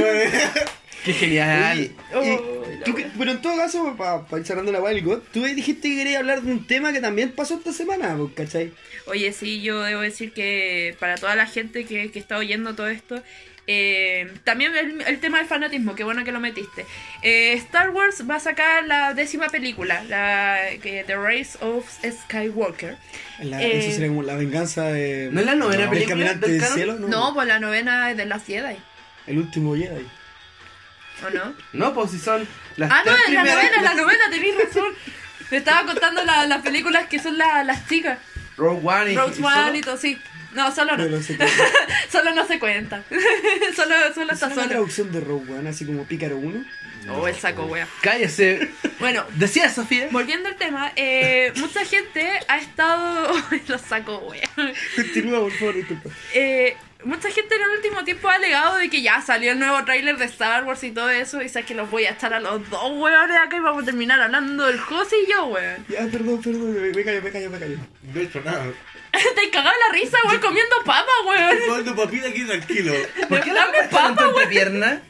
Qué 1.04 1.12
genial. 1.12 1.80
Y 1.80 1.96
Oh, 2.14 2.64
tú 2.84 2.94
pero 3.18 3.32
en 3.32 3.42
todo 3.42 3.56
caso, 3.56 3.96
para 3.96 4.40
ir 4.40 4.46
cerrando 4.46 4.70
la 4.70 4.80
wea 4.80 4.94
del 4.94 5.02
God, 5.02 5.18
tú 5.32 5.42
dijiste 5.42 5.88
que 5.88 5.96
querías 5.96 6.20
hablar 6.20 6.42
de 6.42 6.52
un 6.52 6.64
tema 6.64 6.92
que 6.92 7.00
también 7.00 7.32
pasó 7.32 7.54
esta 7.54 7.72
semana, 7.72 8.16
pues, 8.16 8.34
¿cachai? 8.34 8.72
Oye, 9.06 9.32
sí, 9.32 9.62
yo 9.62 9.82
debo 9.82 10.02
decir 10.02 10.32
que 10.32 10.94
para 11.00 11.16
toda 11.16 11.34
la 11.34 11.46
gente 11.46 11.84
que, 11.86 12.12
que 12.12 12.18
está 12.20 12.38
oyendo 12.38 12.76
todo 12.76 12.88
esto, 12.88 13.20
eh, 13.66 14.32
también 14.44 14.74
el, 14.76 15.00
el 15.02 15.20
tema 15.20 15.38
del 15.38 15.46
fanatismo, 15.46 15.94
qué 15.94 16.02
bueno 16.04 16.24
que 16.24 16.32
lo 16.32 16.40
metiste. 16.40 16.86
Eh, 17.22 17.52
Star 17.54 17.90
Wars 17.90 18.24
va 18.28 18.36
a 18.36 18.40
sacar 18.40 18.84
la 18.86 19.14
décima 19.14 19.46
película, 19.48 20.02
la 20.04 20.58
que 20.82 21.04
The 21.06 21.16
Race 21.16 21.56
of 21.61 21.86
Skywalker. 22.02 22.96
La- 23.40 23.62
Eh, 23.62 23.78
eso 23.78 23.92
sería 23.92 24.08
como 24.08 24.22
la 24.22 24.34
venganza 24.34 24.84
de, 24.84 25.28
¿No 25.32 25.40
es 25.40 25.46
la 25.46 25.54
novena 25.54 25.84
No. 25.84 25.90
película 25.90 26.14
caminante 26.16 26.48
del 26.50 26.61
del 26.61 26.70
cielo, 26.70 26.94
¿no? 26.98 27.08
No, 27.08 27.34
pues 27.34 27.46
la 27.48 27.58
novena 27.61 28.11
es 28.11 28.16
de 28.16 28.26
las 28.26 28.44
Jedi, 28.46 28.76
El 29.26 29.38
último 29.38 29.76
Jedi. 29.76 30.06
¿o 31.26 31.30
no? 31.30 31.54
No, 31.74 31.92
pues 31.94 32.11
si 32.12 32.18
son 32.18 32.46
las 32.76 32.90
Ah, 32.90 33.02
no, 33.04 33.12
es 33.12 33.32
la 33.32 33.44
novena, 33.44 33.82
la 33.82 33.94
novena, 33.94 34.24
tenés 34.30 34.54
razón. 34.56 34.92
Me 35.50 35.58
estaba 35.58 35.84
contando 35.84 36.24
la- 36.24 36.46
las 36.46 36.62
películas 36.62 37.06
que 37.08 37.18
son 37.18 37.36
la- 37.36 37.62
las 37.64 37.86
chicas. 37.88 38.18
Rogue 38.56 38.80
One 38.82 39.12
y, 39.12 39.16
Rogue 39.16 39.34
y 39.38 39.42
One 39.42 39.54
solo- 39.54 39.76
y 39.76 39.80
todo, 39.82 39.96
sí. 39.96 40.18
No, 40.53 40.74
solo 40.74 40.96
no. 40.96 41.05
Pero 41.05 41.22
se 41.22 41.36
Solo 42.11 42.34
no 42.34 42.46
se 42.46 42.59
cuenta. 42.59 43.03
solo 43.76 43.94
solo 44.14 44.26
¿Es 44.32 44.34
está 44.34 44.46
una 44.46 44.55
solo. 44.55 44.68
traducción 44.68 45.12
de 45.12 45.20
Rogue 45.20 45.53
One, 45.53 45.68
así 45.68 45.84
como 45.86 46.05
Pícaro 46.05 46.36
1? 46.36 46.64
Oh, 47.09 47.26
el 47.26 47.34
saco, 47.34 47.64
wea. 47.64 47.88
Cállese. 48.03 48.70
Bueno, 48.98 49.24
Decía 49.36 49.70
Sofía. 49.70 50.09
Volviendo 50.11 50.48
al 50.51 50.57
tema, 50.57 50.92
eh, 50.96 51.51
mucha 51.57 51.84
gente 51.84 52.28
ha 52.46 52.59
estado. 52.59 53.32
Lo 53.68 53.78
saco, 53.78 54.18
wea. 54.18 54.48
Continúa, 54.96 55.40
por 55.40 55.53
favor, 55.53 55.74
disculpa. 55.76 56.11
Eh, 56.34 56.76
mucha 57.05 57.30
gente 57.30 57.55
en 57.57 57.62
el 57.62 57.68
último 57.70 58.05
tiempo 58.05 58.28
ha 58.28 58.34
alegado 58.34 58.76
de 58.76 58.90
que 58.90 59.01
ya 59.01 59.22
salió 59.22 59.53
el 59.53 59.59
nuevo 59.59 59.82
tráiler 59.86 60.18
de 60.18 60.26
Star 60.26 60.64
Wars 60.64 60.84
y 60.84 60.90
todo 60.90 61.09
eso. 61.09 61.40
Y 61.40 61.48
sabes 61.48 61.66
que 61.66 61.74
los 61.74 61.90
voy 61.90 62.05
a 62.05 62.11
echar 62.11 62.34
a 62.34 62.40
los 62.40 62.68
dos 62.68 62.92
weones 62.92 63.36
acá 63.38 63.57
y 63.57 63.61
vamos 63.61 63.82
a 63.84 63.86
terminar 63.86 64.20
hablando 64.20 64.66
del 64.66 64.78
José 64.78 65.16
y 65.26 65.32
yo, 65.32 65.46
weón. 65.46 65.86
Ya, 65.88 66.07
perdón, 66.07 66.42
perdón, 66.42 66.74
me, 66.74 66.90
me 66.92 67.03
callo, 67.05 67.22
me 67.22 67.30
callo, 67.30 67.51
me 67.51 67.59
callo. 67.59 67.78
No 68.12 68.20
he 68.20 68.24
hecho 68.24 68.42
nada. 68.44 68.66
Te 69.34 69.50
cagaba 69.50 69.74
la 69.88 69.94
risa, 69.94 70.18
weón, 70.26 70.40
comiendo 70.40 70.76
papa, 70.84 71.11
weón. 71.26 71.58
Cuando 71.68 71.96
papita 71.96 72.28
aquí 72.28 72.44
tranquilo. 72.44 72.94
¿Por 73.28 73.40
qué 73.42 73.52
Dame 73.52 73.78
la 73.78 73.88
papa, 73.90 74.08
en 74.08 74.16
tu 74.16 74.24
entrepierna? 74.24 75.02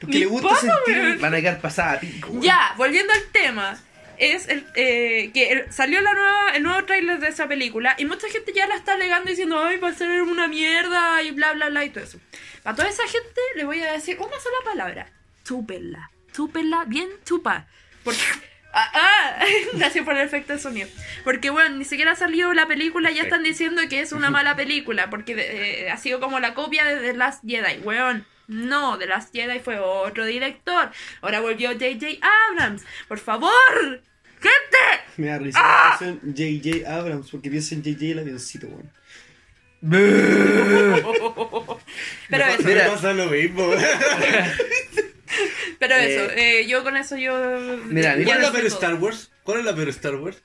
Porque 0.00 0.14
Mi 0.18 0.20
le 0.20 0.26
gusta 0.26 0.48
papa, 0.48 0.60
sentir... 0.60 1.18
Van 1.18 1.34
a 1.34 1.40
quedar 1.40 1.60
pasadas, 1.60 2.00
pico. 2.00 2.30
Ya, 2.40 2.74
volviendo 2.76 3.12
al 3.12 3.24
tema. 3.30 3.78
Es 4.18 4.48
el, 4.48 4.64
eh, 4.76 5.30
que 5.34 5.50
el- 5.50 5.72
salió 5.72 6.00
la 6.00 6.12
nueva, 6.12 6.50
el 6.54 6.62
nuevo 6.62 6.84
tráiler 6.84 7.18
de 7.18 7.28
esa 7.28 7.48
película 7.48 7.96
y 7.98 8.04
mucha 8.04 8.28
gente 8.28 8.52
ya 8.54 8.66
la 8.68 8.76
está 8.76 8.92
alegando 8.94 9.28
diciendo, 9.28 9.60
ay, 9.64 9.76
va 9.78 9.88
a 9.88 9.94
ser 9.94 10.22
una 10.22 10.46
mierda 10.46 11.20
y 11.22 11.32
bla, 11.32 11.52
bla, 11.52 11.68
bla 11.68 11.84
y 11.84 11.90
todo 11.90 12.04
eso. 12.04 12.18
A 12.64 12.74
toda 12.74 12.88
esa 12.88 13.02
gente 13.08 13.40
le 13.56 13.64
voy 13.64 13.80
a 13.82 13.92
decir 13.92 14.16
una 14.18 14.38
sola 14.40 14.56
palabra. 14.64 15.10
Chúpenla. 15.44 16.10
Chúpenla 16.32 16.84
bien 16.86 17.08
chupa. 17.24 17.66
Porque... 18.04 18.20
Ah, 18.76 18.90
ah, 18.92 19.44
gracias 19.74 20.04
por 20.04 20.14
el 20.16 20.26
efecto 20.26 20.52
de 20.52 20.58
sonido. 20.58 20.88
Porque, 21.22 21.50
bueno, 21.50 21.76
ni 21.76 21.84
siquiera 21.84 22.10
ha 22.12 22.16
salido 22.16 22.52
la 22.54 22.66
película, 22.66 23.12
ya 23.12 23.22
están 23.22 23.44
diciendo 23.44 23.80
que 23.88 24.00
es 24.00 24.10
una 24.10 24.30
mala 24.30 24.56
película, 24.56 25.10
porque 25.10 25.36
eh, 25.38 25.90
ha 25.90 25.96
sido 25.96 26.18
como 26.18 26.40
la 26.40 26.54
copia 26.54 26.84
de 26.84 26.96
The 26.96 27.16
Last 27.16 27.44
Jedi. 27.46 27.78
Weón, 27.84 28.26
no, 28.48 28.98
The 28.98 29.06
Last 29.06 29.32
Jedi 29.32 29.60
fue 29.60 29.78
otro 29.78 30.24
director. 30.26 30.90
Ahora 31.20 31.38
volvió 31.40 31.70
J.J. 31.70 32.18
Abrams. 32.50 32.82
Por 33.06 33.20
favor, 33.20 33.52
gente. 34.40 35.04
Me 35.18 35.28
da 35.28 35.38
risa 35.38 35.60
canción 35.90 36.20
J.J. 36.36 36.92
Abrams, 36.92 37.30
porque 37.30 37.50
piensa 37.50 37.76
en 37.76 37.84
J.J. 37.84 38.06
el 38.06 38.18
avioncito, 38.18 38.66
weón. 38.66 38.90
Pero 42.30 42.44
eso, 42.44 42.62
Mira. 42.64 42.84
Me 42.84 42.90
pasa 42.90 43.12
lo 43.12 43.26
mismo. 43.26 43.70
pero 45.78 45.94
eso, 45.94 46.30
eh, 46.36 46.66
yo 46.66 46.82
con 46.82 46.96
eso 46.96 47.16
yo... 47.16 47.34
Mira, 47.86 48.14
¿Cuál 48.14 48.38
es 48.38 48.42
la 48.42 48.52
peor. 48.52 48.66
Star 48.66 48.94
Wars? 48.94 49.30
¿Cuál 49.42 49.60
es 49.60 49.64
la 49.64 49.74
peor 49.74 49.88
Star 49.90 50.14
Wars? 50.16 50.42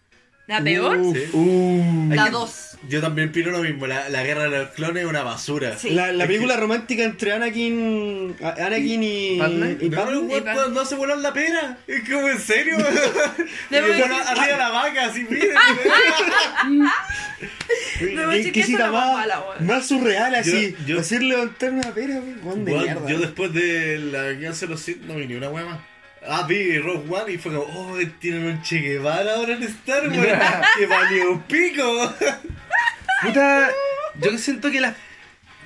¿La 0.49 0.61
peor? 0.63 0.97
Uh, 0.97 1.13
Sí. 1.13 1.29
Uh. 1.31 2.09
La 2.13 2.29
2. 2.31 2.65
Yo 2.87 3.01
también 3.01 3.29
opino 3.29 3.51
lo 3.51 3.59
mismo. 3.59 3.85
La, 3.85 4.09
la 4.09 4.23
guerra 4.23 4.43
de 4.43 4.49
los 4.49 4.69
clones 4.69 5.03
es 5.03 5.09
una 5.09 5.21
basura. 5.21 5.77
Sí. 5.77 5.91
La, 5.91 6.11
la 6.11 6.25
película 6.25 6.55
romántica 6.57 7.03
entre 7.03 7.33
Anakin, 7.33 8.35
Anakin 8.41 9.03
y, 9.03 9.37
Padme. 9.37 9.77
y 9.79 9.89
No, 9.89 9.97
Padme. 9.97 10.21
no, 10.39 10.43
Padme. 10.43 10.79
hace 10.79 10.95
volar 10.95 11.19
la 11.19 11.31
pera. 11.33 11.77
Es 11.85 12.09
como 12.09 12.27
en 12.29 12.39
serio. 12.39 12.77
Debo 13.69 13.87
Y 13.87 13.89
decir- 13.91 13.99
bueno, 14.07 14.15
arriba 14.25 14.57
la 14.57 14.69
vaca, 14.69 15.05
así 15.05 15.23
miren. 15.29 15.51
Debo 17.99 18.31
¿Qué, 18.31 18.37
decir 18.37 18.45
qué 18.45 18.51
que 18.51 18.59
esa 18.61 18.67
cita 18.67 18.83
era 18.85 18.91
más 18.91 19.05
más, 19.07 19.15
mala, 19.17 19.39
weón. 19.41 19.65
más 19.67 19.87
surreal 19.87 20.35
así? 20.35 20.75
Yo- 20.81 20.95
yo- 20.95 20.99
Hacer 21.01 21.21
levantar 21.21 21.71
una 21.71 21.93
pera, 21.93 22.19
weón. 22.43 22.65
de 22.65 22.73
mierda. 22.73 23.07
yo 23.09 23.19
después 23.19 23.53
de 23.53 23.99
la 23.99 24.21
venganza 24.23 24.65
de 24.65 24.71
los 24.71 24.81
Sith 24.81 25.01
no 25.03 25.15
vi 25.15 25.27
ni 25.27 25.35
una 25.35 25.49
wea 25.49 25.65
más. 25.65 25.79
Ah, 26.27 26.45
vi 26.47 26.77
Rogue 26.79 27.05
One 27.09 27.31
y 27.33 27.37
fue 27.37 27.53
como, 27.53 27.65
oh, 27.65 27.97
tienen 28.19 28.45
un 28.45 28.61
Che 28.61 28.77
Guevara 28.79 29.35
ahora 29.35 29.53
en 29.53 29.63
Star 29.63 30.07
Wars. 30.09 30.67
que 30.77 30.85
valió 30.85 31.31
un 31.31 31.41
pico. 31.43 32.13
Puta, 33.23 33.69
yo 34.19 34.37
siento 34.37 34.69
que 34.71 34.81
la. 34.81 34.95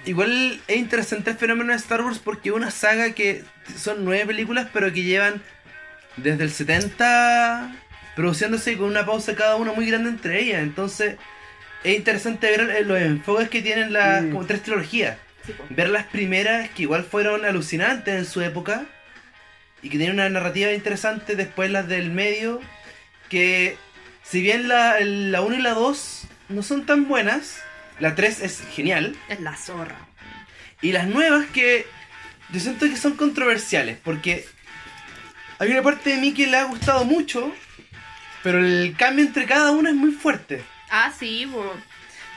Igual 0.05 0.59
es 0.67 0.77
interesante 0.77 1.31
el 1.31 1.37
fenómeno 1.37 1.71
de 1.71 1.77
Star 1.77 2.01
Wars 2.01 2.19
porque 2.19 2.49
es 2.49 2.55
una 2.55 2.71
saga 2.71 3.11
que 3.13 3.43
son 3.77 4.03
nueve 4.05 4.25
películas, 4.27 4.67
pero 4.73 4.91
que 4.91 5.03
llevan 5.03 5.41
desde 6.17 6.43
el 6.43 6.51
70 6.51 7.75
produciéndose 8.15 8.77
con 8.77 8.87
una 8.87 9.05
pausa 9.05 9.35
cada 9.35 9.55
una 9.55 9.71
muy 9.73 9.87
grande 9.89 10.09
entre 10.09 10.41
ellas. 10.41 10.61
Entonces, 10.61 11.15
es 11.83 11.95
interesante 11.95 12.47
ver 12.55 12.85
los 12.85 12.99
enfoques 12.99 13.49
que 13.49 13.61
tienen 13.61 13.93
las 13.93 14.23
Mm. 14.23 14.31
como 14.31 14.45
tres 14.45 14.61
trilogías. 14.63 15.17
Sí. 15.45 15.53
Ver 15.69 15.89
las 15.89 16.05
primeras 16.05 16.69
que 16.71 16.83
igual 16.83 17.03
fueron 17.03 17.43
alucinantes 17.45 18.13
en 18.15 18.25
su 18.25 18.41
época 18.41 18.85
y 19.83 19.89
que 19.89 19.97
tienen 19.97 20.15
una 20.15 20.29
narrativa 20.29 20.71
interesante. 20.71 21.35
Después 21.35 21.69
las 21.69 21.87
del 21.87 22.09
medio, 22.09 22.59
que 23.29 23.77
si 24.23 24.41
bien 24.41 24.67
la, 24.67 24.99
la 25.01 25.41
1 25.41 25.55
y 25.55 25.61
la 25.61 25.73
2 25.73 26.23
no 26.49 26.63
son 26.63 26.85
tan 26.85 27.07
buenas, 27.07 27.61
la 27.99 28.15
3 28.15 28.41
es 28.41 28.63
genial. 28.73 29.15
Es 29.29 29.39
la 29.41 29.55
zorra. 29.55 29.97
Y 30.81 30.91
las 30.93 31.05
nuevas 31.07 31.45
que 31.47 31.85
yo 32.49 32.59
siento 32.59 32.85
que 32.87 32.97
son 32.97 33.15
controversiales, 33.15 33.97
porque 34.03 34.45
hay 35.59 35.69
una 35.71 35.81
parte 35.81 36.09
de 36.11 36.17
mí 36.17 36.33
que 36.33 36.47
le 36.47 36.57
ha 36.57 36.63
gustado 36.65 37.05
mucho, 37.05 37.53
pero 38.41 38.59
el 38.59 38.95
cambio 38.97 39.25
entre 39.25 39.45
cada 39.45 39.71
una 39.71 39.89
es 39.89 39.95
muy 39.95 40.11
fuerte. 40.11 40.63
Ah, 40.89 41.11
sí, 41.17 41.47
po. 41.51 41.73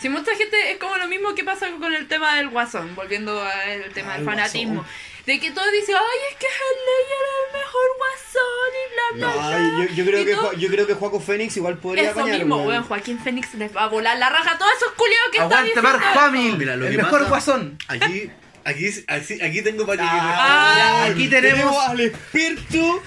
Si 0.00 0.08
mucha 0.08 0.34
gente 0.36 0.72
es 0.72 0.78
como 0.78 0.96
lo 0.96 1.08
mismo 1.08 1.34
que 1.34 1.42
pasa 1.42 1.68
con 1.80 1.92
el 1.92 2.06
tema 2.06 2.36
del 2.36 2.48
guasón, 2.48 2.94
volviendo 2.94 3.42
al 3.42 3.90
tema 3.94 4.10
Ah, 4.10 4.18
del 4.18 4.20
el 4.20 4.24
fanatismo. 4.26 4.74
Guasón. 4.74 4.92
De 5.26 5.40
que 5.40 5.50
todos 5.50 5.66
dicen, 5.72 5.96
ay, 5.96 6.18
es 6.30 6.36
que 6.38 6.46
Heath 6.46 6.80
Ledger 6.86 7.24
es 7.26 7.36
el 7.42 7.58
mejor 7.58 7.88
guasón 7.98 8.70
y 8.80 9.18
bla, 9.18 9.32
bla, 9.34 9.48
bla. 9.48 9.58
No, 9.58 9.84
yo, 9.84 9.94
yo 9.94 10.04
creo 10.06 10.20
Y 10.20 10.24
que, 10.24 10.34
todo- 10.34 10.52
yo 10.52 10.68
creo 10.68 10.86
que 10.86 10.94
Joaco 10.94 11.20
Fénix 11.20 11.56
igual 11.56 11.78
podría 11.78 12.10
Eso 12.10 12.20
apañar, 12.20 12.38
mismo, 12.38 12.62
weón. 12.64 12.84
Joaquín 12.84 13.18
Fénix 13.18 13.52
les 13.54 13.74
va 13.76 13.84
a 13.84 13.86
volar 13.88 14.16
la 14.18 14.28
raja 14.30 14.52
a 14.52 14.58
todos 14.58 14.70
esos 14.76 14.92
culiados 14.92 15.28
que 15.32 15.38
están 15.38 15.52
¡Aguante 15.52 15.68
diciendo 15.74 15.90
Mark 15.90 16.04
eso. 16.12 16.20
Hamill! 16.20 16.56
Mira, 16.58 16.76
lo 16.76 16.84
el 16.86 16.90
que 16.92 16.96
mejor 16.98 17.18
pasa- 17.18 17.28
guasón. 17.28 17.78
Aquí, 17.88 18.30
aquí, 18.64 18.86
aquí, 19.08 19.40
aquí 19.42 19.62
tengo 19.62 19.84
para 19.84 19.98
que 20.02 20.08
Ah, 20.08 21.02
Ah, 21.02 21.06
aquí 21.10 21.26
tenemos- 21.28 21.76
al 21.88 22.00
experto 22.00 23.02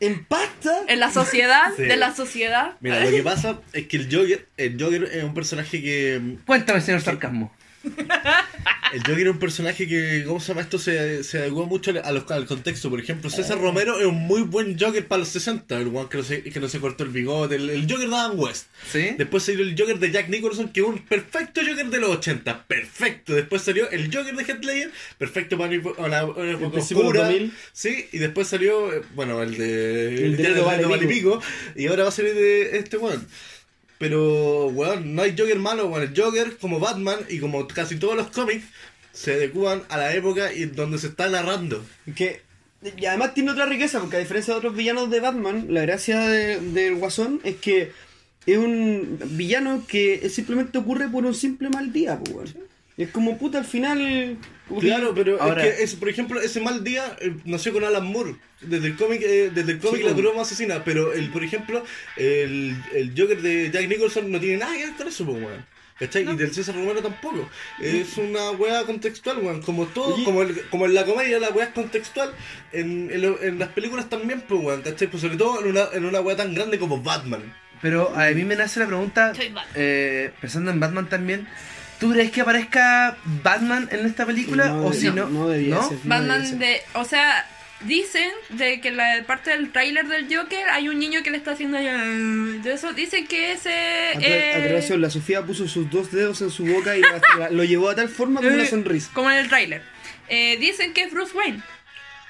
en 0.00 0.24
pasta. 0.26 0.82
En 0.86 1.00
la 1.00 1.10
sociedad, 1.10 1.72
Sí. 1.76 1.82
de 1.82 1.96
la 1.96 2.14
sociedad. 2.14 2.76
Mira, 2.80 3.00
lo 3.00 3.10
que 3.10 3.22
pasa 3.24 3.58
es 3.72 3.88
que 3.88 3.96
el 3.96 4.04
Joker, 4.14 4.46
el 4.56 4.80
Joker 4.80 5.02
es 5.12 5.24
un 5.24 5.34
personaje 5.34 5.82
que 5.82 6.36
Cuéntame, 6.46 6.80
señor 6.80 7.00
Sarcasmo. 7.00 7.52
El 8.92 9.00
Joker 9.00 9.26
es 9.26 9.32
un 9.32 9.38
personaje 9.38 9.86
que, 9.86 10.24
¿cómo 10.26 10.40
se 10.40 10.48
llama 10.48 10.62
esto? 10.62 10.78
Se, 10.78 11.22
se 11.22 11.38
adecua 11.38 11.66
mucho 11.66 11.90
a 12.02 12.10
los- 12.12 12.30
al 12.30 12.46
contexto. 12.46 12.88
Por 12.88 13.00
ejemplo, 13.00 13.28
César 13.28 13.60
Romero 13.60 13.98
es 14.00 14.06
un 14.06 14.14
muy 14.14 14.40
buen 14.42 14.78
Joker 14.78 15.06
para 15.06 15.20
los 15.20 15.28
60. 15.28 15.78
El 15.78 15.88
one 15.88 16.08
que 16.08 16.16
no 16.16 16.24
se, 16.24 16.42
que 16.42 16.58
no 16.58 16.68
se 16.68 16.80
cortó 16.80 17.04
el 17.04 17.10
bigote. 17.10 17.56
El, 17.56 17.68
el 17.68 17.82
Joker 17.90 18.08
de 18.08 18.16
Adam 18.16 18.38
West. 18.38 18.66
¿Sí? 18.90 19.10
Después 19.18 19.42
salió 19.42 19.62
el 19.62 19.74
Joker 19.78 19.98
de 19.98 20.10
Jack 20.10 20.28
Nicholson, 20.30 20.70
que 20.70 20.80
es 20.80 20.86
un 20.86 20.98
perfecto 21.00 21.60
Joker 21.68 21.86
de 21.86 21.98
los 21.98 22.10
80. 22.10 22.64
Perfecto. 22.66 23.34
Después 23.34 23.60
salió 23.60 23.90
el 23.90 24.06
Joker 24.14 24.34
de 24.34 24.44
Heath 24.44 24.64
Ledger, 24.64 24.90
perfecto 25.18 25.58
para 25.58 25.70
una, 25.98 26.24
una, 26.24 26.50
época 26.52 26.72
principio 26.72 27.02
de 27.04 27.12
los 27.12 27.22
oscura. 27.22 27.24
2000. 27.24 27.52
Sí, 27.72 28.08
y 28.12 28.18
después 28.18 28.48
salió, 28.48 28.92
eh, 28.92 29.02
bueno, 29.14 29.42
el 29.42 29.58
de... 29.58 30.24
El 30.24 30.36
de 30.36 30.54
de. 30.54 31.06
Pico, 31.08 31.42
Y 31.76 31.86
ahora 31.88 32.04
va 32.04 32.08
a 32.08 32.12
salir 32.12 32.34
de 32.34 32.78
este 32.78 32.96
weón. 32.96 33.26
Pero, 33.98 34.66
weón, 34.68 35.14
no 35.14 35.22
hay 35.22 35.34
Joker 35.36 35.58
malo, 35.58 35.86
weón. 35.88 36.02
El 36.04 36.18
Joker, 36.20 36.56
como 36.58 36.78
Batman 36.78 37.18
y 37.28 37.38
como 37.40 37.66
casi 37.66 37.96
todos 37.96 38.16
los 38.16 38.28
cómics, 38.28 38.64
se 39.12 39.32
adecuan 39.34 39.82
a 39.88 39.96
la 39.98 40.14
época 40.14 40.52
y 40.52 40.66
donde 40.66 40.98
se 40.98 41.08
está 41.08 41.28
narrando. 41.28 41.84
Que, 42.14 42.42
y 42.96 43.06
además 43.06 43.34
tiene 43.34 43.50
otra 43.50 43.66
riqueza, 43.66 43.98
porque 44.00 44.16
a 44.16 44.20
diferencia 44.20 44.54
de 44.54 44.58
otros 44.58 44.76
villanos 44.76 45.10
de 45.10 45.18
Batman, 45.20 45.66
la 45.70 45.82
gracia 45.82 46.20
de- 46.20 46.60
del 46.60 46.94
Guasón 46.94 47.40
es 47.42 47.56
que 47.56 47.90
es 48.46 48.56
un 48.56 49.18
villano 49.32 49.84
que 49.88 50.28
simplemente 50.30 50.78
ocurre 50.78 51.08
por 51.08 51.26
un 51.26 51.34
simple 51.34 51.68
mal 51.68 51.92
día, 51.92 52.18
pues, 52.20 52.54
weón. 52.54 52.68
Es 52.98 53.08
como 53.10 53.38
puta 53.38 53.58
al 53.58 53.64
final. 53.64 54.36
Claro, 54.80 55.14
pero 55.14 55.40
Ahora- 55.40 55.64
es 55.64 55.76
que, 55.76 55.82
es, 55.84 55.94
por 55.94 56.08
ejemplo, 56.10 56.40
ese 56.40 56.60
mal 56.60 56.84
día 56.84 57.16
eh, 57.20 57.32
nació 57.46 57.72
con 57.72 57.84
Alan 57.84 58.04
Moore. 58.04 58.34
Desde 58.60 58.88
el 58.88 58.96
cómic, 58.96 59.22
eh, 59.22 59.50
desde 59.54 59.72
el 59.72 59.78
cómic 59.78 60.02
Sí, 60.02 60.06
la 60.06 60.12
broma 60.12 60.42
asesina. 60.42 60.84
Pero, 60.84 61.12
el, 61.14 61.30
por 61.30 61.42
ejemplo, 61.44 61.84
el, 62.16 62.76
el 62.94 63.14
Joker 63.16 63.40
de 63.40 63.70
Jack 63.70 63.88
Nicholson 63.88 64.30
no 64.30 64.38
tiene 64.40 64.58
nada 64.58 64.76
que 64.76 64.84
ver 64.86 64.94
con 64.96 65.08
eso, 65.08 65.24
pues, 65.24 65.42
weón. 65.42 65.64
¿Cachai? 65.98 66.22
Y 66.30 66.36
del 66.36 66.52
César 66.54 66.76
Romero 66.76 67.02
tampoco. 67.02 67.48
Es 67.80 68.16
una 68.18 68.50
wea 68.52 68.82
contextual, 68.84 69.38
weón. 69.38 69.62
Como 69.62 69.86
todo, 69.86 70.14
Oye. 70.14 70.24
como, 70.24 70.42
el- 70.42 70.60
como 70.68 70.86
en 70.86 70.94
la 70.94 71.04
comedia 71.04 71.38
la 71.40 71.48
wea 71.50 71.66
es 71.66 71.72
contextual, 71.72 72.32
en, 72.72 73.10
en, 73.12 73.22
lo- 73.22 73.40
en 73.42 73.58
las 73.58 73.68
películas 73.70 74.08
también, 74.10 74.42
pues, 74.42 74.60
weón. 74.62 74.82
¿Cachai? 74.82 75.08
Pues 75.08 75.22
sobre 75.22 75.36
todo 75.36 75.60
en 75.62 75.68
una, 75.70 75.84
en 75.92 76.04
una 76.04 76.20
wea 76.20 76.36
tan 76.36 76.52
grande 76.54 76.78
como 76.78 77.00
Batman. 77.02 77.54
Pero 77.80 78.12
a 78.16 78.28
mí 78.30 78.44
me 78.44 78.56
nace 78.56 78.80
la 78.80 78.86
pregunta, 78.88 79.34
Soy 79.36 79.46
Batman. 79.50 79.72
eh, 79.76 80.32
pensando 80.40 80.70
en 80.72 80.80
Batman 80.80 81.08
también, 81.08 81.46
¿tú 82.00 82.12
crees 82.12 82.30
que 82.30 82.40
aparezca 82.40 83.16
Batman 83.42 83.88
en 83.92 84.06
esta 84.06 84.24
película? 84.26 84.66
No, 84.68 84.86
o 84.86 84.92
si 84.92 85.06
no, 85.06 85.14
no, 85.14 85.28
no 85.28 85.48
debía 85.48 85.82
ser. 85.82 85.98
No 86.04 86.08
Batman 86.08 86.46
ser. 86.46 86.58
de. 86.58 86.80
O 86.94 87.04
sea, 87.04 87.46
dicen 87.82 88.30
de 88.50 88.80
que 88.80 88.90
la 88.90 89.22
parte 89.26 89.50
del 89.50 89.70
tráiler 89.70 90.06
del 90.08 90.26
Joker 90.34 90.68
hay 90.70 90.88
un 90.88 90.98
niño 90.98 91.22
que 91.22 91.30
le 91.30 91.36
está 91.36 91.52
haciendo. 91.52 91.78
ahí, 91.78 91.86
De 92.62 92.72
eso 92.72 92.92
dicen 92.92 93.26
que 93.26 93.52
ese. 93.52 93.70
Eh, 94.20 94.80
a 94.92 94.96
la 94.96 95.10
Sofía 95.10 95.42
puso 95.42 95.66
sus 95.68 95.90
dos 95.90 96.10
dedos 96.10 96.40
en 96.42 96.50
su 96.50 96.64
boca 96.66 96.96
y 96.96 97.00
la- 97.00 97.20
la- 97.38 97.50
lo 97.50 97.64
llevó 97.64 97.88
a 97.90 97.94
tal 97.94 98.08
forma 98.08 98.40
como 98.40 98.52
una 98.54 98.64
eh, 98.64 98.66
sonrisa. 98.70 99.10
Como 99.12 99.30
en 99.30 99.36
el 99.38 99.48
tráiler. 99.48 99.82
Eh, 100.28 100.56
dicen 100.58 100.92
que 100.92 101.02
es 101.04 101.12
Bruce 101.12 101.36
Wayne. 101.36 101.62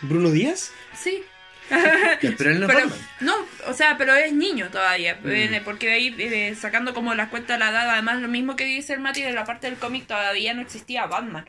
¿Bruno 0.02 0.30
Díaz? 0.30 0.70
Sí. 0.96 1.22
pero 2.38 2.50
él 2.50 2.60
no 2.60 2.66
es 2.68 2.74
Pero, 2.74 2.88
no, 3.20 3.34
o 3.66 3.72
sea, 3.74 3.96
pero 3.98 4.14
es 4.14 4.32
niño 4.32 4.68
todavía. 4.70 5.18
Mm. 5.22 5.64
Porque 5.64 5.90
ahí 5.90 6.14
eh, 6.18 6.54
sacando 6.58 6.94
como 6.94 7.14
las 7.14 7.28
cuentas 7.28 7.58
de 7.58 7.64
la 7.64 7.70
edad, 7.70 7.90
además 7.90 8.20
lo 8.20 8.28
mismo 8.28 8.56
que 8.56 8.64
dice 8.64 8.94
el 8.94 9.00
Mati 9.00 9.22
de 9.22 9.32
la 9.32 9.44
parte 9.44 9.68
del 9.68 9.78
cómic, 9.78 10.06
todavía 10.06 10.54
no 10.54 10.62
existía 10.62 11.06
Batman. 11.06 11.48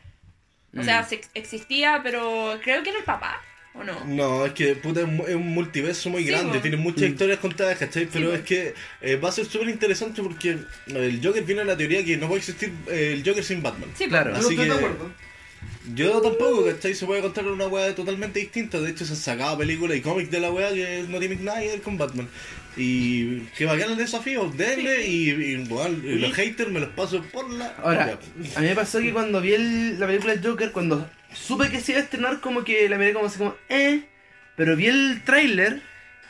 O 0.78 0.84
sea, 0.84 1.02
Mm. 1.02 1.06
se 1.10 1.16
ex- 1.16 1.30
existía, 1.34 2.02
pero 2.04 2.60
creo 2.64 2.84
que 2.84 2.90
era 2.90 3.00
el 3.00 3.06
papá, 3.06 3.42
¿o 3.74 3.84
no? 3.84 4.06
No, 4.06 4.46
es 4.46 4.54
que 4.54 4.76
puta, 4.76 5.00
es 5.02 5.08
un 5.36 5.48
multiverso 5.54 6.10
muy 6.12 6.24
Sí, 6.24 6.30
grande, 6.30 6.60
tiene 6.60 6.78
muchas 6.78 7.10
historias 7.10 7.40
contadas, 7.40 7.78
¿cachai? 7.80 8.06
Pero 8.12 8.34
es 8.36 8.42
que 8.42 8.76
eh, 9.02 9.16
va 9.16 9.30
a 9.30 9.32
ser 9.32 9.46
súper 9.46 9.70
interesante 9.70 10.22
porque 10.22 10.58
el 10.88 11.20
Joker 11.24 11.44
viene 11.44 11.62
a 11.62 11.66
la 11.66 11.76
teoría 11.76 12.06
que 12.06 12.18
no 12.18 12.28
puede 12.28 12.40
existir 12.40 12.72
eh, 12.88 13.14
el 13.18 13.24
Joker 13.28 13.44
sin 13.44 13.64
Batman. 13.64 13.90
Sí, 13.96 14.08
Claro. 14.08 14.32
Así 14.36 14.44
No 14.44 14.50
estoy 14.52 14.66
de 14.68 14.72
que- 14.72 14.78
acuerdo. 14.78 15.12
Yo 15.96 16.22
tampoco, 16.22 16.66
¿cachai? 16.66 16.94
Se 16.94 17.06
puede 17.06 17.22
contar 17.22 17.46
una 17.48 17.68
weá 17.68 17.96
totalmente 17.96 18.40
distinta. 18.40 18.80
De 18.80 18.92
hecho, 18.92 19.06
se 19.06 19.14
han 19.14 19.18
sacado 19.20 19.58
películas 19.58 19.98
y 19.98 20.02
cómics 20.02 20.30
de 20.30 20.40
la 20.40 20.52
weá 20.52 20.72
que 20.72 21.06
no 21.10 21.18
tienen 21.20 21.44
nada 21.44 21.62
que 21.62 21.68
ver 21.68 21.82
con 21.82 21.98
Batman. 21.98 22.28
Y 22.78 23.40
que 23.58 23.66
bacán 23.66 23.92
el 23.92 23.98
desafío, 23.98 24.52
denle 24.56 25.06
y, 25.08 25.30
y, 25.32 25.56
bueno, 25.66 25.98
y 26.04 26.20
los 26.20 26.34
haters 26.34 26.70
me 26.72 26.80
los 26.80 26.90
paso 26.90 27.22
por 27.34 27.50
la. 27.50 27.68
Ahora, 27.84 28.20
a 28.56 28.60
mí 28.62 28.68
me 28.68 28.76
pasó 28.76 29.00
que 29.00 29.12
cuando 29.12 29.42
vi 29.42 29.54
el- 29.54 30.00
la 30.00 30.06
película 30.06 30.36
del 30.36 30.46
Joker, 30.46 30.72
cuando 30.72 31.10
supe 31.34 31.70
que 31.70 31.80
se 31.82 31.94
iba 31.94 32.02
a 32.02 32.04
estrenar, 32.04 32.40
como 32.40 32.64
que 32.64 32.88
la 32.88 32.98
miré 32.98 33.14
como 33.14 33.26
así 33.26 33.38
como, 33.40 33.56
eh, 33.70 34.04
pero 34.56 34.76
vi 34.76 34.86
el 34.88 35.22
tráiler 35.26 35.82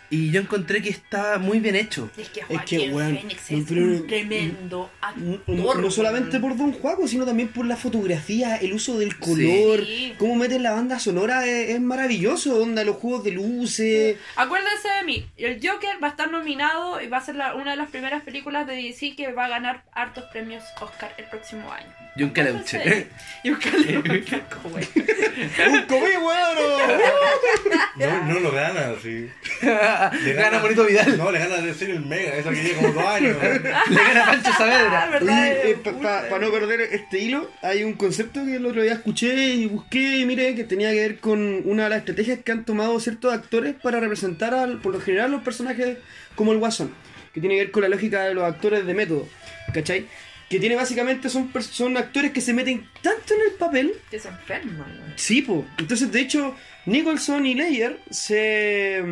y 0.09 0.31
yo 0.31 0.41
encontré 0.41 0.81
que 0.81 0.89
estaba 0.89 1.37
muy 1.37 1.59
bien 1.59 1.75
hecho. 1.75 2.09
Es 2.17 2.29
que 2.29 2.39
Es 2.41 2.45
Joaquín 2.47 2.79
que, 2.79 2.89
weón, 2.91 3.15
Phoenix 3.17 3.51
no, 3.51 3.57
es 3.57 3.71
un 4.01 4.07
tremendo 4.07 4.91
No, 5.17 5.33
actor. 5.35 5.55
no- 5.55 5.73
no 5.75 5.91
solamente 5.91 6.39
por 6.39 6.57
Don 6.57 6.71
Juaco, 6.73 7.07
sino 7.07 7.25
también 7.25 7.49
por 7.49 7.65
la 7.65 7.75
fotografía, 7.77 8.55
el 8.57 8.73
uso 8.73 8.97
del 8.97 9.17
color, 9.19 9.85
Sí. 9.85 10.15
cómo 10.17 10.35
meten 10.35 10.63
la 10.63 10.71
banda 10.71 10.99
sonora 10.99 11.45
es, 11.45 11.69
es 11.71 11.81
maravilloso, 11.81 12.61
onda, 12.61 12.83
los 12.83 12.95
juegos 12.97 13.23
de 13.23 13.31
luces. 13.31 14.17
Acuérdense 14.35 14.87
de 14.87 15.03
mí, 15.03 15.25
el 15.37 15.59
Joker 15.65 16.01
va 16.03 16.07
a 16.07 16.11
estar 16.11 16.31
nominado 16.31 17.01
y 17.01 17.07
va 17.07 17.17
a 17.17 17.21
ser 17.25 17.35
la- 17.35 17.53
una 17.55 17.71
de 17.71 17.77
las 17.77 17.89
primeras 17.89 18.23
películas 18.23 18.65
de 18.67 18.75
DC 18.75 19.15
que 19.15 19.31
va 19.31 19.45
a 19.45 19.49
ganar 19.49 19.83
hartos 19.93 20.23
premios 20.31 20.63
Oscar 20.81 21.13
el 21.17 21.25
próximo 21.25 21.71
año. 21.71 21.87
Y 22.15 22.23
un 22.23 22.31
caleuche. 22.31 23.07
Y 23.43 23.49
un 23.51 23.55
caleuche. 23.57 24.41
es. 24.79 25.67
¡Un 25.67 25.83
comí, 25.83 26.17
weón! 26.17 26.57
No, 27.99 28.23
no 28.25 28.39
lo 28.39 28.51
gana, 28.51 28.93
sí. 29.01 29.29
Le 30.23 30.33
Gana 30.33 30.59
Bonito 30.59 30.85
Vidal. 30.85 31.17
No, 31.17 31.31
le 31.31 31.39
gana 31.39 31.57
de 31.57 31.73
ser 31.73 31.89
el 31.91 32.05
Mega, 32.05 32.35
esa 32.35 32.51
que 32.51 32.63
lleva 32.63 32.81
como 32.81 32.93
dos 32.93 33.05
años. 33.05 33.37
Le 33.41 33.95
gana 34.03 34.25
Pancho 34.25 34.49
Ah, 34.53 34.57
Saavedra. 34.57 35.09
verdad, 35.11 35.43
Oye, 35.43 35.71
eh, 35.71 35.75
puta. 35.75 36.29
para 36.29 36.45
no 36.45 36.51
perder 36.51 36.81
este 36.81 37.19
hilo, 37.19 37.49
hay 37.61 37.83
un 37.83 37.93
concepto 37.93 38.43
que 38.45 38.55
el 38.55 38.65
otro 38.65 38.81
día 38.81 38.93
escuché 38.93 39.33
y 39.53 39.65
busqué 39.67 40.17
y 40.19 40.25
mire 40.25 40.55
que 40.55 40.63
tenía 40.63 40.91
que 40.91 40.99
ver 41.01 41.19
con 41.19 41.61
una 41.65 41.83
de 41.85 41.89
las 41.89 41.99
estrategias 41.99 42.39
que 42.43 42.51
han 42.51 42.65
tomado 42.65 42.99
ciertos 42.99 43.33
actores 43.33 43.75
para 43.81 43.99
representar 43.99 44.53
al, 44.53 44.79
por 44.81 44.93
lo 44.93 45.01
general 45.01 45.31
los 45.31 45.41
personajes 45.43 45.97
como 46.35 46.51
el 46.53 46.59
Guasón, 46.59 46.93
que 47.33 47.39
tiene 47.41 47.55
que 47.55 47.61
ver 47.65 47.71
con 47.71 47.83
la 47.83 47.89
lógica 47.89 48.23
de 48.23 48.33
los 48.33 48.43
actores 48.43 48.85
de 48.85 48.93
método, 48.93 49.27
¿cachai? 49.73 50.05
Que 50.49 50.59
tiene 50.59 50.75
básicamente 50.75 51.29
son, 51.29 51.51
son 51.61 51.95
actores 51.95 52.31
que 52.31 52.41
se 52.41 52.53
meten 52.53 52.87
tanto 53.03 53.35
en 53.35 53.41
el 53.51 53.57
papel 53.59 53.93
Que 54.09 54.19
se 54.19 54.29
enferma, 54.29 54.83
weón. 54.83 55.13
Sí, 55.15 55.43
po. 55.43 55.63
Entonces, 55.77 56.11
de 56.11 56.21
hecho, 56.21 56.55
Nicholson 56.87 57.45
y 57.45 57.53
Leyer 57.53 57.99
se. 58.09 59.03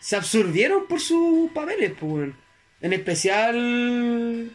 Se 0.00 0.16
absorbieron 0.16 0.86
por 0.88 1.00
sus 1.00 1.50
papeles, 1.52 1.92
weón. 2.00 2.34
En 2.80 2.92
especial. 2.92 4.50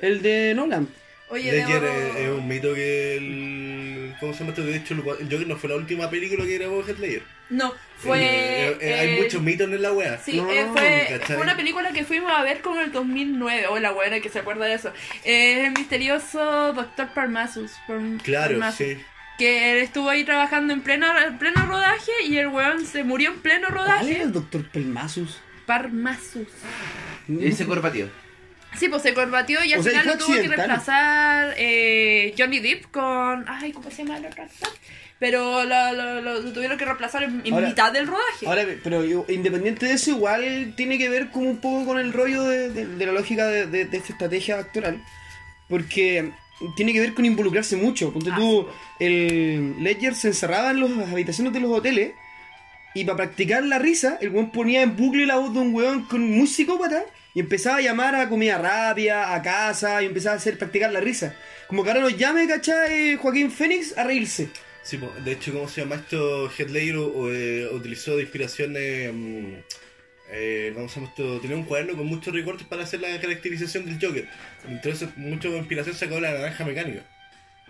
el 0.00 0.22
de 0.22 0.52
Nolan. 0.54 0.88
Oye, 1.30 1.52
debo- 1.52 1.84
es, 1.84 2.16
es 2.16 2.28
un 2.30 2.48
mito 2.48 2.74
que 2.74 3.16
el. 3.16 4.14
¿Cómo 4.18 4.32
se 4.32 4.40
llama 4.40 4.50
esto? 4.50 4.62
De 4.64 4.76
hecho, 4.76 4.94
el, 4.94 5.02
Joker 5.02 5.46
no 5.46 5.56
fue 5.56 5.70
la 5.70 5.76
última 5.76 6.08
película 6.10 6.44
que 6.44 6.58
grabó 6.58 6.82
Heath 6.82 6.98
Ledger. 6.98 7.22
No, 7.50 7.72
fue. 7.98 8.18
Eh, 8.20 8.76
eh, 8.80 8.94
hay 8.94 9.08
eh, 9.10 9.20
muchos 9.22 9.42
mitos 9.42 9.68
en 9.68 9.80
la 9.82 9.92
wea. 9.92 10.18
Sí, 10.18 10.38
No, 10.40 10.50
eh, 10.50 10.66
fue, 10.72 11.20
fue 11.26 11.36
una 11.36 11.56
película 11.56 11.92
que 11.92 12.04
fuimos 12.04 12.32
a 12.32 12.42
ver 12.42 12.60
como 12.62 12.76
en 12.78 12.84
el 12.86 12.92
2009. 12.92 13.66
Oh, 13.68 13.78
la 13.78 13.92
buena 13.92 14.20
que 14.20 14.28
se 14.30 14.38
acuerda 14.40 14.64
de 14.66 14.74
eso. 14.74 14.92
Eh, 15.24 15.66
el 15.66 15.72
misterioso 15.72 16.72
Doctor 16.72 17.08
Parmasus. 17.14 17.72
Parm- 17.86 18.20
Claro, 18.22 18.52
Parmasus, 18.58 18.78
sí. 18.78 18.96
Que 19.38 19.72
él 19.72 19.78
estuvo 19.78 20.08
ahí 20.10 20.24
trabajando 20.24 20.72
en 20.72 20.82
pleno, 20.82 21.06
en 21.18 21.38
pleno 21.38 21.64
rodaje 21.66 22.10
y 22.26 22.36
el 22.38 22.48
weón 22.48 22.84
se 22.84 23.04
murió 23.04 23.30
en 23.30 23.38
pleno 23.40 23.68
¿Cuál 23.68 23.78
rodaje. 23.80 24.10
era 24.16 24.24
el 24.24 24.32
Doctor 24.32 24.68
Pelmasus? 24.70 25.38
Parmasus. 25.64 26.48
Ese 27.40 27.64
corpatio. 27.66 28.10
Sí, 28.76 28.88
pues 28.88 29.02
se 29.02 29.14
corbatió 29.14 29.64
y 29.64 29.72
al 29.72 29.80
O 29.80 29.82
final 29.82 30.06
lo 30.06 30.18
tuvo 30.18 30.34
que 30.34 30.48
reemplazar 30.48 31.54
eh, 31.56 32.34
Johnny 32.36 32.58
Depp 32.60 32.90
con. 32.90 33.44
Ay, 33.48 33.72
¿cómo 33.72 33.90
se 33.90 34.04
llama 34.04 34.18
el 34.18 34.26
otro 34.26 34.42
actor? 34.44 34.68
Pero 35.18 35.64
lo, 35.64 35.92
lo- 35.92 36.20
lo- 36.20 36.40
lo 36.40 36.52
tuvieron 36.52 36.78
que 36.78 36.84
reemplazar 36.84 37.24
en, 37.24 37.42
en 37.44 37.52
Ahora- 37.54 37.68
mitad 37.68 37.92
del 37.92 38.06
rodaje. 38.06 38.46
Ahora, 38.46 38.62
pero 38.84 39.04
yo- 39.04 39.24
independiente 39.28 39.86
de 39.86 39.94
eso, 39.94 40.10
igual 40.12 40.74
tiene 40.76 40.96
que 40.98 41.08
ver 41.08 41.30
como 41.30 41.50
un 41.50 41.58
poco 41.60 41.86
con 41.86 41.98
el 41.98 42.12
rollo 42.12 42.44
de, 42.44 42.70
de- 42.70 42.86
de 42.86 43.06
la 43.06 43.12
lógica 43.12 43.46
de, 43.46 43.66
de- 43.66 43.84
de 43.86 43.96
esta 43.96 44.12
estrategia 44.12 44.58
actoral. 44.58 45.02
Porque 45.68 46.30
tiene 46.76 46.92
que 46.92 47.00
ver 47.00 47.14
con 47.14 47.24
involucrarse 47.24 47.76
mucho. 47.76 48.12
Ponte 48.12 48.30
Ah, 48.32 48.36
tú, 48.36 48.66
el 48.98 49.82
Ledger 49.82 50.14
se 50.14 50.28
encerraba 50.28 50.70
en 50.70 50.98
las 50.98 51.08
habitaciones 51.10 51.52
de 51.52 51.60
los 51.60 51.70
hoteles 51.70 52.12
y 52.94 53.04
para 53.04 53.16
practicar 53.18 53.62
la 53.64 53.78
risa, 53.78 54.18
el 54.20 54.30
weón 54.30 54.50
ponía 54.50 54.82
en 54.82 54.96
bucle 54.96 55.26
la 55.26 55.36
voz 55.36 55.52
de 55.54 55.60
un 55.60 55.74
weón 55.74 56.04
con 56.04 56.22
muy 56.22 56.46
psicópata 56.46 57.04
y 57.34 57.40
empezaba 57.40 57.76
a 57.76 57.80
llamar 57.80 58.14
a 58.16 58.28
comida 58.28 58.58
rápida, 58.58 59.34
a 59.34 59.42
casa 59.42 60.02
y 60.02 60.06
empezaba 60.06 60.34
a 60.34 60.38
hacer 60.38 60.58
practicar 60.58 60.90
la 60.92 61.00
risa. 61.00 61.36
Como 61.68 61.84
que 61.84 61.90
ahora 61.90 62.02
nos 62.02 62.16
llame, 62.16 62.48
¿cachai? 62.48 63.16
Joaquín 63.16 63.50
Fénix 63.50 63.96
a 63.96 64.04
reírse. 64.04 64.48
Sí, 64.82 64.98
de 65.22 65.32
hecho, 65.32 65.52
¿cómo 65.52 65.68
se 65.68 65.82
llama 65.82 65.96
esto? 65.96 66.44
O, 66.44 67.30
eh, 67.30 67.68
utilizó 67.72 68.16
de 68.16 68.22
inspiración. 68.22 68.74
eh, 68.76 69.12
mm, 69.12 69.87
eh, 70.30 70.72
¿Cómo 70.74 70.88
se 70.88 70.96
llama 71.00 71.08
esto? 71.08 71.40
Tenía 71.40 71.56
un 71.56 71.64
cuaderno 71.64 71.96
con 71.96 72.06
muchos 72.06 72.34
recortes 72.34 72.66
para 72.66 72.82
hacer 72.84 73.00
la 73.00 73.20
caracterización 73.20 73.84
del 73.86 73.98
Joker. 74.00 74.28
Entonces, 74.68 75.08
mucha 75.16 75.48
inspiración 75.48 75.94
sacó 75.96 76.16
de 76.16 76.20
la 76.22 76.32
naranja 76.32 76.64
mecánica. 76.64 77.02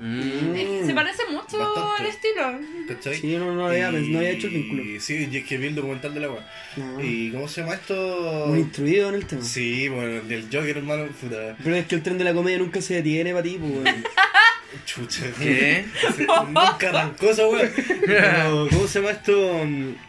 Mm. 0.00 0.86
Se 0.86 0.94
parece 0.94 1.22
mucho 1.28 1.58
Bastante. 1.58 2.02
el 2.02 2.08
estilo. 2.08 2.60
¿Cachai? 2.86 3.16
Sí, 3.16 3.36
no, 3.36 3.52
no 3.52 3.66
había, 3.66 3.90
Y- 3.90 4.08
no 4.10 4.18
había 4.18 4.30
hecho 4.30 4.46
el 4.46 4.52
vínculo. 4.54 4.82
Sí, 5.00 5.28
y 5.30 5.36
es 5.38 5.44
que 5.44 5.58
vi 5.58 5.66
el 5.66 5.74
documental 5.74 6.14
de 6.14 6.20
la. 6.20 6.28
No. 6.76 7.02
¿Y 7.04 7.30
cómo 7.32 7.48
se 7.48 7.62
llama 7.62 7.74
esto? 7.74 8.44
Muy 8.46 8.60
instruido 8.60 9.08
en 9.08 9.14
el 9.16 9.26
tema. 9.26 9.42
Sí, 9.42 9.88
bueno, 9.88 10.22
del 10.22 10.44
Joker, 10.44 10.76
hermano, 10.78 11.06
puta. 11.20 11.56
Pero 11.64 11.74
es 11.74 11.86
que 11.86 11.96
el 11.96 12.02
tren 12.04 12.16
de 12.16 12.22
la 12.24 12.32
comedia 12.32 12.58
nunca 12.58 12.80
se 12.80 12.94
detiene 12.94 13.32
para 13.32 13.42
ti, 13.42 13.58
pues. 13.60 13.94
Chucha. 14.84 15.24
¿Qué? 15.38 15.84
Nunca 16.46 16.88
arrancó 16.90 17.30
esa 17.30 17.46
weá. 17.48 17.70
Pero, 18.06 18.68
¿cómo 18.70 18.86
se 18.86 19.00
llama 19.00 19.12
esto? 19.12 19.62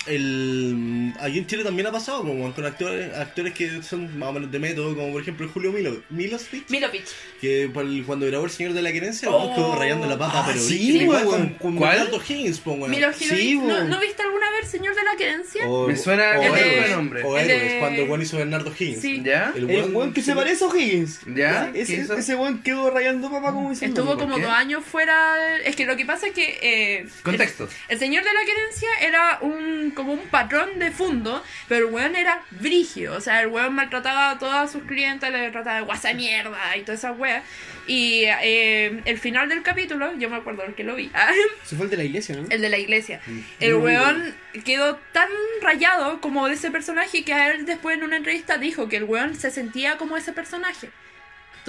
El... 0.06 1.14
Aquí 1.20 1.38
en 1.38 1.48
Chile 1.48 1.64
también 1.64 1.88
ha 1.88 1.92
pasado, 1.92 2.24
como 2.24 2.52
con 2.54 2.66
actores, 2.66 3.14
actores 3.16 3.54
que 3.54 3.82
son 3.84 4.18
más 4.18 4.30
o 4.30 4.34
menos 4.34 4.52
de 4.52 4.60
método, 4.60 4.96
como 4.96 5.12
por 5.12 5.22
ejemplo 5.22 5.50
Julio 5.54 5.72
Milo, 5.72 6.02
Milosvich, 6.10 6.70
Milovic. 6.70 7.04
que 7.40 7.64
el- 7.64 8.04
cuando 8.06 8.26
grabó 8.26 8.46
El 8.46 8.52
Señor 8.52 8.74
de 8.74 8.82
la 8.82 8.92
Querencia, 8.92 9.30
Oh. 9.30 9.50
estuvo 9.50 9.76
rayando 9.76 10.08
la 10.08 10.18
papa, 10.18 10.40
Ah, 10.42 10.44
pero 10.48 10.60
sí, 10.60 11.06
con, 11.26 11.50
con 11.56 11.76
¿Cuál? 11.76 11.98
Bernardo 11.98 12.22
Higgins, 12.28 12.60
po, 12.60 12.72
weón. 12.74 12.92
Milo 12.92 13.08
Sí. 13.14 13.56
¿No, 13.56 13.66
weón. 13.68 13.90
¿No 13.90 14.00
viste 14.00 14.22
alguna 14.24 14.50
vez 14.52 14.70
Señor 14.70 14.96
de 14.96 15.04
la 15.04 15.16
Querencia? 15.16 15.68
O- 15.70 15.88
Me 15.88 15.96
suena 15.96 16.38
o 16.40 16.44
el 16.44 16.54
de- 16.54 16.74
héroes, 16.74 16.92
nombre. 16.92 17.24
O 17.24 17.38
el 17.38 17.48
de- 17.48 17.56
héroes, 17.56 17.74
cuando 17.80 18.02
el 18.02 18.10
weón 18.10 18.22
hizo 18.22 18.38
Bernardo 18.38 18.72
Higgins. 18.78 19.02
Sí. 19.02 19.22
¿Ya? 19.24 19.54
El 19.56 19.70
El 19.70 19.96
weón 19.96 20.14
que 20.14 20.22
se 20.22 20.34
parece 20.36 20.64
a 20.64 20.68
O'Higgins. 20.68 21.22
¿Ya? 21.36 21.72
¿Qué 21.74 21.82
Ese, 21.82 22.02
ese 22.02 22.36
weón 22.36 22.62
quedó 22.62 22.90
rayando 22.90 23.30
papá 23.32 23.52
como 23.54 23.70
diciendo. 23.70 24.02
Estuvo 24.02 24.18
¿por 24.18 24.24
como 24.30 24.38
dos 24.50 24.58
años 24.58 24.84
fuera. 24.86 25.58
Es 25.60 25.76
que 25.76 25.86
lo 25.86 25.96
que 25.96 26.06
pasa 26.06 26.28
es 26.28 26.34
que. 26.34 26.60
eh, 26.62 27.08
Contexto. 27.24 27.64
El, 27.64 27.70
el 27.94 28.00
señor 28.00 28.24
de 28.24 28.34
la 28.34 28.46
querencia 28.46 28.90
era 29.02 29.40
un 29.42 29.92
como 29.92 30.14
un 30.14 30.28
patrón 30.28 30.80
de 30.80 30.92
fondo, 30.92 31.44
pero 31.68 31.88
el 31.88 31.94
weón 31.94 32.16
era 32.16 32.42
brigio. 32.52 33.14
O 33.14 33.22
sea, 33.22 33.42
el 33.42 33.48
weón 33.48 33.74
maltrataba 33.76 34.32
a 34.32 34.40
todas 34.40 34.72
sus 34.72 34.84
clientes, 34.84 35.30
le 35.32 35.52
trataba 35.52 35.78
de 35.78 35.82
guasa 35.84 36.14
mierda 36.14 36.76
y 36.78 36.82
todas 36.82 37.00
esas 37.00 37.18
weas. 37.18 37.44
Y 37.88 38.26
eh, 38.26 39.02
el 39.06 39.18
final 39.18 39.50
del 39.50 39.64
capítulo, 39.64 40.14
yo 40.18 40.30
me 40.30 40.36
acuerdo 40.38 40.64
el 40.64 40.76
que 40.76 40.84
lo 40.84 40.96
vi, 40.96 41.12
Se 41.64 41.76
fue 41.76 41.86
el 41.86 41.92
de 41.92 41.98
la 41.98 42.04
iglesia, 42.04 42.36
¿no? 42.36 42.46
el 42.50 42.62
de 42.62 42.70
la 42.70 42.78
iglesia. 42.78 43.20
El 43.60 43.76
weón 43.76 44.36
quedó 44.64 44.98
tan 45.12 45.30
rayado 45.62 46.22
como 46.22 46.48
de 46.48 46.54
ese 46.54 46.70
personaje 46.70 47.24
que 47.24 47.34
a 47.34 47.52
él 47.52 47.66
después 47.66 47.98
en 47.98 48.04
una 48.04 48.18
entrevista 48.18 48.58
dijo 48.58 48.90
que 48.90 48.98
el 48.98 49.06
weón 49.06 49.36
se 49.36 49.50
sentía 49.50 49.98
como 49.98 50.18
ese 50.18 50.34
personaje. 50.34 50.90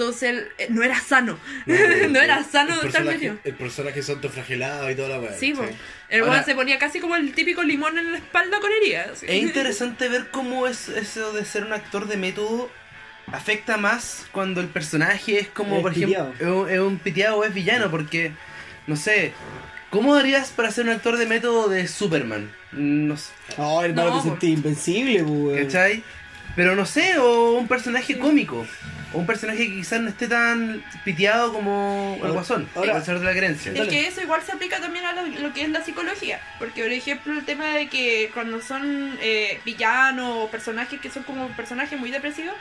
Entonces 0.01 0.23
él, 0.29 0.47
eh, 0.57 0.67
no 0.69 0.81
era 0.83 0.99
sano. 0.99 1.37
No, 1.67 1.75
era 2.19 2.43
sano 2.43 2.69
el 2.81 2.87
estar 2.87 3.03
personaje, 3.03 3.13
metido. 3.17 3.37
el 3.43 3.53
personaje 3.53 4.01
santo 4.01 4.29
flagelado 4.29 4.89
y 4.89 4.95
toda 4.95 5.09
la 5.09 5.19
weá. 5.19 5.33
Sí. 5.33 5.53
¿sí? 5.55 5.61
El 6.09 6.21
Ahora- 6.21 6.31
weón 6.33 6.45
se 6.45 6.55
ponía 6.55 6.79
casi 6.79 6.99
como 6.99 7.15
el 7.15 7.31
típico 7.33 7.61
limón 7.61 7.99
en 7.99 8.11
la 8.13 8.17
espalda 8.17 8.59
con 8.59 8.71
heridas. 8.71 9.21
Es 9.21 9.29
interesante 9.43 10.09
ver 10.09 10.29
cómo 10.31 10.65
es 10.65 10.89
eso 10.89 11.33
de 11.33 11.45
ser 11.45 11.65
un 11.65 11.73
actor 11.73 12.07
de 12.07 12.17
método 12.17 12.71
afecta 13.31 13.77
más 13.77 14.25
cuando 14.31 14.59
el 14.59 14.67
personaje 14.67 15.39
es 15.39 15.47
como, 15.49 15.77
Es 15.77 15.81
por 15.83 15.91
ejemplo, 15.91 16.33
es 16.39 16.47
un, 16.47 16.69
es 16.69 16.79
un 16.79 16.97
piteado 16.97 17.37
o 17.37 17.43
es 17.45 17.53
villano, 17.53 17.89
porque, 17.91 18.31
no 18.87 18.95
sé, 18.95 19.31
¿cómo 19.91 20.15
harías 20.15 20.49
para 20.49 20.71
ser 20.71 20.85
un 20.85 20.91
actor 20.91 21.15
de 21.17 21.27
método 21.27 21.69
de 21.69 21.87
Superman? 21.87 22.51
No 22.71 23.15
sé, 23.17 23.29
No, 23.57 23.83
hermano, 23.83 24.09
No, 24.09 24.17
te 24.21 24.29
sentí 24.29 24.47
invencible, 24.47 25.21
weón. 25.21 25.63
¿cachai? 25.63 26.03
Pero 26.55 26.75
no 26.75 26.85
sé, 26.85 27.19
o 27.19 27.53
un 27.53 27.67
personaje 27.69 28.17
cómico, 28.17 28.65
o 29.13 29.19
un 29.19 29.25
personaje 29.25 29.67
que 29.67 29.73
quizás 29.75 30.01
no 30.01 30.09
esté 30.09 30.27
tan 30.27 30.83
piteado 31.03 31.51
como 31.53 32.17
el 32.23 32.31
guasón, 32.31 32.67
ahora- 32.75 32.97
el 32.97 33.19
de 33.19 33.25
la 33.25 33.31
creencia. 33.33 33.71
Es 33.73 33.87
que 33.87 34.07
eso 34.07 34.21
igual 34.21 34.41
se 34.43 34.51
aplica 34.53 34.79
también 34.79 35.05
a 35.05 35.13
lo, 35.13 35.25
lo 35.27 35.53
que 35.53 35.63
es 35.63 35.69
la 35.69 35.83
psicología. 35.83 36.39
Porque, 36.59 36.81
por 36.83 36.91
ejemplo, 36.91 37.33
el 37.33 37.45
tema 37.45 37.67
de 37.67 37.87
que 37.87 38.29
cuando 38.33 38.61
son 38.61 39.17
eh, 39.21 39.59
villanos 39.65 40.45
o 40.45 40.47
personajes 40.49 40.99
que 41.01 41.09
son 41.09 41.23
como 41.23 41.47
personajes 41.49 41.99
muy 41.99 42.11
depresivos, 42.11 42.55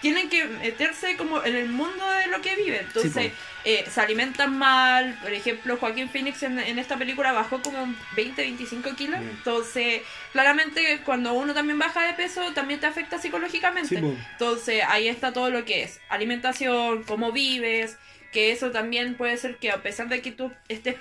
tienen 0.00 0.28
que 0.28 0.44
meterse 0.44 1.16
como 1.16 1.42
en 1.44 1.56
el 1.56 1.68
mundo 1.68 2.08
de 2.10 2.28
lo 2.28 2.40
que 2.40 2.54
viven. 2.56 2.86
Entonces, 2.86 3.32
eh, 3.64 3.84
se 3.90 4.00
alimentan 4.00 4.56
mal. 4.56 5.18
Por 5.22 5.32
ejemplo, 5.32 5.76
Joaquín 5.76 6.08
Phoenix 6.08 6.42
en, 6.42 6.58
en 6.58 6.78
esta 6.78 6.96
película 6.96 7.32
bajó 7.32 7.60
como 7.60 7.94
20, 8.16 8.42
25 8.42 8.94
kilos. 8.94 9.20
Mm. 9.20 9.28
Entonces, 9.28 10.02
claramente 10.32 11.00
cuando 11.04 11.32
uno 11.34 11.54
también 11.54 11.78
baja 11.78 12.06
de 12.06 12.14
peso, 12.14 12.52
también 12.52 12.80
te 12.80 12.86
afecta 12.86 13.18
psicológicamente. 13.18 13.98
Sí. 13.98 14.16
Entonces 14.32 14.82
ahí 14.88 15.08
está 15.08 15.32
todo 15.32 15.50
lo 15.50 15.64
que 15.64 15.82
es 15.82 16.00
alimentación, 16.08 17.02
cómo 17.02 17.32
vives, 17.32 17.98
que 18.32 18.52
eso 18.52 18.70
también 18.70 19.14
puede 19.16 19.36
ser 19.36 19.56
que 19.56 19.70
a 19.70 19.82
pesar 19.82 20.08
de 20.08 20.20
que 20.20 20.32
tú 20.32 20.52
estés 20.68 20.96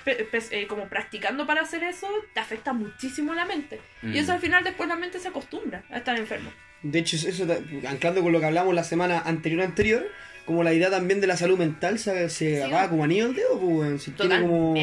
eh, 0.52 0.68
como 0.68 0.88
practicando 0.88 1.46
para 1.46 1.62
hacer 1.62 1.84
eso, 1.84 2.08
te 2.34 2.40
afecta 2.40 2.74
muchísimo 2.74 3.34
la 3.34 3.46
mente. 3.46 3.80
Mm. 4.02 4.16
Y 4.16 4.20
eso 4.20 4.34
al 4.34 4.40
final 4.40 4.64
después 4.64 4.90
la 4.90 4.96
mente 4.96 5.20
se 5.20 5.28
acostumbra 5.28 5.84
a 5.90 5.98
estar 5.98 6.18
enfermo. 6.18 6.52
De 6.84 7.00
hecho, 7.00 7.16
eso, 7.16 7.46
anclando 7.88 8.22
con 8.22 8.32
lo 8.32 8.40
que 8.40 8.46
hablamos 8.46 8.74
la 8.76 8.84
semana 8.84 9.20
anterior 9.20 9.62
anterior, 9.64 10.08
como 10.46 10.64
la 10.64 10.74
idea 10.74 10.90
también 10.90 11.20
de 11.20 11.28
la 11.28 11.36
salud 11.38 11.58
mental 11.58 12.00
se, 12.00 12.30
se 12.30 12.64
Sí. 12.64 12.72
como 12.90 13.04
anillo 13.04 13.26
al 13.26 13.36
dedo, 13.36 13.60
pues. 13.60 14.04
Si 14.04 14.12
tiene 14.12 14.42
como... 14.42 14.76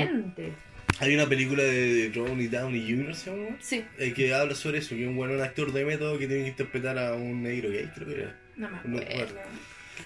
Hay 1.00 1.12
una 1.14 1.26
película 1.28 1.62
de 1.64 2.12
Ronnie 2.14 2.48
Downey 2.48 2.82
Jr. 2.88 3.14
¿se 3.16 3.30
llama? 3.30 3.56
Sí, 3.60 3.84
Eh, 3.98 4.12
que 4.12 4.32
habla 4.32 4.54
sobre 4.54 4.78
eso, 4.78 4.90
que 4.94 5.02
es 5.02 5.08
un 5.08 5.16
buen 5.16 5.40
actor 5.40 5.72
de 5.72 5.84
método 5.84 6.18
que 6.18 6.28
tiene 6.28 6.44
que 6.44 6.50
interpretar 6.50 6.96
a 6.98 7.14
un 7.14 7.42
negro 7.42 7.70
gay, 7.70 7.90
creo 7.94 8.06
que 8.08 8.14
era. 8.22 8.36
no 8.56 8.68
me 8.70 9.02
acuerdo. 9.02 9.34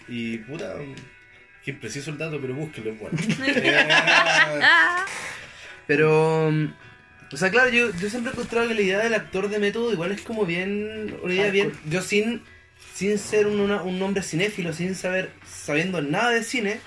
Y 0.09 0.39
puta, 0.39 0.77
que 1.65 1.73
impreciso 1.73 2.11
el 2.11 2.17
dato, 2.19 2.41
pero 2.41 2.55
búsquenlo, 2.55 2.93
es 2.93 2.99
bueno. 2.99 3.19
Eh, 3.47 3.89
Ah, 3.91 5.05
Pero, 5.87 6.51
o 7.33 7.37
sea, 7.37 7.51
claro, 7.51 7.69
yo, 7.71 7.91
yo 8.01 8.09
siempre 8.11 8.31
he 8.31 8.35
encontrado 8.35 8.69
que 8.69 8.75
la 8.75 8.81
idea 8.83 8.99
del 8.99 9.15
actor 9.15 9.49
de 9.49 9.59
método 9.59 9.93
igual 9.93 10.13
es 10.13 10.23
como 10.23 10.47
bien, 10.47 11.17
una 11.23 11.35
idea 11.35 11.51
bien, 11.51 11.73
yo 11.89 12.01
sin, 12.03 12.43
sin 12.95 13.19
ser 13.19 13.47
un, 13.47 13.61
una- 13.61 13.83
un 13.83 14.01
hombre 14.03 14.23
cinéfilo, 14.23 14.73
sin 14.73 14.95
saber, 14.95 15.31
sabiendo 15.47 16.01
nada 16.03 16.31
de 16.31 16.43
cine, 16.45 16.81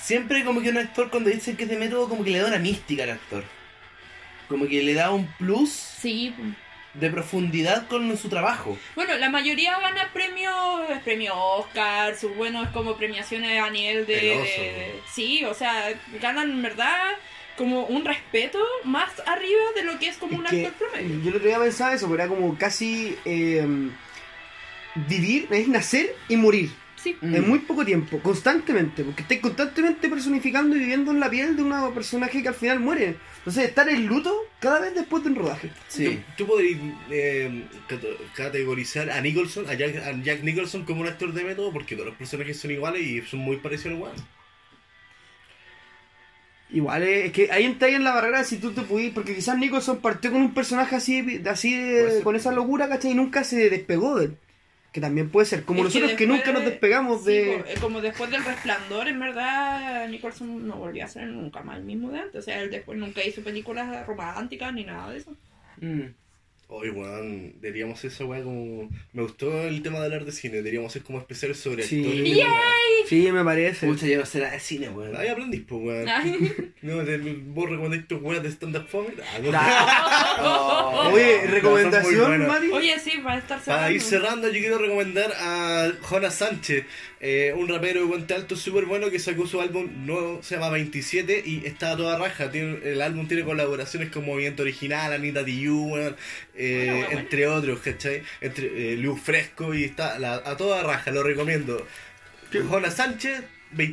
siempre 0.00 0.44
como 0.44 0.60
que 0.62 0.70
un 0.70 0.78
actor 0.78 1.10
cuando 1.10 1.30
dicen 1.30 1.56
que 1.56 1.64
es 1.64 1.68
de 1.70 1.76
método 1.76 2.08
como 2.08 2.22
que 2.24 2.30
le 2.30 2.38
da 2.38 2.46
una 2.48 2.58
mística 2.58 3.02
al 3.04 3.10
actor. 3.10 3.44
Como 4.48 4.68
que 4.68 4.82
le 4.82 4.94
da 4.94 5.10
un 5.10 5.26
plus 5.38 5.70
sí. 5.70 6.32
de 6.94 7.10
profundidad 7.10 7.88
con 7.88 8.16
su 8.16 8.28
trabajo. 8.28 8.78
Bueno, 8.94 9.16
la 9.16 9.28
mayoría 9.28 9.76
gana 9.80 10.08
premios, 10.12 10.54
premio 11.04 11.34
Oscar, 11.36 12.16
sus 12.16 12.36
buenos 12.36 12.68
como 12.68 12.96
premiaciones 12.96 13.60
a 13.60 13.68
nivel 13.70 14.06
de, 14.06 14.14
de- 14.14 14.94
Sí, 15.12 15.44
o 15.44 15.52
sea, 15.54 15.92
ganan 16.22 16.50
en 16.52 16.62
verdad 16.62 17.10
como 17.56 17.84
un 17.86 18.04
respeto 18.04 18.58
más 18.84 19.10
arriba 19.26 19.60
de 19.74 19.82
lo 19.84 19.98
que 19.98 20.08
es 20.08 20.16
como 20.16 20.38
un 20.38 20.46
Es 20.46 20.52
actor 20.52 20.72
promedio. 20.90 21.20
yo 21.22 21.30
el 21.30 21.36
otro 21.36 21.48
día 21.48 21.58
pensaba 21.58 21.94
eso, 21.94 22.06
pero 22.08 22.22
era 22.22 22.28
como 22.28 22.56
casi 22.58 23.16
eh, 23.24 23.66
vivir, 25.08 25.46
es 25.50 25.68
nacer 25.68 26.14
y 26.28 26.36
morir. 26.36 26.70
Sí. 26.96 27.16
Mm. 27.20 27.34
En 27.36 27.48
muy 27.48 27.58
poco 27.60 27.84
tiempo, 27.84 28.18
constantemente, 28.20 29.04
porque 29.04 29.22
estáis 29.22 29.40
constantemente 29.40 30.08
personificando 30.08 30.74
y 30.74 30.80
viviendo 30.80 31.12
en 31.12 31.20
la 31.20 31.30
piel 31.30 31.54
de 31.54 31.62
un 31.62 31.94
personaje 31.94 32.42
que 32.42 32.48
al 32.48 32.54
final 32.54 32.80
muere. 32.80 33.16
Entonces, 33.38 33.64
estar 33.68 33.88
en 33.88 34.06
luto 34.06 34.34
cada 34.58 34.80
vez 34.80 34.94
después 34.94 35.22
de 35.22 35.28
un 35.30 35.36
rodaje. 35.36 35.70
Sí. 35.86 36.20
¿Tú 36.36 36.46
podrías 36.46 36.80
eh, 37.10 37.64
cato- 37.86 38.16
categorizar 38.34 39.10
a 39.10 39.20
Nicholson, 39.20 39.68
a 39.68 39.74
Jack, 39.74 39.96
a 39.98 40.20
Jack 40.22 40.42
Nicholson 40.42 40.84
como 40.84 41.02
un 41.02 41.06
actor 41.06 41.32
de 41.32 41.44
método? 41.44 41.72
Porque 41.72 41.94
todos 41.94 42.08
los 42.08 42.16
personajes 42.16 42.58
son 42.58 42.72
iguales 42.72 43.02
y 43.02 43.20
son 43.22 43.40
muy 43.40 43.58
parecidos 43.58 43.94
al 43.96 44.02
weón. 44.02 44.16
Igual 46.70 47.02
es, 47.04 47.26
es 47.26 47.32
que 47.32 47.50
ahí 47.52 47.64
entra 47.64 47.86
ahí 47.88 47.94
en 47.94 48.02
la 48.04 48.12
barrera 48.14 48.42
si 48.42 48.56
tú 48.58 48.72
te 48.72 48.82
pudiste, 48.82 49.14
porque 49.14 49.34
quizás 49.36 49.56
Nicholson 49.56 49.98
partió 50.00 50.32
con 50.32 50.42
un 50.42 50.52
personaje 50.52 50.96
así, 50.96 51.22
de- 51.22 51.48
así 51.48 51.74
de, 51.76 52.22
con 52.24 52.34
esa 52.34 52.50
locura, 52.52 52.88
¿cachai? 52.88 53.12
Y 53.12 53.14
nunca 53.14 53.44
se 53.44 53.70
despegó 53.70 54.18
de 54.18 54.24
él. 54.26 54.36
Que 54.92 55.00
también 55.00 55.28
puede 55.28 55.46
ser, 55.46 55.62
como 55.64 55.80
Es 55.80 55.84
nosotros 55.86 56.12
que, 56.12 56.26
nunca 56.26 56.52
nos 56.52 56.64
despegamos 56.64 57.20
sí, 57.20 57.26
de... 57.32 57.54
eh, 57.56 57.64
como 57.82 58.00
después 58.00 58.30
del 58.30 58.42
resplandor, 58.44 59.06
en 59.08 59.20
verdad, 59.20 60.08
Nicholson 60.08 60.66
no 60.66 60.76
volvió 60.76 61.04
a 61.04 61.08
ser 61.08 61.26
nunca 61.28 61.60
más 61.62 61.76
el 61.76 61.84
mismo 61.84 62.10
de 62.10 62.20
antes. 62.20 62.36
O 62.40 62.42
sea, 62.42 62.60
él 62.62 62.70
después 62.70 62.98
nunca 62.98 63.22
hizo 63.22 63.42
películas 63.42 64.06
románticas 64.06 64.72
ni 64.72 64.84
nada 64.84 65.12
de 65.12 65.18
eso. 65.18 65.36
Mm. 65.82 66.00
Oye, 66.68 66.90
weón, 66.90 67.60
deberíamos 67.60 67.98
hacer 67.98 68.10
esa 68.10 68.24
weá 68.24 68.42
como. 68.42 68.88
Me 69.12 69.22
gustó 69.22 69.62
el 69.68 69.82
tema 69.82 69.98
de 70.00 70.06
hablar 70.06 70.24
de 70.24 70.32
cine, 70.32 70.56
deberíamos 70.56 70.90
hacer 70.90 71.02
como 71.02 71.18
especiales 71.20 71.58
sobre 71.60 71.84
Sí. 71.84 72.00
actores. 72.04 72.24
¡Yay! 72.24 72.46
Sí, 73.08 73.30
me 73.32 73.44
parece. 73.44 73.86
Pucha, 73.86 74.06
yo 74.06 74.18
no 74.20 74.26
sé 74.26 74.40
nada 74.40 74.52
de 74.52 74.60
cine, 74.60 74.88
weón. 74.88 75.16
Ahí 75.16 75.28
aprendís, 75.28 75.62
pues, 75.66 75.80
weón. 75.82 76.08
Ay. 76.08 76.52
No, 76.82 77.02
te- 77.02 77.16
vos 77.18 77.68
recomendás 77.68 78.06
tus 78.06 78.22
weas 78.22 78.42
de 78.44 78.48
stand-up 78.50 78.86
fome. 78.88 79.08
Ah, 79.20 80.36
no. 80.38 80.46
Oh. 80.46 81.08
Oye, 81.12 81.46
recomendación. 81.48 82.46
Mari. 82.46 82.70
Oye, 82.70 82.98
sí, 83.00 83.12
para 83.24 83.38
estar 83.38 83.58
cerrando. 83.60 83.82
Para 83.82 83.92
ir 83.92 84.00
cerrando, 84.00 84.46
yo 84.48 84.60
quiero 84.60 84.78
recomendar 84.78 85.32
a 85.36 85.90
Jonas 86.02 86.36
Sánchez, 86.36 86.84
eh, 87.20 87.52
un 87.56 87.66
rapero 87.68 88.02
de 88.02 88.06
Puente 88.06 88.34
Alto 88.34 88.54
súper 88.54 88.84
bueno 88.84 89.10
que 89.10 89.18
sacó 89.18 89.46
su 89.48 89.60
álbum 89.60 90.06
nuevo, 90.06 90.42
se 90.44 90.54
llama 90.54 90.68
27 90.70 91.42
y 91.44 91.66
está 91.66 91.92
a 91.92 91.96
toda 91.96 92.18
raja. 92.18 92.52
Tiene, 92.52 92.78
el 92.84 93.02
álbum 93.02 93.26
tiene 93.26 93.42
colaboraciones 93.42 94.10
con 94.10 94.24
Movimiento 94.24 94.62
Original, 94.62 95.12
Anita 95.12 95.42
weón, 95.42 96.14
eh, 96.54 96.76
Bueno, 96.76 96.92
bueno, 96.92 97.06
bueno. 97.06 97.18
entre 97.20 97.46
otros, 97.48 97.78
¿cachai? 97.80 98.22
Entre 98.40 98.92
eh, 98.92 98.96
Luz 98.96 99.20
Fresco 99.20 99.74
y 99.74 99.82
está 99.84 100.20
la- 100.20 100.36
a 100.44 100.56
toda 100.56 100.82
raja, 100.84 101.10
lo 101.10 101.22
recomiendo. 101.24 101.84
Jonas 102.52 102.94
Sánchez, 102.94 103.42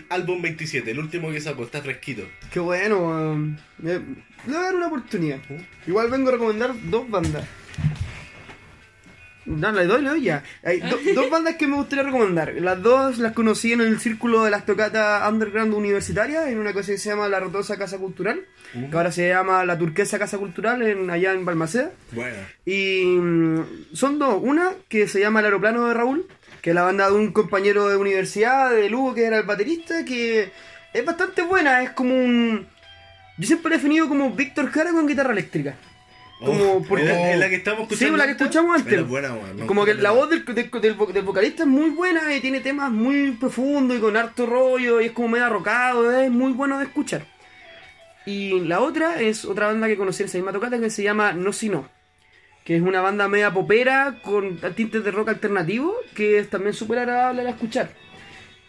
álbum 0.09 0.41
27, 0.41 0.91
el 0.91 0.99
último 0.99 1.31
que 1.31 1.41
sacó, 1.41 1.63
está 1.63 1.81
fresquito. 1.81 2.23
Qué 2.51 2.59
bueno, 2.59 2.97
weón. 2.99 3.59
Me- 3.79 3.93
Le 3.93 3.99
voy 4.47 4.55
a 4.55 4.61
dar 4.61 4.75
una 4.75 4.87
oportunidad. 4.87 5.39
Igual 5.87 6.09
vengo 6.09 6.29
a 6.29 6.33
recomendar 6.33 6.71
dos 6.83 7.09
bandas. 7.09 7.45
No, 9.45 9.73
le 9.73 9.85
doy, 9.85 10.01
le 10.01 10.09
doy 10.09 10.21
ya. 10.21 10.41
Hay 10.63 10.79
do- 10.79 10.99
dos 11.15 11.29
bandas 11.29 11.55
que 11.57 11.67
me 11.67 11.75
gustaría 11.75 12.05
recomendar. 12.05 12.53
Las 12.61 12.81
dos 12.81 13.17
las 13.17 13.33
conocí 13.33 13.73
en 13.73 13.81
el 13.81 13.99
círculo 13.99 14.43
de 14.45 14.51
las 14.51 14.65
tocatas 14.65 15.29
underground 15.29 15.73
universitarias, 15.73 16.47
en 16.47 16.59
una 16.59 16.71
cosa 16.71 16.93
que 16.93 16.97
se 16.97 17.09
llama 17.09 17.27
La 17.27 17.41
Rotosa 17.41 17.77
Casa 17.77 17.97
Cultural, 17.97 18.45
que 18.71 18.95
ahora 18.95 19.11
se 19.11 19.27
llama 19.27 19.65
La 19.65 19.77
Turquesa 19.77 20.17
Casa 20.17 20.37
Cultural, 20.37 20.81
en, 20.83 21.09
allá 21.09 21.33
en 21.33 21.43
Balmaceda. 21.43 21.91
Bueno. 22.13 22.37
Y 22.65 23.03
mm, 23.05 23.65
son 23.93 24.17
dos. 24.17 24.37
Una 24.41 24.71
que 24.87 25.09
se 25.09 25.19
llama 25.19 25.39
El 25.41 25.45
Aeroplano 25.47 25.87
de 25.89 25.93
Raúl, 25.93 26.25
que 26.63 26.69
es 26.71 26.75
la 26.75 26.81
banda 26.83 27.09
de 27.09 27.15
un 27.15 27.31
compañero 27.33 27.87
de 27.89 27.97
universidad 27.97 28.71
de 28.71 28.89
Lugo 28.89 29.13
que 29.13 29.25
era 29.25 29.37
el 29.37 29.43
baterista, 29.43 30.03
que 30.05 30.49
es 30.93 31.05
bastante 31.05 31.41
buena, 31.43 31.83
es 31.83 31.91
como 31.91 32.15
un... 32.15 32.65
Yo 33.37 33.45
siempre 33.47 33.69
lo 33.69 33.75
he 33.75 33.77
definido 33.79 34.07
como 34.07 34.31
Víctor 34.31 34.71
Jara 34.71 34.91
con 34.91 35.05
guitarra 35.05 35.33
eléctrica. 35.33 35.75
Como 36.39 36.73
Oh, 36.75 36.83
porque- 36.87 37.03
¿es 37.03 37.09
la- 37.09 37.31
¿Es 37.33 37.39
la 37.39 37.49
que 37.49 37.55
estamos 37.55 37.81
escuchando? 37.83 38.13
Sí, 38.15 38.17
la 38.19 38.25
que 38.25 38.31
escuchamos 38.43 38.75
antes. 38.79 39.07
Buena, 39.07 39.29
no, 39.55 39.67
como 39.67 39.85
que 39.85 39.93
la 39.93 40.11
voz 40.11 40.29
del, 40.29 40.43
del 40.45 41.23
vocalista 41.23 41.63
es 41.63 41.69
muy 41.69 41.89
buena 41.91 42.33
y 42.35 42.39
tiene 42.41 42.59
temas 42.61 42.91
muy 42.91 43.31
profundos 43.31 43.97
y 43.97 43.99
con 44.01 44.15
harto 44.17 44.45
rollo 44.45 45.01
y 45.01 45.05
es 45.07 45.11
como 45.11 45.27
medio 45.29 45.45
arrocado, 45.45 46.11
es 46.17 46.31
muy 46.31 46.53
bueno 46.53 46.79
de 46.79 46.85
escuchar. 46.85 47.25
Y 48.25 48.61
la 48.61 48.79
otra 48.79 49.19
es 49.21 49.43
otra 49.45 49.67
banda 49.67 49.87
que 49.87 49.97
conocí 49.97 50.23
en 50.23 50.29
esa 50.29 50.37
misma 50.37 50.53
tocata 50.53 50.79
que 50.79 50.89
se 50.89 51.03
llama 51.03 51.33
No 51.33 51.51
Si 51.53 51.67
No, 51.69 51.87
que 52.63 52.75
es 52.77 52.81
una 52.81 53.01
banda 53.01 53.27
media 53.27 53.51
popera 53.51 54.19
con 54.21 54.57
tintes 54.75 55.03
de 55.03 55.11
rock 55.11 55.29
alternativo 55.29 55.93
que 56.15 56.39
es 56.39 56.49
también 56.49 56.73
súper 56.73 56.99
agradable 56.99 57.43
de 57.43 57.49
escuchar. 57.49 57.91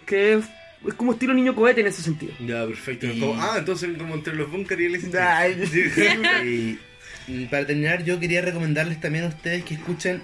Que 0.07 0.35
es, 0.35 0.45
es 0.87 0.95
como 0.95 1.13
estilo 1.13 1.33
niño 1.35 1.55
cohete 1.55 1.81
en 1.81 1.87
ese 1.87 2.03
sentido. 2.03 2.33
Ya, 2.41 2.67
perfecto. 2.67 3.07
Y- 3.07 3.21
Como- 3.21 3.41
ah, 3.41 3.55
entonces 3.59 3.91
como 3.97 4.15
entre 4.15 4.35
los 4.35 4.51
bunkers 4.51 4.81
y 4.81 4.85
el 4.87 6.79
Y 7.27 7.47
para 7.47 7.67
terminar, 7.67 8.05
yo 8.05 8.21
quería 8.21 8.43
recomendarles 8.43 9.01
también 9.01 9.25
a 9.25 9.29
ustedes 9.29 9.65
que 9.65 9.75
escuchen 9.75 10.23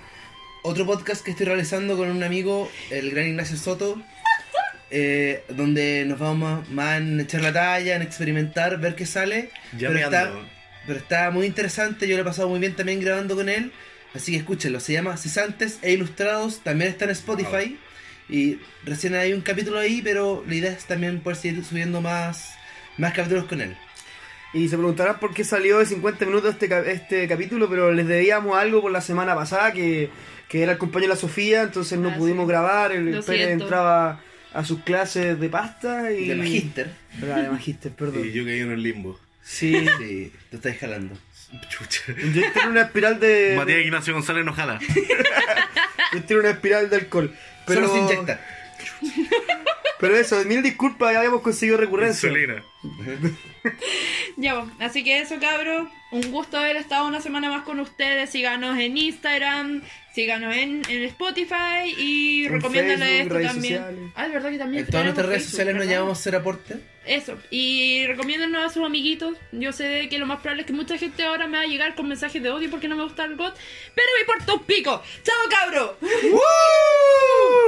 otro 0.63 0.85
podcast 0.85 1.25
que 1.25 1.31
estoy 1.31 1.47
realizando 1.47 1.97
con 1.97 2.11
un 2.11 2.23
amigo, 2.23 2.71
el 2.91 3.11
gran 3.11 3.27
Ignacio 3.29 3.57
Soto, 3.57 4.03
eh, 4.91 5.45
donde 5.49 6.05
nos 6.07 6.19
vamos 6.19 6.69
más, 6.71 6.99
en 7.01 7.21
echar 7.21 7.41
la 7.41 7.53
talla, 7.53 7.97
en 7.97 8.03
experimentar, 8.03 8.79
ver 8.79 8.95
qué 8.97 9.07
sale. 9.07 9.51
Ya 9.79 9.89
pero, 9.89 9.93
me 9.95 10.01
está. 10.03 10.33
Pero 10.91 10.99
está 10.99 11.31
muy 11.31 11.47
interesante, 11.47 12.09
yo 12.09 12.17
lo 12.17 12.23
he 12.23 12.25
pasado 12.25 12.49
muy 12.49 12.59
bien 12.59 12.75
también 12.75 12.99
grabando 13.01 13.37
con 13.37 13.49
él. 13.49 13.71
Así 14.13 14.33
que 14.33 14.39
escúchenlo, 14.39 14.81
se 14.81 14.93
llama 14.93 15.17
Cesantes 15.17 15.79
e 15.83 15.93
Ilustrados, 15.93 16.59
también 16.65 16.91
está 16.91 17.05
en 17.05 17.13
Spotify. 17.13 17.79
Y 18.29 18.59
recién 18.85 19.15
hay 19.15 19.33
un 19.33 19.41
capítulo 19.41 19.79
ahí, 19.79 20.03
pero 20.03 20.43
la 20.49 20.55
idea 20.57 20.73
es 20.73 20.85
también 20.87 21.21
poder 21.21 21.37
seguir 21.37 21.65
subiendo 21.65 22.01
más, 22.01 22.55
más 22.99 23.13
capítulos 23.13 23.45
con 23.45 23.61
él. 23.61 23.77
Y 24.53 24.67
se 24.69 24.77
preguntarán 24.77 25.21
por 25.21 25.33
qué 25.33 25.45
salió 25.45 25.79
de 25.79 25.87
50 25.87 26.27
minutos 26.27 26.57
este, 26.61 26.91
este 26.91 27.29
capítulo, 27.29 27.71
pero 27.71 27.93
les 27.93 28.09
debíamos 28.09 28.59
algo 28.59 28.83
por 28.83 28.91
la 28.91 29.01
semana 29.01 29.37
pasada, 29.37 29.73
que, 29.73 30.11
que 30.49 30.65
era 30.65 30.73
el 30.73 30.79
compañero 30.79 31.11
de 31.11 31.15
la 31.15 31.21
Sofía, 31.21 31.63
entonces 31.63 31.97
no 32.01 32.09
Ah, 32.11 32.17
pudimos 32.19 32.47
sí. 32.47 32.49
grabar, 32.51 32.91
el 32.91 33.13
Lo 33.13 33.23
Pérez 33.23 33.47
siento. 33.47 33.65
entraba 33.67 34.21
a 34.53 34.65
sus 34.65 34.81
clases 34.83 35.39
de 35.39 35.49
pasta 35.49 36.11
y... 36.11 36.27
De 36.27 36.35
Magister. 36.35 36.91
Ah, 37.23 37.43
de 37.43 37.49
Magíster, 37.49 37.93
perdón. 37.93 38.27
Y 38.27 38.33
yo 38.33 38.45
caí 38.45 38.59
en 38.59 38.73
el 38.73 38.83
limbo. 38.83 39.21
Sí, 39.43 39.87
Sí, 39.99 40.33
te 40.51 40.57
estáis 40.57 40.79
jalando. 40.79 41.17
Chucha. 41.69 42.03
yo 42.33 42.43
estoy 42.45 42.63
en 42.63 42.69
una 42.69 42.83
espiral 42.83 43.19
de... 43.19 43.55
Matías 43.57 43.81
Ignacio 43.81 44.15
González 44.15 44.45
no 44.45 44.53
jala. 44.53 44.79
Yo 46.13 46.19
estoy 46.19 46.37
en 46.37 46.41
una 46.41 46.51
espiral 46.51 46.89
de 46.91 46.97
alcohol. 46.97 47.35
Pero, 47.67 47.89
Solo 47.89 47.93
se 47.93 48.15
inyecta. 48.15 48.41
pero 49.99 50.17
eso, 50.17 50.45
mil 50.45 50.63
disculpas, 50.63 51.13
ya 51.13 51.19
habíamos 51.19 51.43
conseguido 51.43 51.77
recurrencia. 51.77 52.29
Insulina. 52.29 52.63
Ya, 54.37 54.59
pues, 54.59 54.73
así 54.81 55.05
que 55.05 55.21
eso, 55.21 55.39
cabros. 55.39 55.89
Un 56.13 56.31
gusto 56.31 56.57
haber 56.57 56.77
estado 56.77 57.07
una 57.07 57.21
semana 57.21 57.51
más 57.51 57.63
con 57.63 57.79
ustedes. 57.79 58.31
Síganos 58.31 58.79
en 58.79 58.97
Instagram, 58.97 59.83
síganos 60.15 60.55
en, 60.57 60.83
en 60.89 61.03
Spotify 61.05 61.95
y 61.97 62.49
Facebook, 62.49 62.75
esto 62.77 63.35
redes 63.35 63.53
también. 63.53 63.75
sociales. 63.79 64.13
Ah, 64.15 64.27
es 64.27 64.33
verdad 64.33 64.51
que 64.51 64.59
también. 64.59 64.85
En 64.85 64.91
todas 64.91 65.05
nuestras 65.05 65.27
redes 65.27 65.43
Facebook, 65.43 65.51
sociales 65.51 65.75
nos 65.77 65.87
llamamos 65.87 66.19
Ser 66.19 66.37
Aporte. 66.37 66.77
Eso, 67.07 67.39
y 67.51 68.07
recomiéndenos 68.07 68.65
a 68.65 68.73
sus 68.73 68.85
amiguitos. 68.85 69.37
Yo 69.53 69.73
sé 69.73 70.09
que 70.11 70.19
lo 70.19 70.27
más 70.27 70.41
probable 70.41 70.63
es 70.63 70.67
que 70.67 70.73
mucha 70.75 70.99
gente 70.99 71.23
ahora 71.25 71.47
me 71.47 71.57
va 71.57 71.63
a 71.65 71.67
llegar 71.67 71.95
con 71.95 72.07
mensajes 72.07 72.43
de 72.43 72.51
odio 72.51 72.71
porque 72.71 72.89
no 72.89 72.97
me 72.97 73.05
gusta 73.05 73.25
el 73.25 73.37
GOT, 73.37 73.57
pero 73.95 74.07
me 74.15 74.21
importa 74.21 74.53
un 74.55 74.65
pico. 74.65 75.03
¡Chao, 75.23 75.37
cabro! 75.51 75.97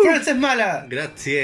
¡Frances 0.02 0.36
Mala! 0.36 0.84
Gracias. 0.88 1.34